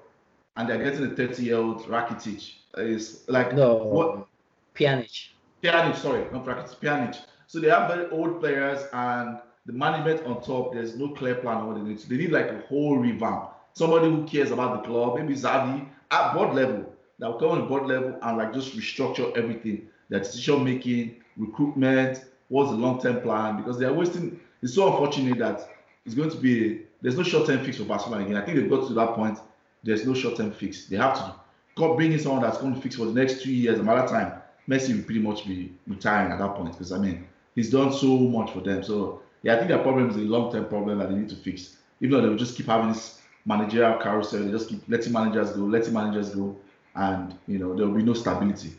and 0.58 0.70
they're 0.70 0.84
getting 0.84 1.06
a 1.06 1.16
30 1.16 1.44
year 1.44 1.58
old 1.58 1.84
Rakitic. 1.84 2.56
Is 2.78 3.24
like 3.28 3.54
No, 3.54 3.76
what 3.76 4.28
Pjanic. 4.76 5.30
Pjanic, 5.64 5.96
sorry, 5.98 6.26
not 6.32 6.46
Rakitic, 6.46 6.80
Pjanic. 6.80 7.18
So 7.48 7.60
they 7.60 7.70
have 7.70 7.90
very 7.90 8.10
old 8.12 8.40
players 8.40 8.84
and 8.94 9.40
the 9.66 9.74
management 9.74 10.26
on 10.26 10.42
top. 10.42 10.74
There's 10.74 10.96
no 10.96 11.10
clear 11.10 11.36
plan 11.36 11.58
on 11.58 11.68
what 11.68 11.76
they 11.78 11.82
need. 11.82 12.00
They 12.00 12.18
need 12.18 12.32
like 12.32 12.50
a 12.50 12.60
whole 12.68 12.98
revamp. 12.98 13.52
Somebody 13.74 14.10
who 14.10 14.26
cares 14.26 14.52
about 14.52 14.82
the 14.82 14.88
club, 14.90 15.18
maybe 15.18 15.34
Xavi 15.34 15.88
at 16.12 16.34
board 16.34 16.56
level 16.56 16.92
that 17.20 17.28
will 17.28 17.40
come 17.40 17.52
on 17.52 17.68
board 17.68 17.86
level 17.86 18.18
and 18.22 18.38
like 18.38 18.54
just 18.54 18.76
restructure 18.76 19.36
everything. 19.38 19.88
Their 20.10 20.20
decision 20.20 20.64
making, 20.64 21.22
recruitment, 21.38 22.26
what's 22.48 22.72
the 22.72 22.78
long 22.78 23.02
term 23.02 23.22
plan? 23.22 23.58
Because 23.58 23.78
they 23.78 23.86
are 23.86 23.94
wasting. 23.94 24.40
It's 24.62 24.74
so 24.76 24.92
unfortunate 24.92 25.38
that 25.40 25.70
it's 26.06 26.16
going 26.16 26.32
to 26.32 26.38
be 26.38 26.84
there's 27.02 27.16
no 27.16 27.24
short 27.24 27.48
term 27.48 27.64
fix 27.64 27.78
for 27.78 27.84
Barcelona 27.84 28.26
again. 28.26 28.38
I 28.38 28.46
think 28.46 28.58
they've 28.58 28.70
got 28.70 28.88
to 28.88 28.94
that 28.94 29.14
point. 29.14 29.40
There's 29.84 30.06
no 30.06 30.14
short 30.14 30.38
term 30.38 30.52
fix. 30.52 30.86
They 30.86 30.98
have 30.98 31.16
to 31.18 31.36
go 31.76 31.96
bring 31.96 32.12
in 32.12 32.20
someone 32.20 32.42
that's 32.42 32.58
going 32.58 32.76
to 32.76 32.82
fix 32.82 32.96
for 32.96 33.06
the 33.06 33.14
next 33.14 33.44
two 33.44 33.54
years. 33.54 33.80
Another 33.80 34.08
time, 34.08 34.42
Messi 34.70 34.96
will 34.96 35.04
pretty 35.04 35.20
much 35.20 35.48
be 35.48 35.74
retiring 35.88 36.32
at 36.32 36.40
that 36.40 36.56
point 36.56 36.74
because 36.74 36.92
I 36.92 37.00
mean 37.00 37.28
he's 37.56 37.72
done 37.72 37.92
so 37.92 38.18
much 38.18 38.52
for 38.52 38.62
them. 38.62 38.84
So 38.84 39.22
yeah, 39.42 39.56
I 39.56 39.58
think 39.58 39.70
their 39.70 39.80
problem 39.80 40.10
is 40.10 40.16
a 40.16 40.20
long 40.20 40.52
term 40.52 40.66
problem 40.66 41.00
that 41.00 41.10
they 41.10 41.16
need 41.16 41.30
to 41.30 41.36
fix. 41.36 41.78
Even 42.02 42.12
though 42.12 42.22
they 42.22 42.30
will 42.30 42.38
just 42.38 42.56
keep 42.56 42.68
having 42.68 42.90
this 42.90 43.20
managerial 43.46 43.98
carousel, 43.98 44.44
they 44.44 44.52
just 44.52 44.70
keep 44.70 44.82
letting 44.88 45.12
managers 45.12 45.52
go, 45.52 45.62
letting 45.62 45.94
managers 45.94 46.30
go, 46.30 46.56
and 46.96 47.36
you 47.48 47.58
know 47.58 47.76
there 47.76 47.88
will 47.88 47.96
be 47.96 48.04
no 48.04 48.14
stability. 48.14 48.74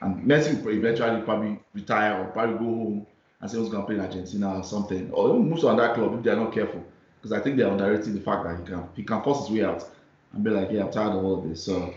And 0.00 0.24
Messi 0.24 0.62
will 0.62 0.72
eventually 0.72 1.20
probably 1.22 1.58
retire 1.74 2.20
or 2.20 2.26
probably 2.26 2.58
go 2.58 2.64
home 2.64 3.06
and 3.40 3.50
say 3.50 3.58
he's 3.58 3.68
going 3.68 3.82
to 3.82 3.86
play 3.86 3.96
in 3.96 4.00
Argentina 4.00 4.58
or 4.58 4.64
something, 4.64 5.10
or 5.12 5.38
move 5.38 5.60
to 5.60 5.68
another 5.68 5.94
club 5.94 6.14
if 6.14 6.22
they 6.24 6.30
are 6.30 6.36
not 6.36 6.52
careful. 6.52 6.82
Because 7.20 7.32
I 7.38 7.42
think 7.42 7.56
they 7.56 7.62
are 7.62 7.70
underrating 7.70 8.14
the 8.14 8.20
fact 8.20 8.44
that 8.44 8.58
he 8.58 8.64
can 8.64 8.88
he 8.96 9.02
can 9.02 9.22
force 9.22 9.46
his 9.48 9.56
way 9.56 9.64
out 9.64 9.84
and 10.32 10.42
be 10.42 10.50
like, 10.50 10.70
yeah, 10.70 10.84
I'm 10.84 10.90
tired 10.90 11.16
of 11.16 11.24
all 11.24 11.38
of 11.38 11.48
this. 11.48 11.62
So 11.62 11.94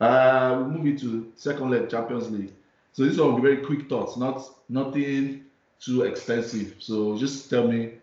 uh, 0.00 0.62
we 0.64 0.76
move 0.76 0.86
into 0.86 1.32
second 1.36 1.70
leg 1.70 1.88
Champions 1.88 2.30
League. 2.30 2.52
So 2.94 3.04
these 3.04 3.18
are 3.18 3.28
will 3.28 3.40
very 3.40 3.58
quick 3.58 3.88
thoughts, 3.88 4.16
not 4.16 4.40
nothing 4.68 5.44
too 5.80 6.02
extensive. 6.02 6.76
So 6.78 7.18
just 7.18 7.50
tell 7.50 7.66
me, 7.66 7.94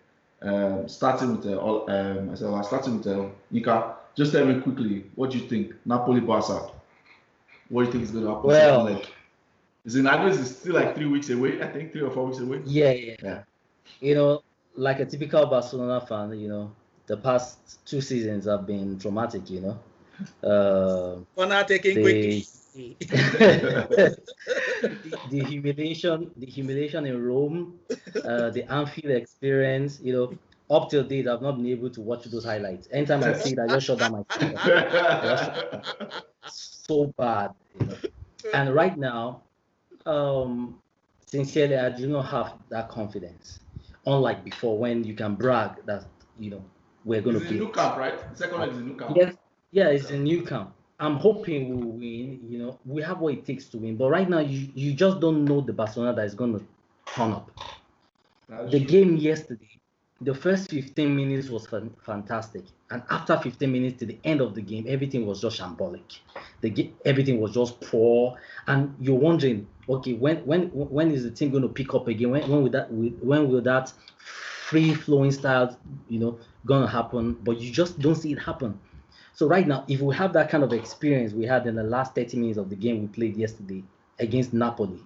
um, 0.41 0.87
starting 0.87 1.31
with 1.31 1.43
the 1.43 1.59
all- 1.59 1.89
um, 1.89 2.29
I 2.31 2.35
said, 2.35 2.51
well, 2.51 2.61
starting 2.63 2.95
with 2.97 3.05
the 3.05 3.29
Yinka. 3.53 3.95
Just 4.15 4.33
tell 4.33 4.45
me 4.45 4.59
quickly, 4.59 5.05
what 5.15 5.31
do 5.31 5.37
you 5.37 5.47
think? 5.47 5.73
Napoli 5.85 6.19
Barca. 6.19 6.69
What 7.69 7.83
do 7.83 7.85
you 7.85 7.91
think 7.93 8.03
is 8.03 8.11
going 8.11 8.25
to 8.25 8.31
happen? 8.31 8.47
Well- 8.47 8.85
second 8.85 8.97
leg? 8.97 9.07
Is 9.85 9.95
it? 9.95 10.05
I 10.05 10.17
know 10.17 10.27
it's 10.27 10.57
still 10.57 10.75
like 10.75 10.93
three 10.95 11.07
weeks 11.07 11.29
away. 11.29 11.61
I 11.63 11.67
think 11.67 11.91
three 11.91 12.01
or 12.01 12.11
four 12.11 12.27
weeks 12.27 12.39
away. 12.39 12.61
Yeah, 12.65 12.91
yeah. 12.91 13.15
Yeah. 13.23 13.43
You 13.99 14.13
know, 14.13 14.43
like 14.75 14.99
a 14.99 15.05
typical 15.05 15.45
Barcelona 15.47 16.01
fan, 16.01 16.37
you 16.37 16.49
know, 16.49 16.71
the 17.07 17.17
past 17.17 17.83
two 17.87 17.99
seasons 18.01 18.45
have 18.45 18.67
been 18.67 18.99
traumatic. 18.99 19.49
You 19.49 19.61
know, 19.61 19.79
uh, 20.47 21.21
For 21.33 21.45
now, 21.47 21.63
taking 21.63 21.95
the, 21.95 22.01
quick. 22.01 22.45
The, 22.73 22.95
the 25.29 25.43
humiliation, 25.43 26.31
the 26.37 26.45
humiliation 26.45 27.05
in 27.05 27.21
Rome, 27.23 27.79
uh, 28.23 28.49
the 28.51 28.63
Anfield 28.71 29.11
experience. 29.11 29.99
You 30.01 30.13
know, 30.13 30.33
up 30.75 30.89
till 30.89 31.03
date, 31.03 31.27
I've 31.27 31.41
not 31.41 31.57
been 31.57 31.67
able 31.67 31.89
to 31.89 32.01
watch 32.01 32.23
those 32.25 32.45
highlights. 32.45 32.87
Anytime 32.91 33.23
I 33.23 33.33
see 33.33 33.53
it, 33.53 33.59
I 33.59 33.67
just 33.67 33.87
shut 33.87 33.99
down 33.99 34.11
my 34.13 34.23
so 36.45 37.13
bad. 37.17 37.51
You 37.79 37.85
know? 37.87 37.95
And 38.53 38.73
right 38.73 38.97
now, 38.97 39.43
um, 40.05 40.79
sincerely, 41.25 41.77
I 41.77 41.89
do 41.89 42.07
not 42.07 42.23
have 42.23 42.53
that 42.69 42.89
confidence. 42.89 43.59
Unlike 44.05 44.45
before, 44.45 44.77
when 44.77 45.03
you 45.03 45.13
can 45.13 45.35
brag 45.35 45.85
that 45.85 46.05
you 46.39 46.49
know 46.49 46.63
we're 47.05 47.21
going 47.21 47.35
It's 47.35 47.45
to 47.45 47.51
in 47.51 47.59
be. 47.59 47.65
Nou 47.65 47.71
Camp, 47.71 47.97
right? 47.97 48.19
Second 48.33 48.59
leg 48.59 48.71
is 48.71 48.77
a 48.77 48.81
Nou 48.81 48.95
Camp. 48.95 49.15
Yes, 49.15 49.35
yeah, 49.71 49.89
it's 49.89 50.09
a 50.09 50.17
Nou 50.17 50.43
Camp. 50.43 50.73
I'm 51.01 51.17
hoping 51.17 51.69
we'll 51.69 51.93
win. 51.97 52.47
You 52.49 52.59
know, 52.59 52.79
we 52.85 53.01
have 53.03 53.19
what 53.19 53.33
it 53.33 53.45
takes 53.45 53.67
to 53.69 53.77
win. 53.79 53.97
But 53.97 54.09
right 54.11 54.29
now, 54.29 54.39
you, 54.39 54.71
you 54.75 54.93
just 54.93 55.19
don't 55.19 55.45
know 55.45 55.61
the 55.61 55.73
Barcelona 55.73 56.13
that 56.15 56.25
is 56.25 56.35
going 56.35 56.57
to 56.59 56.65
turn 57.13 57.33
up. 57.33 57.51
That's 58.47 58.71
The 58.71 58.79
true. 58.79 58.93
game 58.93 59.17
yesterday, 59.17 59.79
the 60.19 60.33
first 60.35 60.69
15 60.69 61.15
minutes 61.15 61.49
was 61.49 61.67
fan- 61.67 61.95
fantastic, 62.03 62.65
and 62.91 63.03
after 63.09 63.37
15 63.37 63.71
minutes 63.71 63.99
to 63.99 64.05
the 64.05 64.19
end 64.23 64.41
of 64.41 64.53
the 64.55 64.61
game, 64.61 64.85
everything 64.87 65.25
was 65.25 65.41
just 65.41 65.59
shambolic. 65.59 66.19
The 66.61 66.69
ga- 66.69 66.93
everything 67.05 67.39
was 67.41 67.53
just 67.53 67.81
poor, 67.81 68.39
and 68.67 68.95
you're 68.99 69.19
wondering, 69.19 69.67
okay, 69.89 70.13
when 70.13 70.37
when 70.45 70.69
when 70.73 71.11
is 71.11 71.23
the 71.23 71.31
team 71.31 71.49
going 71.51 71.63
to 71.63 71.69
pick 71.69 71.93
up 71.95 72.07
again? 72.07 72.29
When 72.31 72.49
when 72.49 72.63
will 72.63 72.71
that 72.71 72.91
when 72.91 73.49
will 73.49 73.61
that 73.63 73.91
free 74.17 74.93
flowing 74.93 75.31
style, 75.31 75.79
you 76.07 76.19
know, 76.19 76.39
gonna 76.65 76.87
happen? 76.87 77.33
But 77.33 77.59
you 77.59 77.71
just 77.71 77.99
don't 77.99 78.15
see 78.15 78.31
it 78.33 78.39
happen. 78.39 78.79
So 79.41 79.47
right 79.47 79.67
now, 79.67 79.85
if 79.87 80.01
we 80.01 80.15
have 80.17 80.33
that 80.33 80.51
kind 80.51 80.63
of 80.63 80.71
experience 80.71 81.33
we 81.33 81.47
had 81.47 81.65
in 81.65 81.73
the 81.73 81.81
last 81.81 82.13
30 82.13 82.37
minutes 82.37 82.59
of 82.59 82.69
the 82.69 82.75
game 82.75 83.01
we 83.01 83.07
played 83.07 83.35
yesterday 83.35 83.83
against 84.19 84.53
Napoli, 84.53 84.99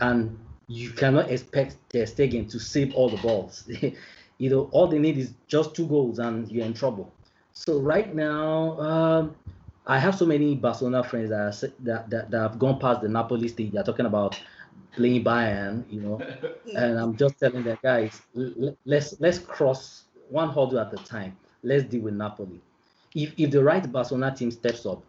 and 0.00 0.38
you 0.68 0.90
cannot 0.90 1.28
expect 1.28 1.76
Ter 1.88 2.04
Stegen 2.04 2.48
to 2.52 2.60
save 2.60 2.94
all 2.94 3.08
the 3.08 3.16
balls. 3.16 3.68
you 4.38 4.48
know, 4.48 4.68
all 4.70 4.86
they 4.86 5.00
need 5.00 5.18
is 5.18 5.34
just 5.48 5.74
two 5.74 5.88
goals 5.88 6.20
and 6.20 6.48
you're 6.52 6.64
in 6.64 6.72
trouble. 6.72 7.12
So 7.52 7.80
right 7.80 8.14
now, 8.14 8.78
um, 8.78 9.34
I 9.88 9.98
have 9.98 10.14
so 10.14 10.24
many 10.24 10.54
Barcelona 10.54 11.02
friends 11.02 11.30
that, 11.30 11.40
are, 11.40 11.72
that, 11.80 12.10
that 12.10 12.30
that 12.30 12.40
have 12.40 12.60
gone 12.60 12.78
past 12.78 13.00
the 13.00 13.08
Napoli 13.08 13.48
stage. 13.48 13.72
They're 13.72 13.82
talking 13.82 14.06
about 14.06 14.40
playing 14.92 15.24
Bayern, 15.24 15.82
you 15.90 16.00
know, 16.00 16.22
and 16.76 16.96
I'm 16.96 17.16
just 17.16 17.40
telling 17.40 17.64
them 17.64 17.78
guys, 17.82 18.22
let's 18.84 19.18
let's 19.18 19.40
cross 19.40 20.04
one 20.30 20.50
hurdle 20.50 20.78
at 20.78 20.92
a 20.92 21.04
time. 21.04 21.36
Let's 21.64 21.82
deal 21.82 22.02
with 22.02 22.14
Napoli. 22.14 22.60
If 23.14 23.32
if 23.38 23.50
the 23.50 23.62
right 23.62 23.90
Barcelona 23.90 24.34
team 24.34 24.50
steps 24.50 24.86
up, 24.86 25.02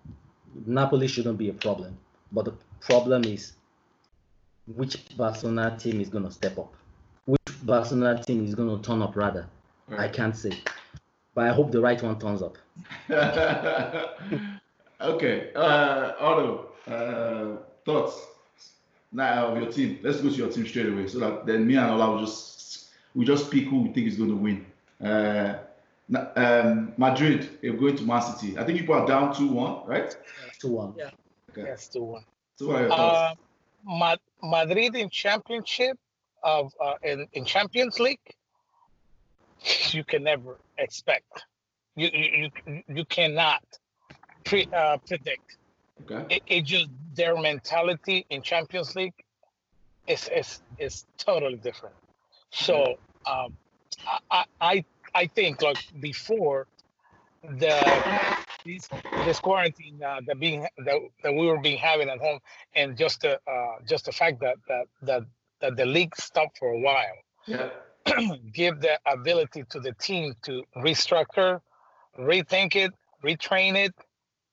Napoli 0.65 1.07
shouldn't 1.07 1.37
be 1.37 1.49
a 1.49 1.53
problem. 1.53 1.97
But 2.31 2.45
the 2.45 2.53
problem 2.79 3.23
is 3.23 3.53
which 4.67 5.15
Barcelona 5.17 5.75
team 5.77 6.01
is 6.01 6.09
going 6.09 6.25
to 6.25 6.31
step 6.31 6.57
up, 6.57 6.73
which 7.25 7.41
Barcelona 7.63 8.23
team 8.23 8.45
is 8.45 8.55
going 8.55 8.75
to 8.75 8.87
turn 8.87 9.01
up 9.01 9.15
rather. 9.15 9.47
I 9.97 10.07
can't 10.07 10.35
say, 10.35 10.57
but 11.33 11.47
I 11.47 11.53
hope 11.53 11.71
the 11.71 11.81
right 11.81 12.01
one 12.01 12.19
turns 12.19 12.41
up. 12.41 12.57
okay, 15.01 15.51
uh, 15.53 16.13
Otto, 16.19 16.69
uh, 16.87 17.57
thoughts 17.85 18.19
now 19.11 19.47
of 19.47 19.61
your 19.61 19.71
team. 19.71 19.99
Let's 20.01 20.21
go 20.21 20.29
to 20.29 20.35
your 20.35 20.49
team 20.49 20.65
straight 20.65 20.87
away, 20.87 21.07
so 21.07 21.19
that 21.19 21.45
then 21.45 21.67
me 21.67 21.75
and 21.75 21.91
Ola 21.91 22.11
will 22.11 22.19
just 22.19 22.87
we 23.13 23.25
just 23.25 23.51
pick 23.51 23.65
who 23.65 23.83
we 23.83 23.89
think 23.93 24.07
is 24.07 24.17
going 24.17 24.29
to 24.29 24.35
win. 24.35 24.65
Uh, 25.03 25.59
um, 26.13 26.93
Madrid, 26.97 27.57
you're 27.61 27.77
going 27.77 27.95
to 27.97 28.03
Man 28.03 28.21
City. 28.21 28.57
I 28.57 28.63
think 28.63 28.79
people 28.79 28.95
are 28.95 29.07
down 29.07 29.35
two 29.35 29.47
one, 29.47 29.85
right? 29.87 30.15
Two 30.59 30.71
one. 30.71 30.93
Yeah. 30.97 31.09
Okay. 31.51 31.63
Yes, 31.69 31.89
two 31.89 32.03
one. 32.03 32.25
So 32.57 32.67
what 32.67 32.75
are 32.75 32.81
your 32.81 32.89
thoughts? 32.89 33.17
Uh, 33.17 33.35
Ma- 33.85 34.15
Madrid 34.43 34.95
in 34.95 35.09
championship 35.09 35.97
of 36.43 36.71
uh, 36.83 36.93
in, 37.03 37.27
in 37.33 37.45
Champions 37.45 37.99
League, 37.99 38.19
you 39.91 40.03
can 40.03 40.23
never 40.23 40.59
expect. 40.77 41.45
You 41.95 42.09
you 42.13 42.49
you, 42.67 42.83
you 42.87 43.05
cannot 43.05 43.63
pre, 44.43 44.67
uh, 44.71 44.97
predict. 45.07 45.57
okay. 46.01 46.35
It, 46.35 46.43
it 46.47 46.61
just 46.65 46.89
their 47.13 47.39
mentality 47.39 48.25
in 48.29 48.41
Champions 48.41 48.95
League 48.95 49.13
is 50.07 50.29
is 50.35 50.61
is 50.77 51.05
totally 51.17 51.57
different. 51.57 51.95
So 52.51 52.95
um, 53.25 53.57
I, 54.31 54.45
I 54.61 54.85
I 55.15 55.27
think 55.27 55.61
like 55.63 55.79
before 56.01 56.67
the 57.43 58.05
this 58.65 58.89
this 59.25 59.39
quarantine 59.39 60.03
uh, 60.03 60.21
that 60.27 60.39
being 60.39 60.67
that, 60.79 60.99
that 61.23 61.33
we 61.33 61.47
were 61.47 61.59
being 61.61 61.77
having 61.79 62.09
at 62.09 62.19
home 62.19 62.39
and 62.75 62.97
just 62.97 63.21
the 63.21 63.39
uh, 63.49 63.77
just 63.87 64.05
the 64.05 64.13
fact 64.13 64.41
that 64.41 64.57
that 64.67 64.87
that 65.03 65.23
that 65.61 65.77
the 65.77 65.85
league 65.85 66.15
stopped 66.17 66.59
for 66.59 66.69
a 66.69 66.79
while 66.79 67.17
Yeah. 67.47 67.69
give 68.53 68.81
the 68.81 68.99
ability 69.05 69.63
to 69.71 69.79
the 69.81 69.93
team 69.93 70.35
to 70.43 70.63
restructure, 70.77 71.61
rethink 72.19 72.75
it, 72.75 72.93
retrain 73.23 73.75
it, 73.75 73.95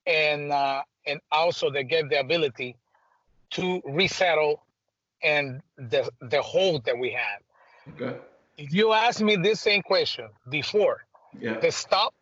and 0.06 0.52
uh, 0.52 0.82
and 1.06 1.20
also 1.32 1.70
they 1.70 1.84
give 1.84 2.10
the 2.10 2.20
ability 2.20 2.76
to 3.52 3.82
resettle 3.86 4.66
and 5.22 5.62
the 5.76 6.10
the 6.20 6.42
hold 6.42 6.84
that 6.86 6.98
we 6.98 7.10
had. 7.10 7.40
Okay. 7.94 8.18
If 8.56 8.72
you 8.72 8.92
asked 8.92 9.22
me 9.22 9.36
this 9.36 9.60
same 9.60 9.82
question 9.82 10.28
before 10.50 11.04
Yeah. 11.38 11.58
the 11.60 11.70
stop, 11.70 12.14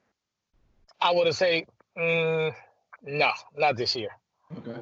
I 1.01 1.11
would 1.13 1.27
have 1.27 1.37
say 1.37 1.67
mm, 1.99 2.55
no, 3.03 3.31
not 3.57 3.77
this 3.77 3.97
year. 3.97 4.11
Okay. 4.59 4.79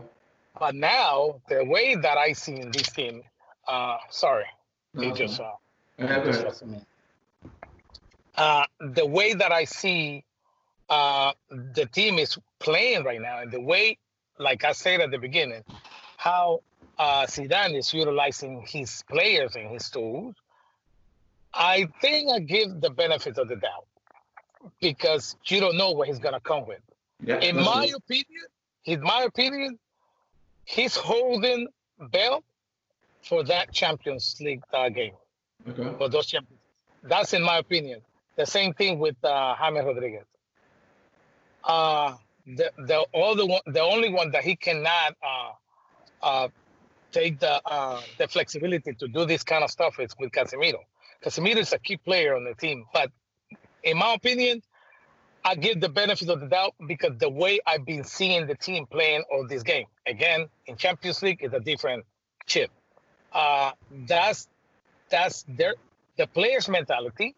But 0.58 0.74
now 0.74 1.40
the 1.48 1.64
way 1.64 1.94
that 1.94 2.18
I 2.18 2.32
see 2.32 2.56
in 2.56 2.70
this 2.70 2.88
team, 2.90 3.22
uh, 3.66 3.98
sorry, 4.10 4.46
Okay. 4.96 5.12
just 5.12 5.40
uh, 5.40 5.52
just 5.98 6.10
ahead. 6.10 6.44
was 6.46 6.62
me. 6.64 6.80
Uh, 8.36 8.64
the 8.80 9.06
way 9.06 9.34
that 9.34 9.52
I 9.52 9.64
see 9.64 10.24
uh, 10.88 11.32
the 11.50 11.86
team 11.86 12.18
is 12.18 12.38
playing 12.60 13.04
right 13.04 13.20
now, 13.20 13.38
and 13.40 13.50
the 13.50 13.60
way, 13.60 13.98
like 14.38 14.64
I 14.64 14.72
said 14.72 15.00
at 15.00 15.10
the 15.10 15.18
beginning, 15.18 15.62
how 16.16 16.60
uh, 16.98 17.26
Zidane 17.26 17.76
is 17.76 17.92
utilizing 17.92 18.62
his 18.66 19.02
players 19.08 19.54
and 19.56 19.68
his 19.70 19.88
tools, 19.90 20.34
I 21.54 21.88
think 22.00 22.30
I 22.30 22.40
give 22.40 22.80
the 22.80 22.90
benefit 22.90 23.38
of 23.38 23.48
the 23.48 23.56
doubt 23.56 23.86
because 24.80 25.36
you 25.46 25.60
don't 25.60 25.76
know 25.76 25.90
what 25.92 26.08
he's 26.08 26.18
gonna 26.18 26.40
come 26.40 26.66
with. 26.66 26.80
Yeah. 27.22 27.40
In 27.40 27.56
my 27.56 27.86
good. 27.86 27.96
opinion, 27.96 28.44
in 28.84 29.00
my 29.02 29.22
opinion, 29.22 29.78
he's 30.64 30.94
holding 30.96 31.68
belt 32.10 32.44
for 33.22 33.42
that 33.44 33.72
Champions 33.72 34.36
League 34.40 34.62
uh, 34.72 34.88
game 34.88 35.14
Okay. 35.68 35.90
for 35.98 36.08
those 36.08 36.26
champions. 36.26 36.60
That's 37.02 37.32
in 37.32 37.42
my 37.42 37.58
opinion. 37.58 38.00
The 38.36 38.46
same 38.46 38.72
thing 38.74 38.98
with 38.98 39.16
uh, 39.24 39.56
James 39.60 39.84
Rodriguez. 39.84 40.24
Uh, 41.64 42.16
the 42.46 42.70
the 42.78 43.04
other 43.14 43.44
one, 43.46 43.60
the 43.66 43.80
only 43.82 44.10
one 44.10 44.30
that 44.30 44.44
he 44.44 44.54
cannot 44.56 45.16
uh, 45.22 45.50
uh, 46.22 46.48
take 47.12 47.40
the 47.40 47.60
uh, 47.66 48.00
the 48.18 48.28
flexibility 48.28 48.92
to 48.94 49.08
do 49.08 49.24
this 49.26 49.42
kind 49.42 49.64
of 49.64 49.70
stuff 49.70 49.98
is 49.98 50.14
with 50.18 50.30
Casemiro. 50.30 50.80
Casemiro 51.24 51.58
is 51.58 51.72
a 51.72 51.78
key 51.78 51.96
player 51.96 52.36
on 52.36 52.44
the 52.44 52.54
team, 52.54 52.84
but 52.92 53.10
in 53.82 53.98
my 53.98 54.14
opinion, 54.14 54.62
I 55.44 55.54
give 55.54 55.80
the 55.80 55.88
benefit 55.88 56.28
of 56.28 56.40
the 56.40 56.46
doubt 56.46 56.74
because 56.86 57.16
the 57.18 57.30
way 57.30 57.60
I've 57.66 57.84
been 57.84 58.04
seeing 58.04 58.46
the 58.46 58.54
team 58.54 58.86
playing 58.86 59.24
all 59.32 59.46
this 59.46 59.62
game 59.62 59.86
again 60.06 60.48
in 60.66 60.76
Champions 60.76 61.22
League 61.22 61.42
is 61.42 61.52
a 61.52 61.60
different 61.60 62.04
chip. 62.46 62.70
Uh, 63.32 63.72
that's 64.06 64.48
that's 65.10 65.44
their 65.48 65.74
the 66.16 66.26
players' 66.26 66.68
mentality. 66.68 67.34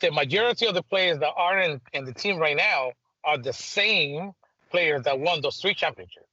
The 0.00 0.10
majority 0.10 0.66
of 0.66 0.74
the 0.74 0.82
players 0.82 1.18
that 1.18 1.32
are 1.36 1.60
in, 1.60 1.80
in 1.92 2.04
the 2.04 2.12
team 2.12 2.38
right 2.38 2.56
now 2.56 2.92
are 3.24 3.36
the 3.36 3.52
same 3.52 4.32
players 4.70 5.02
that 5.02 5.18
won 5.18 5.40
those 5.42 5.58
three 5.58 5.74
championships. 5.74 6.26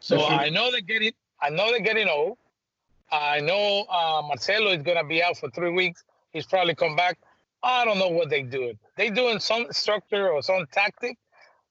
So 0.00 0.24
I 0.24 0.48
know 0.50 0.70
they're 0.70 0.80
getting 0.80 1.12
I 1.40 1.50
know 1.50 1.70
they're 1.70 1.80
getting 1.80 2.08
old. 2.08 2.38
I 3.12 3.40
know 3.40 3.84
uh, 3.90 4.22
Marcelo 4.26 4.70
is 4.72 4.82
gonna 4.82 5.04
be 5.04 5.22
out 5.22 5.36
for 5.36 5.50
three 5.50 5.70
weeks. 5.70 6.04
He's 6.32 6.46
probably 6.46 6.74
come 6.74 6.96
back. 6.96 7.18
I 7.62 7.84
don't 7.84 7.98
know 7.98 8.08
what 8.08 8.28
they 8.28 8.42
doing. 8.42 8.78
They 8.96 9.10
doing 9.10 9.38
some 9.38 9.66
structure 9.70 10.30
or 10.30 10.42
some 10.42 10.66
tactic 10.72 11.16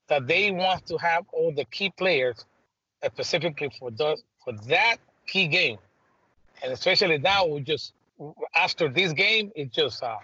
that 0.08 0.26
they 0.26 0.50
want 0.50 0.86
to 0.86 0.96
have 0.98 1.24
all 1.32 1.52
the 1.54 1.64
key 1.66 1.90
players 1.96 2.44
uh, 3.02 3.08
specifically 3.12 3.70
for 3.78 3.90
those 3.90 4.22
for 4.42 4.52
that 4.68 4.96
key 5.26 5.46
game, 5.46 5.78
and 6.62 6.72
especially 6.72 7.18
now 7.18 7.46
we 7.46 7.60
just 7.60 7.92
after 8.54 8.88
this 8.88 9.12
game 9.12 9.50
it's 9.54 9.74
just 9.74 10.02
uh, 10.02 10.16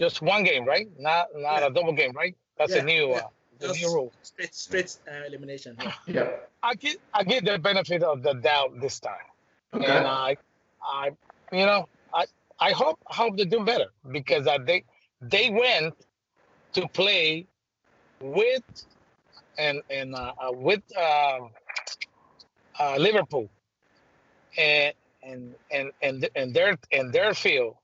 just 0.00 0.22
one 0.22 0.44
game, 0.44 0.64
right? 0.64 0.88
Not 0.98 1.28
not 1.34 1.60
Yeah. 1.60 1.66
a 1.66 1.70
double 1.70 1.92
game, 1.92 2.12
right? 2.12 2.34
That's 2.58 2.74
Yeah, 2.74 2.82
a 2.82 2.84
new 2.84 3.08
yeah. 3.10 3.16
uh, 3.16 3.28
the 3.60 3.72
new 3.72 3.92
rule. 3.94 4.12
straight, 4.22 4.54
straight 4.54 4.96
uh, 5.08 5.26
elimination. 5.26 5.76
Yeah. 5.80 5.92
Yeah. 6.06 6.30
I 6.62 6.74
get 6.74 6.96
I 7.12 7.24
get 7.24 7.44
the 7.44 7.58
benefit 7.58 8.02
of 8.02 8.22
the 8.22 8.34
doubt 8.34 8.80
this 8.80 8.98
time, 9.00 9.26
Okay. 9.74 9.86
and 9.86 10.06
I 10.06 10.36
I 10.82 11.10
you 11.52 11.66
know 11.66 11.86
I 12.14 12.26
I 12.60 12.72
hope 12.72 12.98
hope 13.06 13.36
they 13.36 13.44
do 13.44 13.64
better 13.64 13.86
because 14.10 14.46
uh, 14.46 14.58
they 14.64 14.84
they 15.20 15.50
went 15.50 15.94
to 16.74 16.88
play 16.88 17.48
with 18.20 18.62
and 19.58 19.82
and 19.90 20.14
uh, 20.14 20.32
uh, 20.38 20.52
with 20.52 20.82
uh, 20.96 21.40
uh, 22.80 22.96
Liverpool 22.98 23.50
and 24.58 24.94
and 25.22 25.54
and 25.70 25.92
and 26.02 26.28
and 26.34 26.54
their 26.54 26.76
and 26.92 27.12
their 27.12 27.34
field 27.34 27.76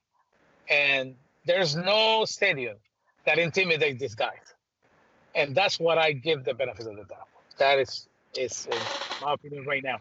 and 0.68 1.16
there's 1.46 1.76
no 1.76 2.24
stadium 2.24 2.76
that 3.26 3.38
intimidates 3.38 4.00
these 4.00 4.14
guys 4.14 4.54
and 5.34 5.54
that's 5.56 5.78
what 5.78 5.98
I 5.98 6.12
give 6.12 6.44
the 6.44 6.54
benefit 6.54 6.86
of 6.86 6.96
the 6.96 7.04
doubt. 7.04 7.28
That 7.58 7.78
is 7.78 8.08
is 8.34 8.68
my 9.20 9.34
opinion 9.34 9.64
right 9.66 9.82
now. 9.82 9.98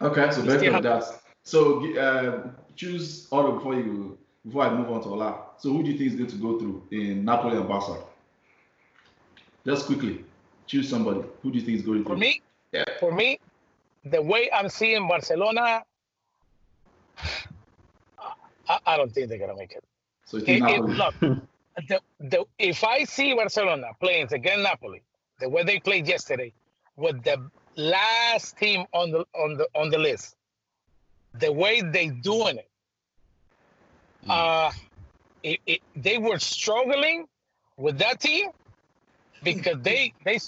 Okay, 0.00 0.30
so 0.30 0.42
You 0.42 0.50
very 0.50 0.58
still 0.58 0.80
good. 0.80 1.04
Have- 1.44 1.50
That's 1.50 1.50
so. 1.50 1.98
Uh, 1.98 2.50
choose 2.76 3.28
order 3.30 3.52
before 3.52 3.74
you 3.74 4.16
before 4.46 4.62
I 4.64 4.70
move 4.74 4.90
on 4.90 5.02
to 5.02 5.08
Ola. 5.08 5.42
So 5.58 5.70
who 5.70 5.82
do 5.82 5.90
you 5.90 5.98
think 5.98 6.10
is 6.12 6.16
going 6.16 6.30
to 6.30 6.36
go 6.36 6.58
through 6.58 6.82
in 6.90 7.24
Napoli 7.24 7.56
and 7.58 7.68
Barca? 7.68 8.02
Just 9.66 9.86
quickly, 9.86 10.24
choose 10.66 10.88
somebody. 10.88 11.22
Who 11.42 11.50
do 11.50 11.58
you 11.58 11.64
think 11.64 11.78
is 11.78 11.84
going 11.84 12.02
to? 12.04 12.08
For 12.08 12.16
me, 12.16 12.40
Yeah. 12.72 12.84
for 12.98 13.12
me, 13.12 13.38
the 14.04 14.22
way 14.22 14.50
I'm 14.50 14.70
seeing 14.70 15.06
Barcelona, 15.06 15.82
I, 18.68 18.78
I 18.86 18.96
don't 18.96 19.12
think 19.12 19.28
they're 19.28 19.38
gonna 19.38 19.56
make 19.56 19.72
it. 19.72 19.84
So 20.24 20.38
you 20.38 20.44
think 20.44 20.64
It- 20.68 20.74
it- 20.74 20.80
Napoli? 20.88 20.94
look, 20.96 21.14
the, 21.88 22.00
the, 22.20 22.44
if 22.58 22.82
I 22.84 23.04
see 23.04 23.34
Barcelona 23.34 23.88
playing 24.00 24.28
against 24.32 24.62
Napoli, 24.62 25.02
the 25.38 25.48
way 25.48 25.64
they 25.64 25.78
played 25.80 26.06
yesterday, 26.08 26.52
with 26.96 27.22
the 27.24 27.50
last 27.76 28.56
team 28.56 28.84
on 28.94 29.10
the 29.10 29.24
on 29.34 29.56
the 29.56 29.68
on 29.74 29.90
the 29.90 29.98
list, 29.98 30.36
the 31.34 31.52
way 31.52 31.80
they 31.80 32.08
doing 32.08 32.58
it, 32.58 32.68
uh, 34.28 34.70
it, 35.42 35.60
it, 35.66 35.80
they 35.96 36.18
were 36.18 36.38
struggling 36.38 37.26
with 37.76 37.98
that 37.98 38.20
team 38.20 38.48
because 39.42 39.76
they 39.82 40.12
they 40.24 40.38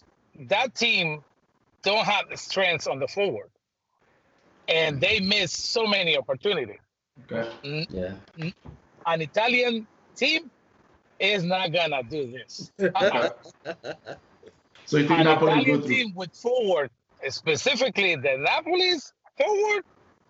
that 0.49 0.75
team 0.75 1.23
don't 1.83 2.05
have 2.05 2.29
the 2.31 2.37
strengths 2.37 2.87
on 2.87 2.99
the 2.99 3.09
forward, 3.09 3.51
and 4.69 5.01
they 5.01 5.21
missed 5.21 5.73
so 5.73 5.87
many 5.87 6.17
opportunities 6.17 6.79
Okay. 7.25 7.87
Yeah. 7.91 8.15
an 9.07 9.21
Italian 9.21 9.87
team 10.17 10.51
is 11.19 11.45
not 11.45 11.73
gonna 11.73 12.03
do 12.03 12.33
this. 12.33 12.71
Uh-uh. 12.79 13.31
So 14.85 14.97
you 14.99 15.07
think 15.07 15.21
An 15.21 15.27
Napoli 15.27 15.53
Italian 15.63 15.83
team 15.83 16.13
with 16.15 16.35
forward, 16.35 16.91
specifically 17.29 18.17
the 18.17 18.37
Napoli's 18.37 19.13
forward, 19.39 19.85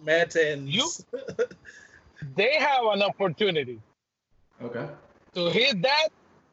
Mertens. 0.05 0.69
You- 0.71 0.91
they 2.37 2.55
have 2.59 2.85
an 2.93 3.03
opportunity 3.03 3.81
Okay. 4.63 4.87
to 5.35 5.51
hit 5.51 5.83
that. 5.83 6.09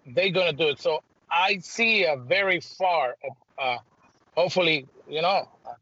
They're 0.05 0.31
gonna 0.31 0.53
do 0.53 0.69
it. 0.69 0.79
So 0.79 0.99
I 1.31 1.57
see 1.59 2.05
a 2.05 2.15
very 2.17 2.59
far. 2.59 3.15
Uh, 3.57 3.77
hopefully, 4.35 4.87
you 5.07 5.21
know, 5.21 5.47
uh, 5.65 5.73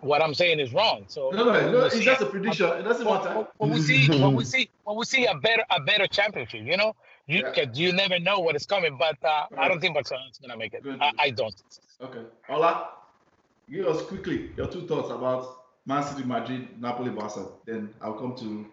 what 0.00 0.20
I'm 0.22 0.34
saying 0.34 0.60
is 0.60 0.72
wrong. 0.72 1.04
So 1.08 1.30
No, 1.30 1.44
no, 1.44 1.70
no. 1.72 1.84
It's 1.86 1.98
just 2.00 2.20
a 2.22 2.26
prediction. 2.26 2.66
It 2.66 2.82
doesn't 2.82 3.04
matter. 3.04 3.46
when 3.58 3.70
we 3.70 3.80
see 3.80 4.08
when 4.22 4.34
we 4.34 4.44
see 4.44 4.70
when 4.84 4.96
we 4.96 5.04
see 5.04 5.26
a 5.26 5.34
better 5.36 5.64
a 5.70 5.80
better 5.80 6.06
championship, 6.06 6.62
you 6.64 6.76
know, 6.76 6.94
you 7.26 7.40
Yeah. 7.40 7.52
can 7.52 7.74
you 7.74 7.92
never 7.92 8.18
know 8.20 8.38
what 8.40 8.54
is 8.54 8.66
coming. 8.66 8.96
But 8.98 9.16
uh, 9.24 9.46
I 9.58 9.68
don't 9.68 9.80
think 9.80 9.94
Barcelona's 9.94 10.38
gonna 10.38 10.56
make 10.56 10.74
it. 10.74 10.82
Good. 10.82 11.00
I, 11.00 11.12
I 11.18 11.30
don't. 11.30 11.54
Okay. 12.00 12.22
Ola, 12.48 12.88
give 13.70 13.86
us 13.86 14.02
quickly 14.02 14.50
your 14.56 14.66
two 14.66 14.86
thoughts 14.86 15.10
about 15.10 15.61
Man 15.86 16.02
City, 16.04 16.24
Madrid, 16.24 16.80
Napoli, 16.80 17.10
Barca. 17.10 17.46
Then 17.66 17.92
I'll 18.00 18.14
come 18.14 18.36
to 18.36 18.66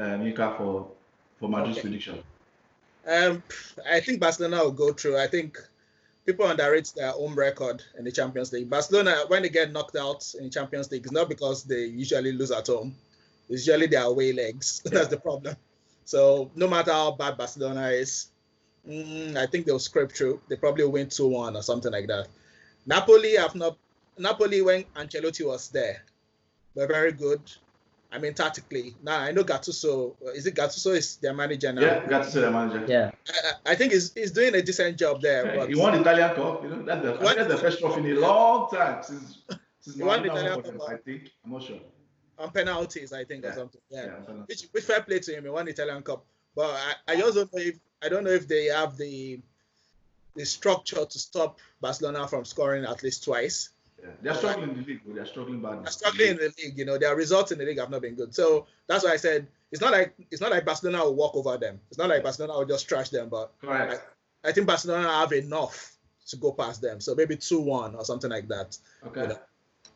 uh, 0.00 0.16
Mika 0.18 0.54
for 0.56 0.90
for 1.38 1.48
Madrid's 1.48 1.78
Okay. 1.78 1.88
prediction. 1.88 2.22
Um, 3.06 3.42
I 3.90 4.00
think 4.00 4.20
Barcelona 4.20 4.62
will 4.62 4.70
go 4.72 4.92
through. 4.92 5.18
I 5.18 5.26
think 5.26 5.58
people 6.24 6.46
underrate 6.46 6.92
their 6.94 7.10
home 7.10 7.34
record 7.34 7.82
in 7.98 8.04
the 8.04 8.12
Champions 8.12 8.52
League. 8.52 8.70
Barcelona, 8.70 9.24
when 9.26 9.42
they 9.42 9.48
get 9.48 9.72
knocked 9.72 9.96
out 9.96 10.24
in 10.38 10.44
the 10.44 10.50
Champions 10.50 10.90
League, 10.92 11.02
it's 11.02 11.12
not 11.12 11.28
because 11.28 11.64
they 11.64 11.86
usually 11.86 12.32
lose 12.32 12.52
at 12.52 12.68
home. 12.68 12.94
It's 13.48 13.66
usually 13.66 13.88
their 13.88 14.04
away 14.04 14.32
legs. 14.32 14.80
That's 14.84 15.08
the 15.08 15.16
problem. 15.16 15.56
So 16.04 16.50
no 16.54 16.68
matter 16.68 16.92
how 16.92 17.12
bad 17.12 17.36
Barcelona 17.36 17.88
is, 17.88 18.28
mm, 18.88 19.36
I 19.36 19.46
think 19.46 19.66
they'll 19.66 19.80
scrape 19.80 20.12
through. 20.12 20.40
They 20.48 20.56
probably 20.56 20.84
win 20.84 21.08
2-1 21.08 21.56
or 21.56 21.62
something 21.62 21.90
like 21.90 22.06
that. 22.06 22.28
Napoli 22.86 23.34
have 23.36 23.54
not 23.56 23.76
Napoli 24.18 24.62
when 24.62 24.84
Ancelotti 24.94 25.46
was 25.46 25.70
there, 25.70 26.04
were 26.74 26.86
very 26.86 27.12
good. 27.12 27.40
I 28.10 28.18
mean 28.18 28.34
tactically. 28.34 28.94
Now 29.02 29.20
I 29.20 29.32
know 29.32 29.42
Gattuso. 29.42 30.14
Uh, 30.24 30.30
is 30.30 30.46
it 30.46 30.54
Gattuso 30.54 30.94
is 30.94 31.16
their 31.16 31.32
manager 31.32 31.72
now? 31.72 31.80
Yeah, 31.80 32.04
Gattuso 32.04 32.40
the 32.42 32.50
manager. 32.50 32.84
Yeah. 32.86 33.10
I, 33.66 33.72
I 33.72 33.74
think 33.74 33.92
he's, 33.92 34.12
he's 34.12 34.32
doing 34.32 34.54
a 34.54 34.60
decent 34.60 34.98
job 34.98 35.22
there. 35.22 35.46
Hey, 35.50 35.56
But 35.56 35.68
he 35.70 35.74
won 35.76 35.94
the 35.94 36.00
Italian 36.00 36.34
Cup. 36.34 36.62
You 36.62 36.68
know, 36.70 36.82
that's 36.82 37.02
the, 37.02 37.14
I 37.26 37.34
that's 37.34 37.48
the 37.48 37.56
first 37.56 37.78
trophy 37.80 38.10
in 38.10 38.16
a 38.18 38.20
long 38.20 38.68
time 38.70 39.02
since 39.02 39.38
since 39.80 39.96
He 39.96 40.02
won 40.02 40.22
the 40.22 40.30
Italian 40.30 40.54
won 40.54 40.62
for 40.62 40.68
them, 40.68 40.78
Cup. 40.80 40.90
I 40.90 40.96
think. 40.96 41.30
I'm 41.44 41.52
not 41.52 41.62
sure. 41.62 41.78
on 42.38 42.50
penalties, 42.50 43.12
I 43.12 43.24
think, 43.24 43.44
or 43.46 43.52
something. 43.54 43.80
Yeah. 43.88 44.06
Yeah, 44.06 44.34
Which, 44.46 44.68
which 44.72 44.84
fair 44.84 45.00
play 45.00 45.20
to 45.20 45.34
him. 45.34 45.44
He 45.44 45.50
won 45.50 45.64
the 45.64 45.70
Italian 45.72 46.02
Cup. 46.02 46.24
But 46.54 46.70
I, 47.08 47.12
I 47.12 47.16
just 47.16 47.34
don't 47.34 47.52
know 47.54 47.60
if 47.60 47.78
I 48.02 48.08
don't 48.10 48.24
know 48.24 48.30
if 48.30 48.46
they 48.46 48.66
have 48.66 48.98
the 48.98 49.40
the 50.34 50.44
structure 50.44 51.04
to 51.04 51.18
stop 51.18 51.60
Barcelona 51.80 52.28
from 52.28 52.44
scoring 52.44 52.84
at 52.84 53.02
least 53.02 53.24
twice. 53.24 53.70
Yeah. 54.02 54.08
They're 54.20 54.34
struggling 54.34 54.70
in 54.70 54.76
the 54.76 54.82
league, 54.82 55.00
but 55.06 55.14
they're 55.14 55.26
struggling 55.26 55.60
badly. 55.60 55.78
They're 55.84 55.92
struggling 55.92 56.30
in 56.30 56.36
the 56.36 56.52
league, 56.62 56.76
you 56.78 56.84
know, 56.84 56.98
their 56.98 57.14
results 57.14 57.52
in 57.52 57.58
the 57.58 57.64
league 57.64 57.78
have 57.78 57.90
not 57.90 58.02
been 58.02 58.14
good. 58.14 58.34
So 58.34 58.66
that's 58.88 59.04
why 59.04 59.12
I 59.12 59.16
said 59.16 59.46
it's 59.70 59.80
not 59.80 59.92
like 59.92 60.14
it's 60.30 60.40
not 60.40 60.50
like 60.50 60.64
Barcelona 60.64 61.04
will 61.04 61.14
walk 61.14 61.36
over 61.36 61.56
them. 61.56 61.80
It's 61.88 61.98
not 61.98 62.08
like 62.08 62.22
Barcelona 62.22 62.58
will 62.58 62.66
just 62.66 62.88
trash 62.88 63.10
them, 63.10 63.28
but 63.28 63.52
Correct. 63.60 64.02
I 64.44 64.52
think 64.52 64.66
Barcelona 64.66 65.08
have 65.08 65.32
enough 65.32 65.96
to 66.28 66.36
go 66.36 66.52
past 66.52 66.82
them. 66.82 67.00
So 67.00 67.14
maybe 67.14 67.36
2-1 67.36 67.96
or 67.96 68.04
something 68.04 68.30
like 68.30 68.48
that. 68.48 68.76
Okay. 69.06 69.34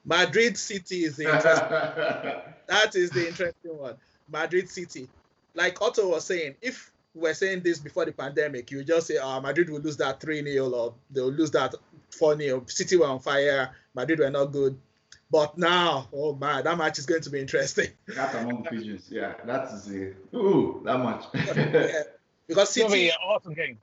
Madrid 0.05 0.57
City 0.57 1.05
is 1.05 1.17
the 1.17 1.25
interesting 1.25 1.69
That 2.69 2.95
is 2.95 3.11
the 3.11 3.29
interesting 3.29 3.77
one. 3.77 3.97
Madrid 4.31 4.69
City. 4.69 5.09
Like 5.55 5.81
Otto 5.83 6.09
was 6.09 6.25
saying, 6.25 6.57
if 6.63 6.93
we 7.15 7.23
were 7.23 7.35
saying 7.35 7.63
this 7.63 7.79
before 7.79 8.05
the 8.05 8.13
pandemic, 8.13 8.71
you 8.71 8.85
just 8.85 9.07
say, 9.07 9.19
oh, 9.21 9.41
Madrid 9.41 9.71
will 9.71 9.81
lose 9.81 9.97
that 9.97 10.21
3 10.21 10.45
0 10.45 10.71
or 10.71 10.95
they'll 11.11 11.33
lose 11.33 11.51
that 11.53 11.75
4 12.11 12.37
0. 12.37 12.65
City 12.67 12.97
were 12.97 13.07
on 13.07 13.21
fire. 13.21 13.71
Madrid 13.95 14.19
were 14.21 14.31
not 14.31 14.47
good. 14.47 14.79
But 15.31 15.59
now, 15.59 16.09
oh 16.13 16.35
man, 16.37 16.65
that 16.65 16.79
match 16.79 16.99
is 16.99 17.07
going 17.07 17.23
to 17.23 17.31
be 17.31 17.41
interesting. 17.41 17.89
That's 18.07 18.35
among 18.37 18.63
the 18.63 18.71
pigeons. 18.71 19.09
Yeah, 19.11 19.35
that 19.45 19.73
is 19.73 19.91
a 19.91 20.13
ooh 20.37 20.83
that 20.85 20.99
much. 20.99 21.25
Yeah. 21.35 22.03
Because 22.47 22.69
It's 22.69 22.79
gonna 22.79 22.93
be 22.95 22.99
City, 22.99 23.09
an 23.09 23.17
awesome 23.27 23.55
game. 23.55 23.79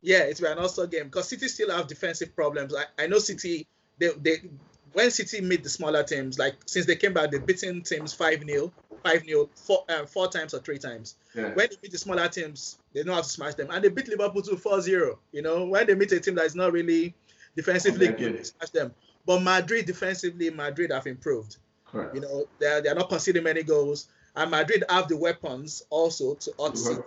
yeah, 0.00 0.18
it's 0.20 0.40
an 0.40 0.58
awesome 0.58 0.88
game. 0.88 1.04
Because 1.04 1.28
City 1.28 1.48
still 1.48 1.70
have 1.72 1.88
defensive 1.88 2.36
problems. 2.36 2.72
I, 2.72 2.84
I 3.02 3.08
know 3.08 3.18
City, 3.18 3.66
they, 3.98 4.10
they 4.20 4.36
when 4.92 5.10
City 5.10 5.40
meet 5.40 5.64
the 5.64 5.68
smaller 5.68 6.04
teams, 6.04 6.38
like 6.38 6.54
since 6.66 6.86
they 6.86 6.94
came 6.94 7.14
back, 7.14 7.32
they've 7.32 7.44
beaten 7.44 7.82
teams 7.82 8.12
5 8.12 8.44
0, 8.44 8.72
5 9.02 9.24
0, 9.24 9.50
four, 9.56 9.84
uh, 9.88 10.06
four 10.06 10.28
times 10.28 10.54
or 10.54 10.60
three 10.60 10.78
times. 10.78 11.16
yeah. 11.34 11.48
when 11.54 11.68
they 11.68 11.76
meet 11.82 11.90
the 11.90 11.98
smaller 11.98 12.28
teams, 12.28 12.78
they 12.92 13.02
know 13.02 13.14
how 13.14 13.22
to 13.22 13.28
smash 13.28 13.54
them. 13.54 13.68
And 13.72 13.82
they 13.82 13.88
beat 13.88 14.06
Liverpool 14.08 14.42
to 14.42 14.56
4 14.56 14.80
0. 14.82 15.18
You 15.32 15.42
know, 15.42 15.64
when 15.66 15.86
they 15.88 15.94
meet 15.96 16.12
a 16.12 16.20
team 16.20 16.36
that 16.36 16.44
is 16.44 16.54
not 16.54 16.72
really 16.72 17.14
defensively 17.60 18.08
oh, 18.08 18.12
Okay, 18.12 18.32
good, 18.32 18.46
smash 18.46 18.70
them. 18.70 18.94
But 19.26 19.42
Madrid, 19.42 19.86
defensively, 19.86 20.50
Madrid 20.50 20.90
have 20.92 21.06
improved. 21.06 21.56
Correct. 21.86 22.14
You 22.14 22.20
know, 22.22 22.46
they're, 22.58 22.80
they're 22.80 22.94
not 22.94 23.08
conceding 23.08 23.42
many 23.42 23.62
goals. 23.62 24.08
And 24.36 24.50
Madrid 24.50 24.84
have 24.88 25.08
the 25.08 25.16
weapons 25.16 25.82
also 25.90 26.34
to 26.34 26.52
hurt 26.58 27.04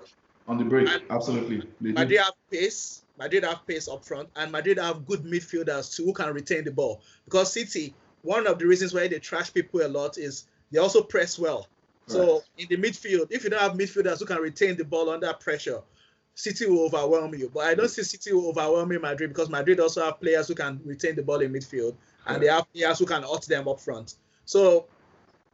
On 0.48 0.58
the 0.58 0.66
break, 0.66 0.90
And- 0.90 1.04
absolutely. 1.10 1.64
They 1.82 1.90
do. 1.90 1.94
Madrid 1.94 2.20
have 2.20 2.34
pace. 2.52 3.02
Madrid 3.18 3.44
have 3.44 3.66
pace 3.68 3.88
up 3.88 4.04
front, 4.04 4.28
and 4.36 4.52
Madrid 4.52 4.80
have 4.80 5.06
good 5.06 5.24
midfielders 5.24 5.96
too 5.96 6.06
who 6.06 6.14
can 6.14 6.34
retain 6.34 6.64
the 6.64 6.72
ball. 6.72 7.02
Because 7.26 7.54
City, 7.54 7.94
one 8.24 8.48
of 8.48 8.58
the 8.60 8.66
reasons 8.66 8.94
why 8.94 9.08
they 9.08 9.20
trash 9.20 9.54
people 9.54 9.86
a 9.86 9.88
lot 9.88 10.18
is 10.18 10.46
they 10.72 10.80
also 10.80 11.02
press 11.04 11.38
well. 11.38 11.68
So 12.08 12.44
in 12.58 12.68
the 12.70 12.78
midfield, 12.78 13.28
if 13.32 13.44
you 13.44 13.50
don't 13.50 13.62
have 13.62 13.74
midfielders 13.74 14.20
who 14.20 14.26
can 14.26 14.40
retain 14.40 14.76
the 14.76 14.84
ball 14.84 15.10
under 15.10 15.32
pressure, 15.34 15.82
City 16.36 16.66
will 16.68 16.86
overwhelm 16.86 17.34
you. 17.36 17.50
But 17.54 17.66
I 17.66 17.76
don't 17.76 17.90
see 17.90 18.04
City 18.04 18.34
will 18.34 18.50
overwhelm 18.50 18.90
Madrid, 19.02 19.30
because 19.30 19.50
Madrid 19.50 19.80
also 19.80 20.04
have 20.04 20.20
players 20.20 20.48
who 20.48 20.56
can 20.56 20.82
retain 20.84 21.16
the 21.16 21.24
ball 21.24 21.42
in 21.42 21.54
midfield, 21.54 21.98
and 22.28 22.42
they 22.42 22.48
have 22.48 22.66
players 22.74 23.00
who 23.00 23.06
can 23.06 23.22
hurt 23.24 23.46
them 23.48 23.68
up 23.68 23.80
front. 23.82 24.14
So 24.46 24.88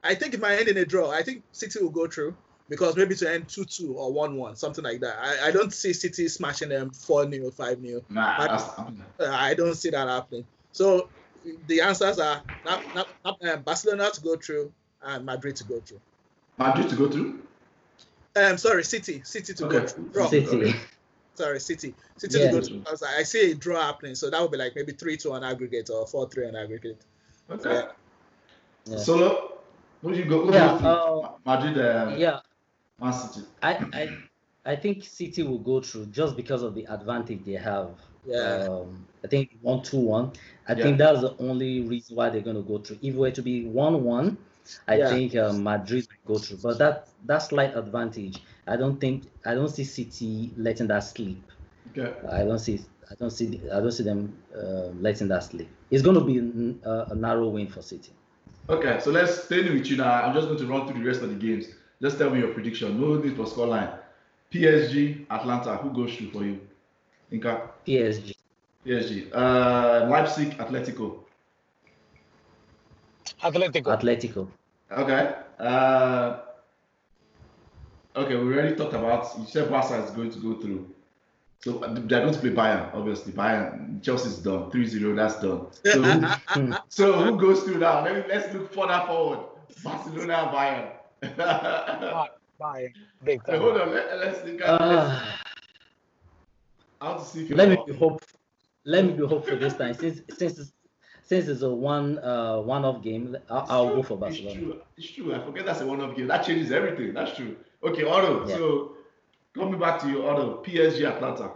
I 0.04 0.16
think 0.16 0.34
it 0.34 0.40
might 0.40 0.60
end 0.60 0.70
in 0.70 0.78
a 0.78 0.86
draw. 0.86 1.12
I 1.12 1.24
think 1.24 1.44
City 1.52 1.80
will 1.82 1.90
go 1.90 2.08
through 2.08 2.38
because 2.70 2.96
maybe 2.96 3.16
to 3.16 3.30
end 3.30 3.50
2 3.50 3.66
2 3.66 3.94
or 3.94 4.14
1 4.14 4.36
1, 4.36 4.56
something 4.56 4.84
like 4.84 5.02
that. 5.02 5.18
I, 5.20 5.48
I 5.48 5.52
don't 5.52 5.74
see 5.74 5.92
City 5.94 6.28
smashing 6.28 6.70
them 6.70 6.92
4 6.92 7.30
0, 7.30 7.52
5 7.52 7.82
0. 7.82 8.02
Nah, 8.10 8.38
But- 8.38 8.48
that's, 8.50 8.64
Uh, 9.20 9.30
I 9.30 9.54
don't 9.54 9.76
see 9.76 9.90
that 9.90 10.08
happening. 10.08 10.48
So 10.72 11.10
the 11.66 11.82
answers 11.82 12.20
are 12.20 12.44
not, 12.64 12.86
not, 12.94 13.08
not, 13.26 13.38
uh, 13.46 13.58
Barcelona 13.58 14.10
to 14.14 14.22
go 14.22 14.38
through 14.38 14.74
and 15.02 15.26
Madrid 15.26 15.56
to 15.58 15.64
go 15.66 15.82
through. 15.82 16.02
Madrid 16.58 16.90
to 16.90 16.96
go 16.96 17.10
through. 17.10 17.44
I'm 18.46 18.52
um, 18.52 18.58
sorry, 18.58 18.84
City, 18.84 19.22
City 19.24 19.54
to 19.54 19.64
go 19.64 19.78
Okay. 19.78 19.88
through. 19.88 20.10
Draw. 20.14 20.28
City. 20.30 20.76
Sorry, 21.36 21.60
City, 21.60 21.96
City 22.18 22.40
Yeah. 22.40 22.48
to 22.52 22.52
go 22.60 22.62
through. 22.62 22.80
Because 22.80 23.04
I 23.04 23.24
see 23.24 23.52
a 23.52 23.56
draw 23.56 23.82
happening, 23.82 24.16
so 24.16 24.30
that 24.30 24.42
would 24.42 24.52
be 24.52 24.58
like 24.58 24.76
maybe 24.76 24.92
three 24.92 25.18
to 25.18 25.34
an 25.34 25.44
aggregate 25.44 25.90
or 25.90 26.06
four 26.06 26.30
three 26.30 26.48
on 26.48 26.56
aggregate. 26.56 27.02
Okay. 27.50 27.70
Yeah. 27.70 27.92
Yeah. 28.86 28.98
Solo, 28.98 29.60
who 30.02 30.14
do 30.14 30.20
you 30.20 30.26
go? 30.26 30.46
Who 30.46 30.54
Yeah, 30.54 30.72
goes 30.72 30.82
through? 30.82 30.90
uh, 30.90 31.32
Madrid. 31.46 31.78
Uh, 31.78 32.16
Yeah. 32.18 32.40
Man 33.00 33.14
City. 33.14 33.46
I, 33.62 33.74
I 33.94 34.18
I 34.66 34.76
think 34.76 35.04
City 35.04 35.44
will 35.44 35.60
go 35.60 35.82
through 35.82 36.08
just 36.08 36.36
because 36.36 36.64
of 36.64 36.76
the 36.76 36.86
advantage 36.86 37.44
they 37.46 37.54
have. 37.54 37.92
Yeah. 38.26 38.68
Um, 38.70 39.06
I 39.24 39.28
think 39.28 39.58
one 39.62 39.82
two 39.82 40.00
one. 40.00 40.34
I 40.68 40.74
Yeah. 40.74 40.84
think 40.84 40.98
that's 40.98 41.22
the 41.22 41.36
only 41.40 41.82
reason 41.82 42.16
why 42.16 42.30
they're 42.30 42.42
going 42.42 42.56
to 42.56 42.62
go 42.62 42.78
through. 42.80 42.98
If 43.02 43.16
it 43.16 43.18
were 43.18 43.32
to 43.32 43.42
be 43.42 43.66
one 43.66 44.04
one, 44.04 44.38
I 44.88 44.98
Yeah. 44.98 45.10
think 45.10 45.36
um, 45.36 45.64
Madrid 45.64 46.08
will 46.26 46.36
go 46.36 46.42
through. 46.44 46.58
But 46.58 46.78
that 46.80 47.10
that 47.26 47.40
slight 47.40 47.76
advantage, 47.76 48.42
I 48.68 48.76
don't 48.78 49.00
think 49.00 49.26
I 49.46 49.56
don't 49.56 49.70
see 49.70 49.84
City 49.84 50.54
letting 50.58 50.88
that 50.88 51.00
slip. 51.00 51.38
Okay. 51.92 52.14
I 52.30 52.44
don't 52.44 52.60
see 52.60 52.80
I 53.12 53.16
don't 53.16 53.32
see 53.32 53.62
I 53.74 53.80
don't 53.80 53.92
see 53.92 54.04
them 54.04 54.38
uh, 54.56 54.88
letting 55.00 55.28
that 55.30 55.44
slip. 55.44 55.68
It's 55.90 56.04
going 56.04 56.18
to 56.20 56.24
be 56.24 56.38
a 56.84 57.16
narrow 57.16 57.50
win 57.50 57.68
for 57.68 57.82
City. 57.82 58.12
Okay, 58.70 59.00
so 59.00 59.10
let's 59.10 59.46
stay 59.46 59.68
with 59.68 59.88
you 59.88 59.98
now. 59.98 60.12
I'm 60.22 60.34
just 60.34 60.48
going 60.48 60.60
to 60.60 60.68
run 60.68 60.88
through 60.88 61.00
the 61.02 61.08
rest 61.08 61.22
of 61.24 61.30
the 61.30 61.36
games. 61.36 61.66
Just 62.02 62.20
tell 62.20 62.30
me 62.30 62.40
your 62.40 62.54
prediction. 62.54 63.02
No 63.02 63.16
need 63.16 63.36
for 63.36 63.46
scoreline. 63.46 63.98
PSG, 64.52 65.26
Atalanta, 65.30 65.76
who 65.78 65.92
goes 65.92 66.16
through 66.16 66.30
for 66.32 66.44
you? 66.44 66.60
Yinka, 67.32 67.70
PSG. 67.86 68.36
PSG. 68.86 69.30
Uh, 69.34 70.08
Leipzig, 70.08 70.58
Atletico. 70.60 71.20
Atletico. 73.42 73.92
Atletico. 73.92 74.48
Okay. 74.92 75.36
Uh, 75.60 76.40
okay, 78.16 78.36
we 78.36 78.54
already 78.54 78.76
talked 78.76 78.94
about. 78.94 79.28
You 79.40 79.46
said 79.46 79.70
Barca 79.70 80.04
is 80.04 80.12
going 80.12 80.32
to 80.32 80.40
go 80.40 80.56
through. 80.56 80.90
So 81.62 81.84
uh, 81.84 81.94
they're 81.94 82.22
going 82.22 82.34
to 82.34 82.40
play 82.40 82.52
Bayern, 82.52 82.94
obviously. 82.94 83.34
Bayern, 83.34 84.02
Chelsea's 84.02 84.38
done. 84.38 84.72
3-0, 84.72 85.16
that's 85.16 85.42
done. 85.42 85.68
So 85.84 86.02
who, 86.02 86.74
so 86.90 87.14
who 87.14 87.38
goes 87.38 87.64
through 87.64 87.80
now? 87.80 88.04
Let 88.04 88.16
me, 88.16 88.24
let's 88.34 88.54
look 88.54 88.74
further 88.74 89.04
forward. 89.06 89.40
Barcelona, 89.84 90.34
and 90.34 90.52
Bayern. 90.56 91.38
Bye. 91.38 92.30
Bye. 92.58 92.94
Big 93.24 93.42
Wait, 93.48 93.54
time. 93.54 93.62
hold 93.62 93.82
on. 93.82 93.94
Let, 93.94 94.18
let's 94.20 94.40
think. 94.40 94.60
let's, 94.62 94.82
Uh, 94.82 95.26
I 97.02 97.10
want 97.10 97.26
see 97.26 97.44
if 97.44 97.50
you 97.50 97.56
let 97.56 97.70
me 97.70 97.78
be 97.86 97.94
hope. 97.94 98.24
Let 98.86 99.06
me 99.06 99.14
be 99.14 99.26
hopeful 99.26 99.58
this 99.58 99.76
time. 99.76 99.94
Since 99.94 100.22
since 100.38 100.60
it's, 100.60 100.74
since 101.30 101.48
it's 101.48 101.62
a 101.62 101.70
one 101.70 102.18
uh 102.20 102.58
one 102.60 102.84
off 102.84 103.04
game, 103.04 103.38
I'll, 103.52 103.66
I'll 103.70 103.96
go 103.96 104.02
for 104.02 104.14
It's 104.16 104.22
Barcelona. 104.40 104.60
true. 104.60 104.82
It's 104.98 105.12
true. 105.12 105.36
I 105.36 105.40
forget 105.46 105.64
that's 105.64 105.82
a 105.82 105.86
one-off 105.86 106.16
game. 106.18 106.26
That 106.28 106.44
changes 106.44 106.72
everything. 106.72 107.14
That's 107.14 107.38
true. 107.38 107.56
Okay, 107.84 108.04
Otto. 108.04 108.48
Yeah. 108.48 108.56
So 108.56 108.94
coming 109.54 109.80
back 109.80 110.00
to 110.02 110.10
you, 110.10 110.26
Otto. 110.28 110.64
PSG 110.64 111.06
Atalanta. 111.08 111.52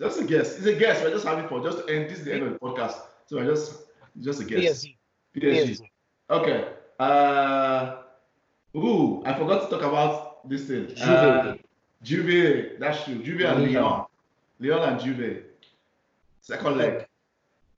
Just 0.00 0.20
a 0.20 0.24
guess. 0.24 0.56
It's 0.58 0.66
a 0.66 0.74
guess. 0.74 1.00
We're 1.00 1.10
just 1.10 1.24
having 1.24 1.48
fun. 1.48 1.62
Just 1.62 1.78
to 1.86 1.94
end 1.94 2.10
this 2.10 2.18
is 2.18 2.24
the 2.24 2.34
end 2.34 2.42
of 2.42 2.52
the 2.54 2.58
podcast. 2.58 2.96
So 3.26 3.38
I 3.40 3.44
just 3.44 3.82
just 4.20 4.40
a 4.40 4.44
guess. 4.44 4.84
PSG. 4.84 4.96
PSG. 5.36 5.78
PSG. 5.78 5.80
Okay. 6.28 6.68
Uh 6.98 7.98
ooh, 8.76 9.22
I 9.24 9.32
forgot 9.38 9.62
to 9.62 9.68
talk 9.76 9.82
about 9.86 10.48
this 10.48 10.64
thing. 10.66 10.86
Uh, 11.00 11.54
Juve. 12.02 12.26
Juve. 12.26 12.80
That's 12.80 13.04
true. 13.04 13.22
Juve 13.22 13.42
and 13.42 13.62
Leon. 13.62 14.06
Lyon. 14.58 14.76
Lyon 14.80 14.88
and 14.92 15.00
Juve. 15.00 15.44
Second 16.40 16.78
leg. 16.78 17.06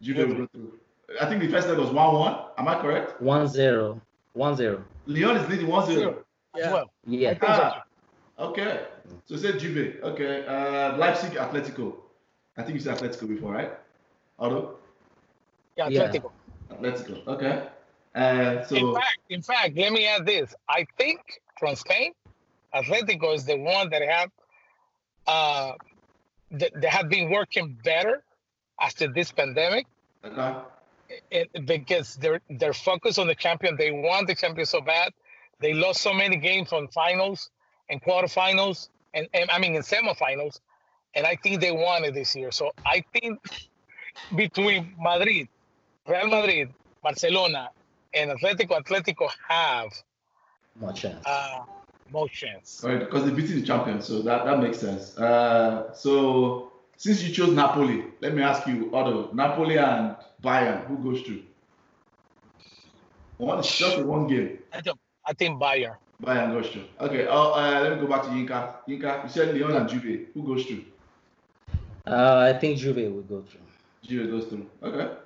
Juve 0.05 0.29
will 0.29 0.35
go 0.35 0.47
through. 0.53 0.79
I 1.21 1.27
think 1.29 1.41
the 1.43 1.49
first 1.49 1.69
leg 1.69 1.79
was 1.79 1.89
1-1. 1.91 2.59
Am 2.59 2.69
I 2.69 2.81
correct? 2.81 3.21
1-0. 3.23 4.01
1-0. 4.37 4.83
Lyon 5.07 5.37
is 5.37 5.49
leading 5.49 5.67
1-0. 5.67 6.17
Yeah. 6.57 6.73
well. 6.73 6.91
Yeah. 7.07 7.31
I 7.31 7.35
so 7.35 7.47
Ah, 7.49 7.85
okay. 8.39 8.81
So 9.25 9.37
say 9.37 9.59
Juve. 9.59 10.03
Okay. 10.03 10.47
Uh, 10.47 10.97
Leipzig, 10.97 11.33
Atletico. 11.33 11.95
I 12.57 12.63
think 12.63 12.75
you 12.75 12.81
said 12.81 12.99
Atletico 12.99 13.29
before, 13.29 13.53
right? 13.55 13.73
Otto? 14.39 14.77
Yeah, 15.77 15.89
Yeah. 15.89 16.09
Atletico. 16.09 16.31
Atletico. 16.71 17.27
Okay. 17.27 17.69
Uh, 18.15 18.65
In 18.71 18.95
fact, 18.95 19.19
in 19.29 19.43
fact, 19.43 19.77
let 19.77 19.93
me 19.93 20.07
add 20.07 20.25
this. 20.25 20.55
I 20.69 20.87
think 20.99 21.21
from 21.59 21.75
Spain, 21.75 22.13
Atletico 22.75 23.35
is 23.35 23.45
the 23.45 23.57
one 23.57 23.91
that 23.91 24.03
have 24.03 24.31
uh 25.27 25.73
that, 26.51 26.71
that 26.81 26.91
have 26.91 27.09
been 27.09 27.31
working 27.31 27.77
better 27.83 28.23
after 28.81 29.09
this 29.09 29.33
pandemic. 29.33 29.87
Okay. 30.25 30.55
It, 31.31 31.67
because 31.67 32.17
they're 32.17 32.41
they're 32.49 32.73
focused 32.73 33.19
on 33.19 33.27
the 33.27 33.35
champion. 33.35 33.77
They 33.77 33.91
want 33.91 34.27
the 34.27 34.35
champion 34.35 34.67
so 34.67 34.81
bad. 34.81 35.13
They 35.61 35.75
lost 35.75 36.01
so 36.01 36.13
many 36.13 36.37
games 36.37 36.73
on 36.73 36.89
finals 36.89 37.51
and 37.91 38.03
quarterfinals, 38.03 38.89
and, 39.13 39.29
and 39.35 39.51
I 39.51 39.59
mean 39.59 39.75
in 39.75 39.83
semifinals. 39.83 40.61
And 41.15 41.27
I 41.27 41.37
think 41.37 41.61
they 41.61 41.71
won 41.71 42.05
it 42.05 42.15
this 42.15 42.35
year. 42.35 42.51
So 42.51 42.73
I 42.85 43.05
think 43.13 43.39
between 44.35 44.95
Madrid, 44.99 45.49
Real 46.09 46.27
Madrid, 46.29 46.73
Barcelona, 47.03 47.71
and 48.13 48.31
Atletico, 48.31 48.83
Atletico 48.83 49.29
have 49.49 49.91
More 50.81 50.93
chance. 50.93 51.23
uh, 51.27 51.61
more 52.11 52.29
chance. 52.29 52.83
Right, 52.85 52.99
because 52.99 53.25
they 53.25 53.31
beat 53.31 53.47
the 53.47 53.63
champion, 53.63 54.01
so 54.01 54.23
that, 54.23 54.45
that 54.45 54.59
makes 54.59 54.79
sense. 54.79 55.17
Uh, 55.17 55.93
so 55.95 56.73
since 56.97 57.23
you 57.23 57.33
chose 57.33 57.53
Napoli, 57.55 58.05
let 58.21 58.35
me 58.35 58.43
ask 58.43 58.67
you, 58.67 58.91
Otto, 58.95 59.33
Napoli 59.33 59.79
and 59.79 60.17
Bayern, 60.43 60.87
who 60.87 60.99
goes 60.99 61.23
to? 61.25 61.43
One, 63.39 63.63
just 63.63 63.99
one 64.03 64.27
game. 64.27 64.59
I 64.73 64.81
think 64.81 64.99
I 65.27 65.33
think 65.33 65.61
Bayern. 65.61 65.97
Bayern 66.23 66.53
goes 66.53 66.71
through. 66.71 66.85
Okay, 67.01 67.27
uh, 67.27 67.51
uh, 67.51 67.81
let 67.83 67.95
me 67.95 68.01
go 68.01 68.07
back 68.07 68.23
to 68.23 68.29
Yinka. 68.29 68.75
Yinka, 68.89 69.25
you 69.25 69.29
said 69.29 69.55
Lyon 69.55 69.77
and 69.77 69.89
Juve. 69.89 70.29
Who 70.35 70.43
goes 70.43 70.67
to? 70.67 70.85
Uh, 72.07 72.53
I 72.55 72.59
think 72.59 72.79
Juve 72.79 73.13
will 73.13 73.23
go 73.23 73.43
through. 73.43 73.61
Juve 74.03 74.31
goes 74.31 74.45
through. 74.47 74.67
Okay. 74.83 75.17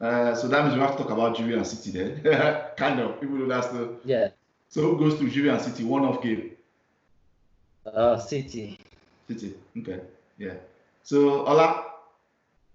Uh, 0.00 0.34
so 0.34 0.48
that 0.48 0.64
means 0.64 0.74
we 0.74 0.80
have 0.80 0.96
to 0.96 1.02
talk 1.02 1.12
about 1.12 1.36
Juve 1.36 1.54
and 1.54 1.66
City 1.66 1.90
then. 1.90 2.20
kind 2.76 3.00
of, 3.00 3.16
even 3.22 3.40
though 3.40 3.46
that's 3.46 3.68
the. 3.68 3.94
Yeah. 4.04 4.28
So 4.68 4.82
who 4.82 4.98
goes 4.98 5.18
to 5.18 5.30
Juve 5.30 5.46
and 5.46 5.60
City? 5.60 5.84
One 5.84 6.04
off 6.04 6.22
game. 6.22 6.50
Uh, 7.86 8.18
City. 8.18 8.78
City. 9.28 9.54
Okay. 9.78 10.00
Yeah. 10.38 10.54
So 11.06 11.46
Ola, 11.46 11.84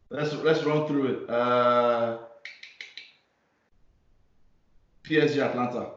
let's 0.10 0.32
let's 0.36 0.64
run 0.64 0.88
through 0.88 1.06
it. 1.12 1.30
Uh, 1.30 2.20
PSG 5.04 5.44
Atalanta. 5.44 5.92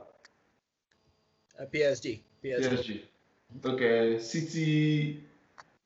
Uh, 1.55 1.64
PSG. 1.72 2.18
PSG. 2.43 2.59
PSG. 2.59 3.01
Okay. 3.64 4.18
City. 4.18 5.22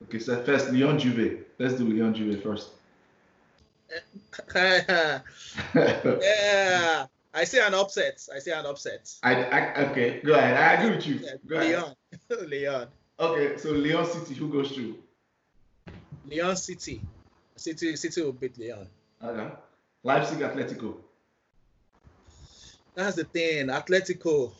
Okay. 0.05 0.17
So 0.17 0.41
first 0.41 0.71
Lyon 0.71 0.97
Juve. 0.97 1.45
Let's 1.59 1.75
do 1.75 1.85
Lyon 1.85 2.15
Juve 2.15 2.41
first. 2.41 2.69
yeah. 4.55 5.21
I 7.31 7.43
see 7.43 7.59
an 7.59 7.75
upset. 7.75 8.27
I 8.33 8.39
see 8.39 8.51
an 8.51 8.65
upset. 8.65 9.13
I, 9.21 9.35
I 9.35 9.85
okay. 9.91 10.19
Go 10.25 10.33
ahead. 10.33 10.57
I 10.57 10.81
agree 10.81 10.95
with 10.95 11.05
you. 11.05 11.19
Go 11.45 11.57
ahead. 11.57 11.93
Lyon. 12.31 12.49
Lyon. 12.49 12.87
Okay. 13.19 13.57
So 13.57 13.69
Lyon 13.69 14.05
City. 14.07 14.33
Who 14.33 14.49
goes 14.49 14.71
through? 14.71 14.95
Lyon 16.29 16.55
City. 16.55 17.01
City 17.55 17.95
City 17.95 18.21
will 18.21 18.33
beat 18.33 18.57
Lyon. 18.57 18.87
Okay. 19.23 19.53
Leipzig 20.03 20.39
Atletico. 20.39 20.95
That's 22.95 23.15
the 23.15 23.25
thing. 23.25 23.67
Atletico. 23.67 24.51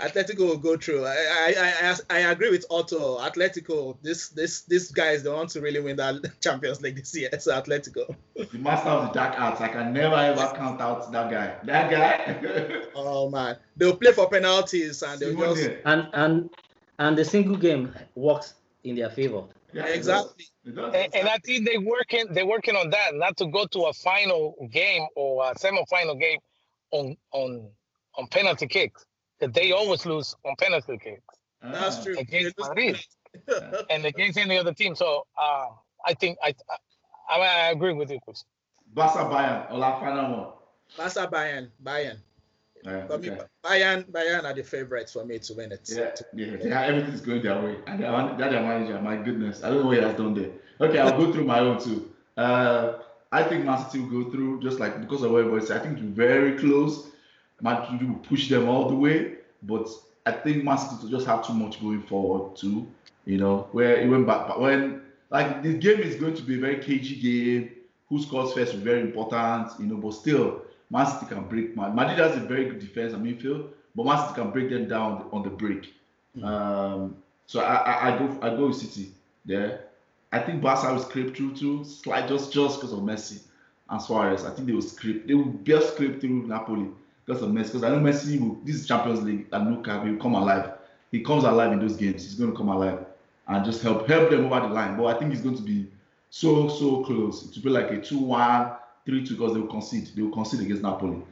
Atletico 0.00 0.38
will 0.38 0.56
go 0.56 0.76
through. 0.76 1.04
I 1.04 1.54
I, 1.58 1.72
I, 1.90 1.96
I 2.10 2.18
agree 2.30 2.50
with 2.50 2.64
Otto. 2.70 3.18
Atletico. 3.18 3.96
This 4.02 4.30
this 4.30 4.62
this 4.62 4.90
guy 4.90 5.10
is 5.10 5.22
the 5.22 5.32
one 5.32 5.46
to 5.48 5.60
really 5.60 5.80
win 5.80 5.96
that 5.96 6.22
Champions 6.40 6.80
League 6.80 6.96
this 6.96 7.14
year. 7.14 7.28
So 7.38 7.52
Atletico. 7.52 8.14
The 8.34 8.58
master 8.58 8.88
of 8.88 9.08
the 9.08 9.12
dark 9.12 9.38
arts. 9.38 9.60
I 9.60 9.68
can 9.68 9.92
never 9.92 10.14
ever 10.16 10.52
count 10.56 10.80
out 10.80 11.12
that 11.12 11.30
guy. 11.30 11.56
That 11.64 11.90
guy. 11.90 12.82
Oh 12.94 13.30
man, 13.30 13.56
they'll 13.76 13.96
play 13.96 14.12
for 14.12 14.28
penalties 14.28 15.02
and 15.02 15.20
they'll 15.20 15.54
just 15.54 15.70
And 15.84 16.08
and 16.12 16.50
and 16.98 17.16
the 17.16 17.24
single 17.24 17.56
game 17.56 17.94
works 18.14 18.54
in 18.84 18.96
their 18.96 19.10
favor. 19.10 19.44
Yeah, 19.72 19.86
it 19.86 19.96
exactly. 19.96 20.44
does. 20.64 20.72
It 20.72 20.76
does. 20.76 20.94
And, 20.94 21.14
and 21.14 21.28
I 21.28 21.38
think 21.38 21.66
they 21.66 21.78
working 21.78 22.26
they're 22.32 22.46
working 22.46 22.76
on 22.76 22.90
that, 22.90 23.14
not 23.14 23.36
to 23.38 23.46
go 23.46 23.66
to 23.66 23.80
a 23.86 23.92
final 23.92 24.54
game 24.72 25.06
or 25.16 25.50
a 25.50 25.58
semi-final 25.58 26.16
game 26.16 26.38
on 26.92 27.16
on 27.32 27.70
on 28.16 28.26
penalty 28.28 28.66
kicks. 28.66 29.04
That 29.40 29.54
they 29.54 29.72
always 29.72 30.04
lose 30.04 30.34
on 30.44 30.54
penalty 30.58 30.98
kicks 30.98 31.22
That's 31.62 31.98
Ah. 31.98 32.04
true. 32.04 32.18
Against 32.18 32.56
They 32.58 32.68
Madrid. 32.68 33.00
and 33.90 34.04
against 34.04 34.36
any 34.38 34.58
other 34.58 34.74
team. 34.74 34.94
So 34.94 35.26
uh, 35.40 35.68
I 36.04 36.14
think 36.14 36.36
I, 36.42 36.54
I 37.30 37.38
I 37.40 37.70
agree 37.70 37.94
with 37.94 38.10
you, 38.10 38.18
Chris. 38.24 38.44
Barca 38.92 39.18
Bayern. 39.32 39.70
Ola 39.70 39.98
final 40.00 40.36
one. 40.36 40.52
Barca 40.96 41.26
Bayern. 41.32 41.70
Bayern. 41.82 42.18
Yeah, 42.84 43.06
For 43.06 43.18
me, 43.18 43.30
okay. 43.30 43.42
Bayern, 43.64 44.10
Bayern 44.10 44.44
are 44.44 44.54
the 44.54 44.62
favorites 44.62 45.12
for 45.12 45.24
me 45.24 45.38
to 45.38 45.54
win 45.54 45.72
it. 45.72 45.88
Yeah, 45.92 46.10
yeah, 46.34 46.56
yeah, 46.62 46.82
everything's 46.82 47.20
going 47.20 47.42
their 47.42 47.60
way. 47.60 47.76
And 47.86 48.02
that 48.02 48.38
their 48.38 48.62
manager, 48.62 49.00
my 49.00 49.16
goodness, 49.16 49.62
I 49.62 49.70
don't 49.70 49.80
know 49.80 49.86
what 49.86 49.96
he 49.96 50.02
has 50.02 50.16
done 50.16 50.34
there. 50.34 50.50
Okay, 50.80 50.98
I'll 50.98 51.16
go 51.18 51.32
through 51.32 51.44
my 51.44 51.60
own 51.60 51.78
too. 51.78 52.10
Uh, 52.36 52.94
I 53.32 53.42
think 53.42 53.64
Man 53.64 53.78
City 53.84 54.00
will 54.00 54.24
go 54.24 54.30
through 54.30 54.60
just 54.60 54.80
like 54.80 55.00
because 55.00 55.22
of 55.22 55.30
what 55.30 55.40
everybody 55.40 55.66
said. 55.66 55.80
I 55.80 55.84
think 55.84 55.98
it's 55.98 56.06
very 56.06 56.58
close. 56.58 57.08
Man 57.60 57.84
City 57.90 58.06
will 58.06 58.18
push 58.18 58.48
them 58.48 58.68
all 58.68 58.88
the 58.88 58.94
way, 58.94 59.34
but 59.62 59.88
I 60.26 60.32
think 60.32 60.64
Man 60.64 60.78
City 60.78 61.02
will 61.02 61.10
just 61.10 61.26
have 61.26 61.46
too 61.46 61.52
much 61.52 61.80
going 61.80 62.02
forward 62.02 62.56
too. 62.56 62.88
You 63.26 63.38
know, 63.38 63.68
where 63.72 63.96
it 63.96 64.08
went 64.08 64.26
back, 64.26 64.48
but 64.48 64.60
when 64.60 65.02
like 65.30 65.62
the 65.62 65.74
game 65.74 66.00
is 66.00 66.16
going 66.16 66.34
to 66.34 66.42
be 66.42 66.56
a 66.56 66.60
very 66.60 66.78
cagey 66.78 67.16
game. 67.16 67.72
Who 68.08 68.20
scores 68.20 68.52
first 68.54 68.74
is 68.74 68.80
very 68.80 69.02
important, 69.02 69.70
you 69.78 69.86
know. 69.86 69.96
But 69.96 70.14
still, 70.14 70.62
Man 70.90 71.06
City 71.06 71.26
can 71.26 71.44
break. 71.44 71.76
Man, 71.76 71.94
Madrid 71.94 72.18
has 72.18 72.36
a 72.36 72.40
very 72.40 72.64
good 72.64 72.80
defense 72.80 73.12
and 73.12 73.24
midfield, 73.24 73.68
but 73.94 74.04
Man 74.04 74.18
City 74.18 74.40
can 74.40 74.50
break 74.50 74.70
them 74.70 74.88
down 74.88 75.28
on 75.32 75.42
the 75.42 75.50
break. 75.50 75.92
Mm. 76.36 76.44
Um, 76.44 77.16
so 77.46 77.60
I, 77.60 77.74
I, 77.74 78.14
I, 78.14 78.18
go 78.18 78.38
I 78.42 78.50
go 78.50 78.66
with 78.68 78.76
City 78.76 79.12
there. 79.44 79.84
I 80.32 80.38
think 80.38 80.62
Barca 80.62 80.92
will 80.92 81.00
scrape 81.00 81.36
through 81.36 81.56
too, 81.56 81.84
slight 81.84 82.28
just 82.28 82.52
just 82.52 82.80
because 82.80 82.92
of 82.92 83.00
Messi 83.00 83.40
and 83.88 84.00
Suarez. 84.00 84.44
I 84.44 84.50
think 84.50 84.66
they 84.68 84.74
will 84.74 84.82
scrape. 84.82 85.26
They 85.26 85.34
will 85.34 85.44
best 85.44 85.94
scrape 85.94 86.20
through 86.20 86.46
Napoli 86.46 86.88
because 87.26 87.42
of 87.42 87.50
Messi. 87.50 87.66
Because 87.66 87.84
I 87.84 87.88
know 87.90 87.98
Messi 88.00 88.40
will. 88.40 88.58
This 88.64 88.76
is 88.76 88.86
Champions 88.86 89.22
League 89.22 89.46
and 89.52 89.76
Luka 89.76 90.00
will 90.04 90.16
come 90.16 90.34
alive. 90.34 90.72
He 91.10 91.22
comes 91.22 91.44
alive 91.44 91.72
in 91.72 91.80
those 91.80 91.96
games. 91.96 92.22
He's 92.22 92.34
going 92.36 92.52
to 92.52 92.56
come 92.56 92.68
alive 92.68 93.04
and 93.48 93.64
just 93.64 93.82
help 93.82 94.06
help 94.06 94.30
them 94.30 94.46
over 94.46 94.60
the 94.60 94.72
line. 94.72 94.96
But 94.96 95.06
I 95.06 95.18
think 95.18 95.32
he's 95.32 95.42
going 95.42 95.56
to 95.56 95.62
be 95.62 95.88
so 96.30 96.68
so 96.68 97.02
close. 97.04 97.44
It 97.48 97.56
will 97.56 97.64
be 97.64 97.70
like 97.70 97.90
a 97.90 98.00
two-one, 98.00 98.72
three-two 99.10 99.34
because 99.34 99.54
they 99.54 99.60
will 99.60 99.68
concede. 99.68 100.08
They 100.14 100.22
will 100.22 100.30
concede 100.30 100.60
against 100.60 100.82
Napoli. 100.82 101.22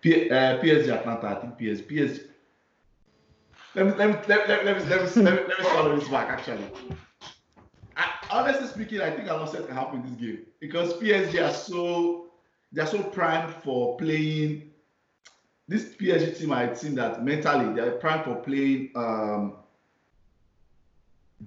P, 0.00 0.30
uh, 0.30 0.58
PSG 0.60 0.88
Atalanta. 0.88 1.28
I 1.28 1.34
think 1.40 1.58
PSG. 1.58 1.86
PSG. 1.86 2.24
Let 3.74 3.86
me 3.86 3.92
let 3.92 4.08
me 4.08 4.14
let, 4.26 4.48
let, 4.48 4.64
me, 4.64 4.72
let, 4.72 4.82
me, 4.82 4.90
let, 4.90 5.16
me, 5.16 5.22
let 5.22 5.46
me 5.46 5.54
swallow 5.60 5.98
this 5.98 6.08
back 6.08 6.30
actually. 6.30 6.64
I, 7.96 8.10
honestly 8.30 8.66
speaking, 8.66 9.00
I 9.02 9.10
think 9.10 9.24
an 9.24 9.36
upset 9.36 9.66
can 9.66 9.76
happen 9.76 10.00
in 10.00 10.06
this 10.06 10.14
game 10.20 10.38
because 10.58 10.94
PSG 10.94 11.46
are 11.46 11.52
so 11.52 12.28
they're 12.72 12.86
so 12.86 13.02
primed 13.02 13.54
for 13.62 13.96
playing. 13.98 14.70
This 15.68 15.84
PSG 15.84 16.38
team, 16.38 16.52
I 16.52 16.68
think 16.68 16.94
that 16.94 17.22
mentally 17.22 17.74
they're 17.74 17.92
primed 17.92 18.24
for 18.24 18.36
playing 18.36 18.90
um, 18.96 19.56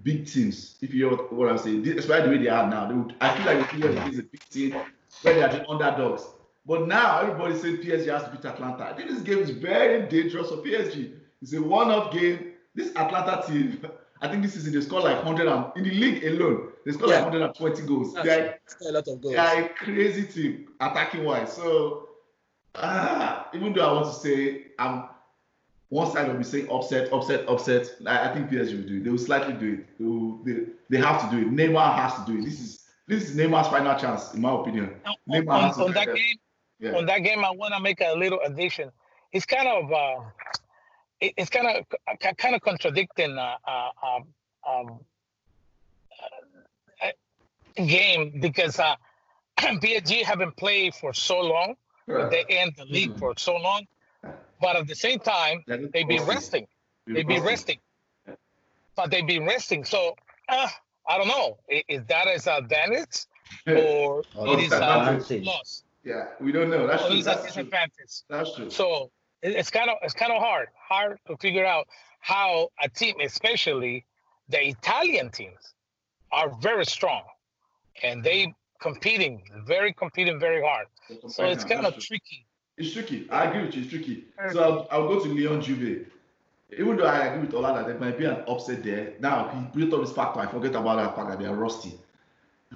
big 0.03 0.27
teams. 0.27 0.77
If 0.79 0.93
you 0.93 1.09
know 1.09 1.15
what, 1.15 1.33
what 1.33 1.49
I'm 1.49 1.57
saying, 1.57 1.87
especially 1.87 2.29
the 2.29 2.37
way 2.37 2.43
they 2.43 2.49
are 2.49 2.69
now, 2.69 2.87
they 2.87 2.93
would, 2.93 3.15
I 3.19 3.35
feel 3.35 3.45
like 3.47 3.71
the 3.71 3.77
PSG 3.77 4.09
is 4.11 4.19
a 4.19 4.23
big 4.23 4.49
team 4.49 4.75
where 5.21 5.33
they 5.33 5.41
are 5.43 5.49
the 5.49 5.67
underdogs. 5.69 6.23
But 6.65 6.87
now 6.87 7.19
everybody 7.21 7.55
says 7.55 7.79
PSG 7.79 8.07
has 8.07 8.23
to 8.23 8.29
beat 8.29 8.45
Atalanta. 8.45 8.85
I 8.85 8.93
think 8.93 9.09
this 9.09 9.21
game 9.21 9.39
is 9.39 9.49
very 9.49 10.07
dangerous 10.07 10.49
for 10.49 10.57
PSG. 10.57 11.13
It's 11.41 11.53
a 11.53 11.61
one-off 11.61 12.13
game. 12.13 12.53
This 12.75 12.95
Atalanta 12.95 13.43
team, 13.47 13.85
I 14.21 14.27
think 14.27 14.43
this 14.43 14.53
season 14.53 14.73
they 14.73 14.81
scored 14.81 15.03
like 15.03 15.23
100 15.23 15.47
and 15.47 15.65
in 15.75 15.83
the 15.83 15.91
league 15.91 16.23
alone, 16.23 16.69
they 16.85 16.91
scored 16.91 17.09
yeah. 17.09 17.17
like 17.17 17.33
120 17.33 17.81
goals. 17.83 18.13
That's 18.13 18.25
they're 18.25 18.59
a 18.87 18.91
lot 18.91 19.07
of 19.07 19.21
goals. 19.21 19.35
They're 19.35 19.65
a 19.65 19.69
crazy 19.69 20.23
team 20.25 20.67
attacking 20.79 21.23
wise. 21.23 21.51
So 21.53 22.09
uh, 22.75 23.43
even 23.53 23.73
though 23.73 23.89
I 23.89 23.93
want 23.93 24.13
to 24.13 24.19
say 24.19 24.67
I'm 24.77 25.05
one 25.91 26.09
side 26.09 26.29
will 26.29 26.37
be 26.37 26.45
saying 26.45 26.69
upset, 26.71 27.11
upset, 27.11 27.49
upset. 27.49 27.91
I, 28.07 28.29
I 28.29 28.33
think 28.33 28.49
PSG 28.49 28.77
will 28.77 28.87
do 28.87 28.97
it. 28.97 29.03
They 29.03 29.09
will 29.09 29.17
slightly 29.17 29.53
do 29.53 29.73
it. 29.73 29.99
They, 29.99 30.05
will, 30.05 30.37
they, 30.45 30.71
they 30.89 30.97
have 30.97 31.29
to 31.29 31.35
do 31.35 31.41
it. 31.41 31.51
Neymar 31.51 31.95
has 31.95 32.13
to 32.13 32.31
do 32.31 32.39
it. 32.39 32.45
This 32.45 32.61
is 32.61 32.80
this 33.11 33.29
is 33.29 33.35
Neymar's 33.35 33.67
final 33.67 33.99
chance, 33.99 34.33
in 34.33 34.41
my 34.41 34.53
opinion. 34.59 34.95
On, 35.05 35.49
on, 35.49 35.81
on 35.81 35.93
that 35.93 36.07
game, 36.07 36.37
yeah. 36.79 36.97
on 36.97 37.05
that 37.05 37.19
game, 37.19 37.43
I 37.43 37.51
want 37.51 37.73
to 37.73 37.79
make 37.79 38.01
a 38.01 38.13
little 38.13 38.39
addition. 38.45 38.91
It's 39.31 39.45
kind 39.45 39.67
of 39.67 39.91
uh, 39.91 40.23
it, 41.19 41.33
it's 41.37 41.49
kind 41.49 41.67
of 41.67 42.37
kind 42.37 42.55
of 42.55 42.61
contradicting 42.61 43.37
uh, 43.37 43.55
uh, 43.67 43.89
um, 44.03 44.27
um 44.67 44.99
uh, 47.03 47.83
game 47.83 48.39
because 48.39 48.79
uh, 48.79 48.95
PSG 49.57 50.23
haven't 50.23 50.55
played 50.55 50.95
for 50.95 51.13
so 51.13 51.39
long. 51.39 51.75
They 52.07 52.43
end 52.49 52.73
the 52.77 52.85
league 52.85 53.11
mm-hmm. 53.11 53.19
for 53.19 53.33
so 53.37 53.55
long 53.55 53.87
but 54.61 54.75
at 54.75 54.87
the 54.87 54.95
same 54.95 55.19
time, 55.19 55.63
they 55.67 56.03
be 56.03 56.19
resting. 56.19 56.67
They 57.07 57.23
be 57.23 57.39
resting. 57.39 57.79
But 58.95 59.09
they 59.09 59.21
be 59.21 59.39
resting. 59.39 59.83
So 59.85 60.15
uh, 60.47 60.67
I 61.07 61.17
don't 61.17 61.27
know. 61.27 61.57
Is 61.87 62.03
that 62.05 62.27
an 62.27 62.63
advantage 62.63 63.25
or 63.67 64.23
oh, 64.35 64.53
it 64.53 64.59
is 64.59 64.71
a 64.71 65.41
loss? 65.43 65.83
Yeah, 66.03 66.27
we 66.39 66.51
don't 66.51 66.69
know. 66.69 66.87
That's 66.87 67.03
or 67.03 67.09
true. 67.09 67.23
That's 67.23 67.43
disadvantage. 67.43 68.23
That's 68.29 68.55
true. 68.55 68.69
So 68.69 69.11
it's 69.41 69.69
kind 69.69 69.89
of 69.89 69.97
it's 70.01 70.13
kind 70.13 70.31
of 70.31 70.41
hard, 70.41 70.69
hard 70.75 71.19
to 71.27 71.37
figure 71.37 71.65
out 71.65 71.87
how 72.19 72.69
a 72.81 72.89
team, 72.89 73.15
especially 73.21 74.05
the 74.49 74.67
Italian 74.67 75.29
teams, 75.29 75.73
are 76.31 76.49
very 76.61 76.85
strong, 76.85 77.23
and 78.03 78.23
they 78.23 78.53
competing, 78.79 79.43
very 79.65 79.93
competing 79.93 80.39
very 80.39 80.61
hard. 80.61 80.87
So 81.27 81.45
it's 81.45 81.63
kind 81.63 81.85
of 81.85 81.97
tricky 81.99 82.45
it's 82.81 82.93
tricky. 82.93 83.27
I 83.29 83.45
agree 83.45 83.65
with 83.65 83.75
you. 83.75 83.81
It's 83.83 83.91
tricky. 83.91 84.25
So 84.51 84.63
I'll, 84.63 84.87
I'll 84.91 85.07
go 85.07 85.23
to 85.23 85.29
Lyon 85.33 85.61
Juve. 85.61 86.07
Even 86.77 86.97
though 86.97 87.05
I 87.05 87.25
agree 87.27 87.45
with 87.45 87.53
Ola 87.53 87.73
that 87.73 87.87
there 87.87 87.99
might 87.99 88.17
be 88.17 88.25
an 88.25 88.43
upset 88.47 88.83
there. 88.83 89.13
Now 89.19 89.49
he 89.49 89.79
built 89.79 89.93
up 89.93 90.05
this 90.05 90.15
factor. 90.15 90.39
I 90.39 90.47
forget 90.47 90.75
about 90.75 90.97
that 90.97 91.15
fact 91.15 91.29
that 91.29 91.39
they 91.39 91.45
are 91.45 91.55
rusty. 91.55 91.93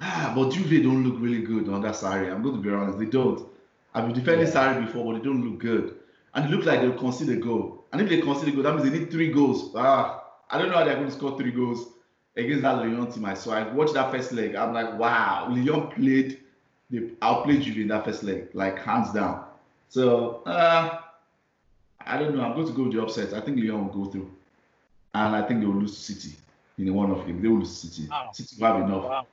Ah, 0.00 0.32
but 0.34 0.50
Juve 0.50 0.82
don't 0.82 1.04
look 1.04 1.20
really 1.20 1.40
good 1.40 1.68
on 1.68 1.80
that 1.82 1.94
Sarri. 1.94 2.30
I'm 2.30 2.42
going 2.42 2.56
to 2.56 2.60
be 2.60 2.70
honest. 2.70 2.98
They 2.98 3.06
don't. 3.06 3.48
I've 3.94 4.04
been 4.04 4.14
defending 4.14 4.46
yeah. 4.46 4.52
Sarri 4.52 4.84
before, 4.86 5.10
but 5.10 5.18
they 5.18 5.24
don't 5.24 5.42
look 5.42 5.58
good. 5.58 5.96
And 6.34 6.44
it 6.44 6.50
looks 6.50 6.66
like 6.66 6.82
they'll 6.82 6.98
concede 6.98 7.30
a 7.30 7.36
goal. 7.36 7.84
And 7.92 8.02
if 8.02 8.10
they 8.10 8.20
concede 8.20 8.50
a 8.50 8.52
goal, 8.52 8.62
that 8.64 8.74
means 8.76 8.90
they 8.90 8.98
need 8.98 9.10
three 9.10 9.32
goals. 9.32 9.72
Ah, 9.74 10.24
I 10.50 10.58
don't 10.58 10.68
know 10.68 10.76
how 10.76 10.84
they're 10.84 10.96
going 10.96 11.06
to 11.06 11.12
score 11.12 11.38
three 11.38 11.50
goals 11.50 11.88
against 12.36 12.62
that 12.62 12.76
Lyon 12.76 13.10
team. 13.10 13.24
I 13.24 13.32
saw. 13.32 13.52
I 13.52 13.72
watched 13.72 13.94
that 13.94 14.10
first 14.10 14.32
leg. 14.32 14.54
I'm 14.54 14.74
like, 14.74 14.98
wow, 14.98 15.48
Lyon 15.50 15.88
played. 15.88 16.40
They 16.90 17.10
outplayed 17.22 17.62
Juve 17.62 17.78
in 17.78 17.88
that 17.88 18.04
first 18.04 18.22
leg, 18.22 18.48
like 18.52 18.78
hands 18.78 19.12
down. 19.12 19.46
So 19.88 20.42
uh, 20.44 21.00
I 22.06 22.18
don't 22.18 22.34
know. 22.34 22.42
I'm 22.42 22.54
going 22.54 22.66
to 22.66 22.72
go 22.72 22.84
with 22.84 22.92
the 22.92 23.02
upset. 23.02 23.32
I 23.34 23.40
think 23.40 23.58
Lyon 23.58 23.86
will 23.86 24.04
go 24.04 24.10
through, 24.10 24.30
and 25.14 25.34
I 25.34 25.42
think 25.42 25.60
they 25.60 25.66
will 25.66 25.74
lose 25.74 25.96
to 25.96 26.14
City 26.14 26.36
in 26.78 26.92
one 26.94 27.10
of 27.10 27.26
them. 27.26 27.42
They 27.42 27.48
will 27.48 27.58
lose 27.58 27.80
to 27.80 27.86
City. 27.88 28.08
Wow. 28.08 28.30
City 28.32 28.56
will 28.58 28.66
have 28.66 28.82
enough. 28.82 29.04
Wow. 29.04 29.26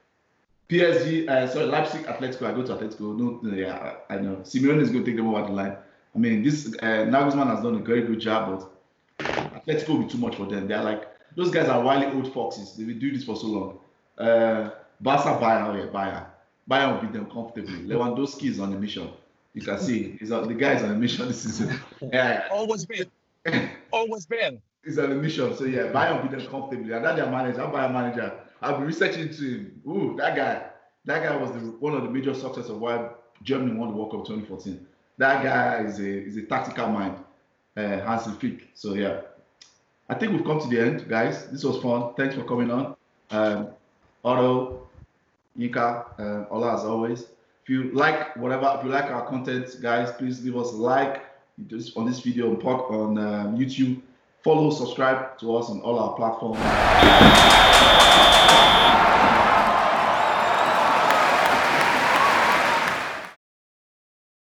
PSG, 0.70 1.30
uh, 1.30 1.48
sorry, 1.48 1.66
Leipzig, 1.66 2.06
Atletico. 2.06 2.48
I 2.48 2.54
go 2.54 2.64
to 2.64 2.76
Atletico. 2.76 3.18
No, 3.18 3.40
no 3.44 3.56
yeah, 3.56 3.96
I, 4.10 4.16
I, 4.16 4.18
know. 4.20 4.38
Simeone 4.38 4.82
is 4.82 4.90
going 4.90 5.04
to 5.04 5.12
take 5.12 5.18
them 5.18 5.28
over 5.28 5.46
the 5.46 5.52
line. 5.52 5.76
I 6.16 6.18
mean, 6.18 6.44
this 6.44 6.68
uh, 6.82 7.06
Nagelsmann 7.06 7.48
has 7.48 7.62
done 7.62 7.76
a 7.76 7.80
very 7.80 8.02
good 8.04 8.20
job, 8.20 8.68
but 9.20 9.66
Atletico 9.66 9.90
will 9.90 10.04
be 10.04 10.08
too 10.08 10.18
much 10.18 10.36
for 10.36 10.46
them. 10.46 10.68
They're 10.68 10.84
like 10.84 11.08
those 11.36 11.52
guys 11.52 11.68
are 11.68 11.82
wily 11.82 12.08
old 12.08 12.34
foxes. 12.34 12.76
They've 12.76 12.88
been 12.88 13.00
doing 13.00 13.14
this 13.14 13.24
for 13.24 13.36
so 13.36 13.48
long. 13.48 13.80
Uh, 14.18 14.72
Barca, 15.02 15.30
Bayern, 15.44 15.76
yeah, 15.78 15.92
Bayern. 15.92 16.26
Bayern 16.70 16.94
will 16.94 17.02
beat 17.02 17.14
them 17.14 17.30
comfortably. 17.30 17.80
Lewandowski 17.84 18.50
is 18.50 18.60
on 18.60 18.74
a 18.74 18.80
mission. 18.80 19.10
You 19.54 19.62
can 19.62 19.80
see 19.80 20.18
he's 20.20 20.32
on, 20.32 20.48
the 20.48 20.54
guy's 20.54 20.82
on 20.84 20.92
a 20.92 20.96
mission 20.96 21.28
this 21.30 21.44
season. 21.44 21.80
Yeah. 22.02 22.48
Always 22.52 22.86
been. 22.86 23.10
Always 23.92 24.26
been. 24.26 24.62
He's 24.84 24.98
on 24.98 25.12
a 25.12 25.16
mission. 25.16 25.56
So 25.56 25.66
yeah, 25.66 25.92
Bayern 25.92 26.22
will 26.22 26.30
be 26.30 26.36
there 26.36 26.48
comfortably. 26.48 26.92
And 26.92 27.06
that 27.06 27.16
their 27.16 27.30
manager, 27.30 27.64
I'm 27.64 27.72
Bayern 27.72 27.94
manager, 27.94 28.34
I've 28.62 28.78
been 28.78 28.88
researching 28.88 29.30
to 29.30 29.44
him. 29.44 29.82
Ooh, 29.88 30.16
that 30.18 30.36
guy. 30.36 30.64
That 31.06 31.22
guy 31.22 31.36
was 31.36 31.52
the, 31.52 31.60
one 31.80 31.94
of 31.94 32.04
the 32.04 32.10
major 32.10 32.34
success 32.34 32.70
of 32.70 32.80
why 32.80 33.10
Germany 33.44 33.78
won 33.78 33.90
the 33.90 33.96
World 33.96 34.12
Cup 34.12 34.26
2014. 34.26 34.88
That 35.18 35.44
guy 35.44 35.84
is 35.84 36.00
a 36.00 36.08
is 36.08 36.38
a 36.38 36.44
tactical 36.44 36.88
mind, 36.88 37.18
uh, 37.78 37.82
Hansi 37.82 38.32
Flick. 38.32 38.70
So 38.74 38.94
yeah, 38.94 39.22
I 40.10 40.16
think 40.16 40.32
we've 40.32 40.46
come 40.46 40.60
to 40.62 40.68
the 40.68 40.80
end, 40.80 41.08
guys. 41.08 41.48
This 41.48 41.64
was 41.64 41.82
fun. 41.82 42.14
Thanks 42.16 42.36
for 42.36 42.44
coming 42.44 42.72
on. 42.72 42.96
Um, 43.32 43.68
Otto, 44.24 44.88
Yinka, 45.58 46.20
uh, 46.20 46.46
Ola 46.50 46.76
as 46.76 46.86
always. 46.86 47.26
If 47.64 47.70
you 47.70 47.92
like 47.94 48.36
whatever, 48.36 48.76
if 48.78 48.84
you 48.84 48.92
like 48.92 49.06
our 49.06 49.26
content, 49.26 49.78
guys, 49.82 50.12
please 50.12 50.44
leave 50.44 50.58
us 50.58 50.74
a 50.74 50.76
like 50.76 51.22
on 51.96 52.06
this 52.06 52.20
video 52.20 52.54
on, 52.54 52.92
on 52.92 53.18
um, 53.18 53.58
YouTube. 53.58 54.02
Follow, 54.44 54.70
subscribe 54.70 55.38
to 55.40 55.56
us 55.56 55.70
on 55.70 55.80
all 55.80 55.98
our 55.98 56.14
platforms. 56.18 56.60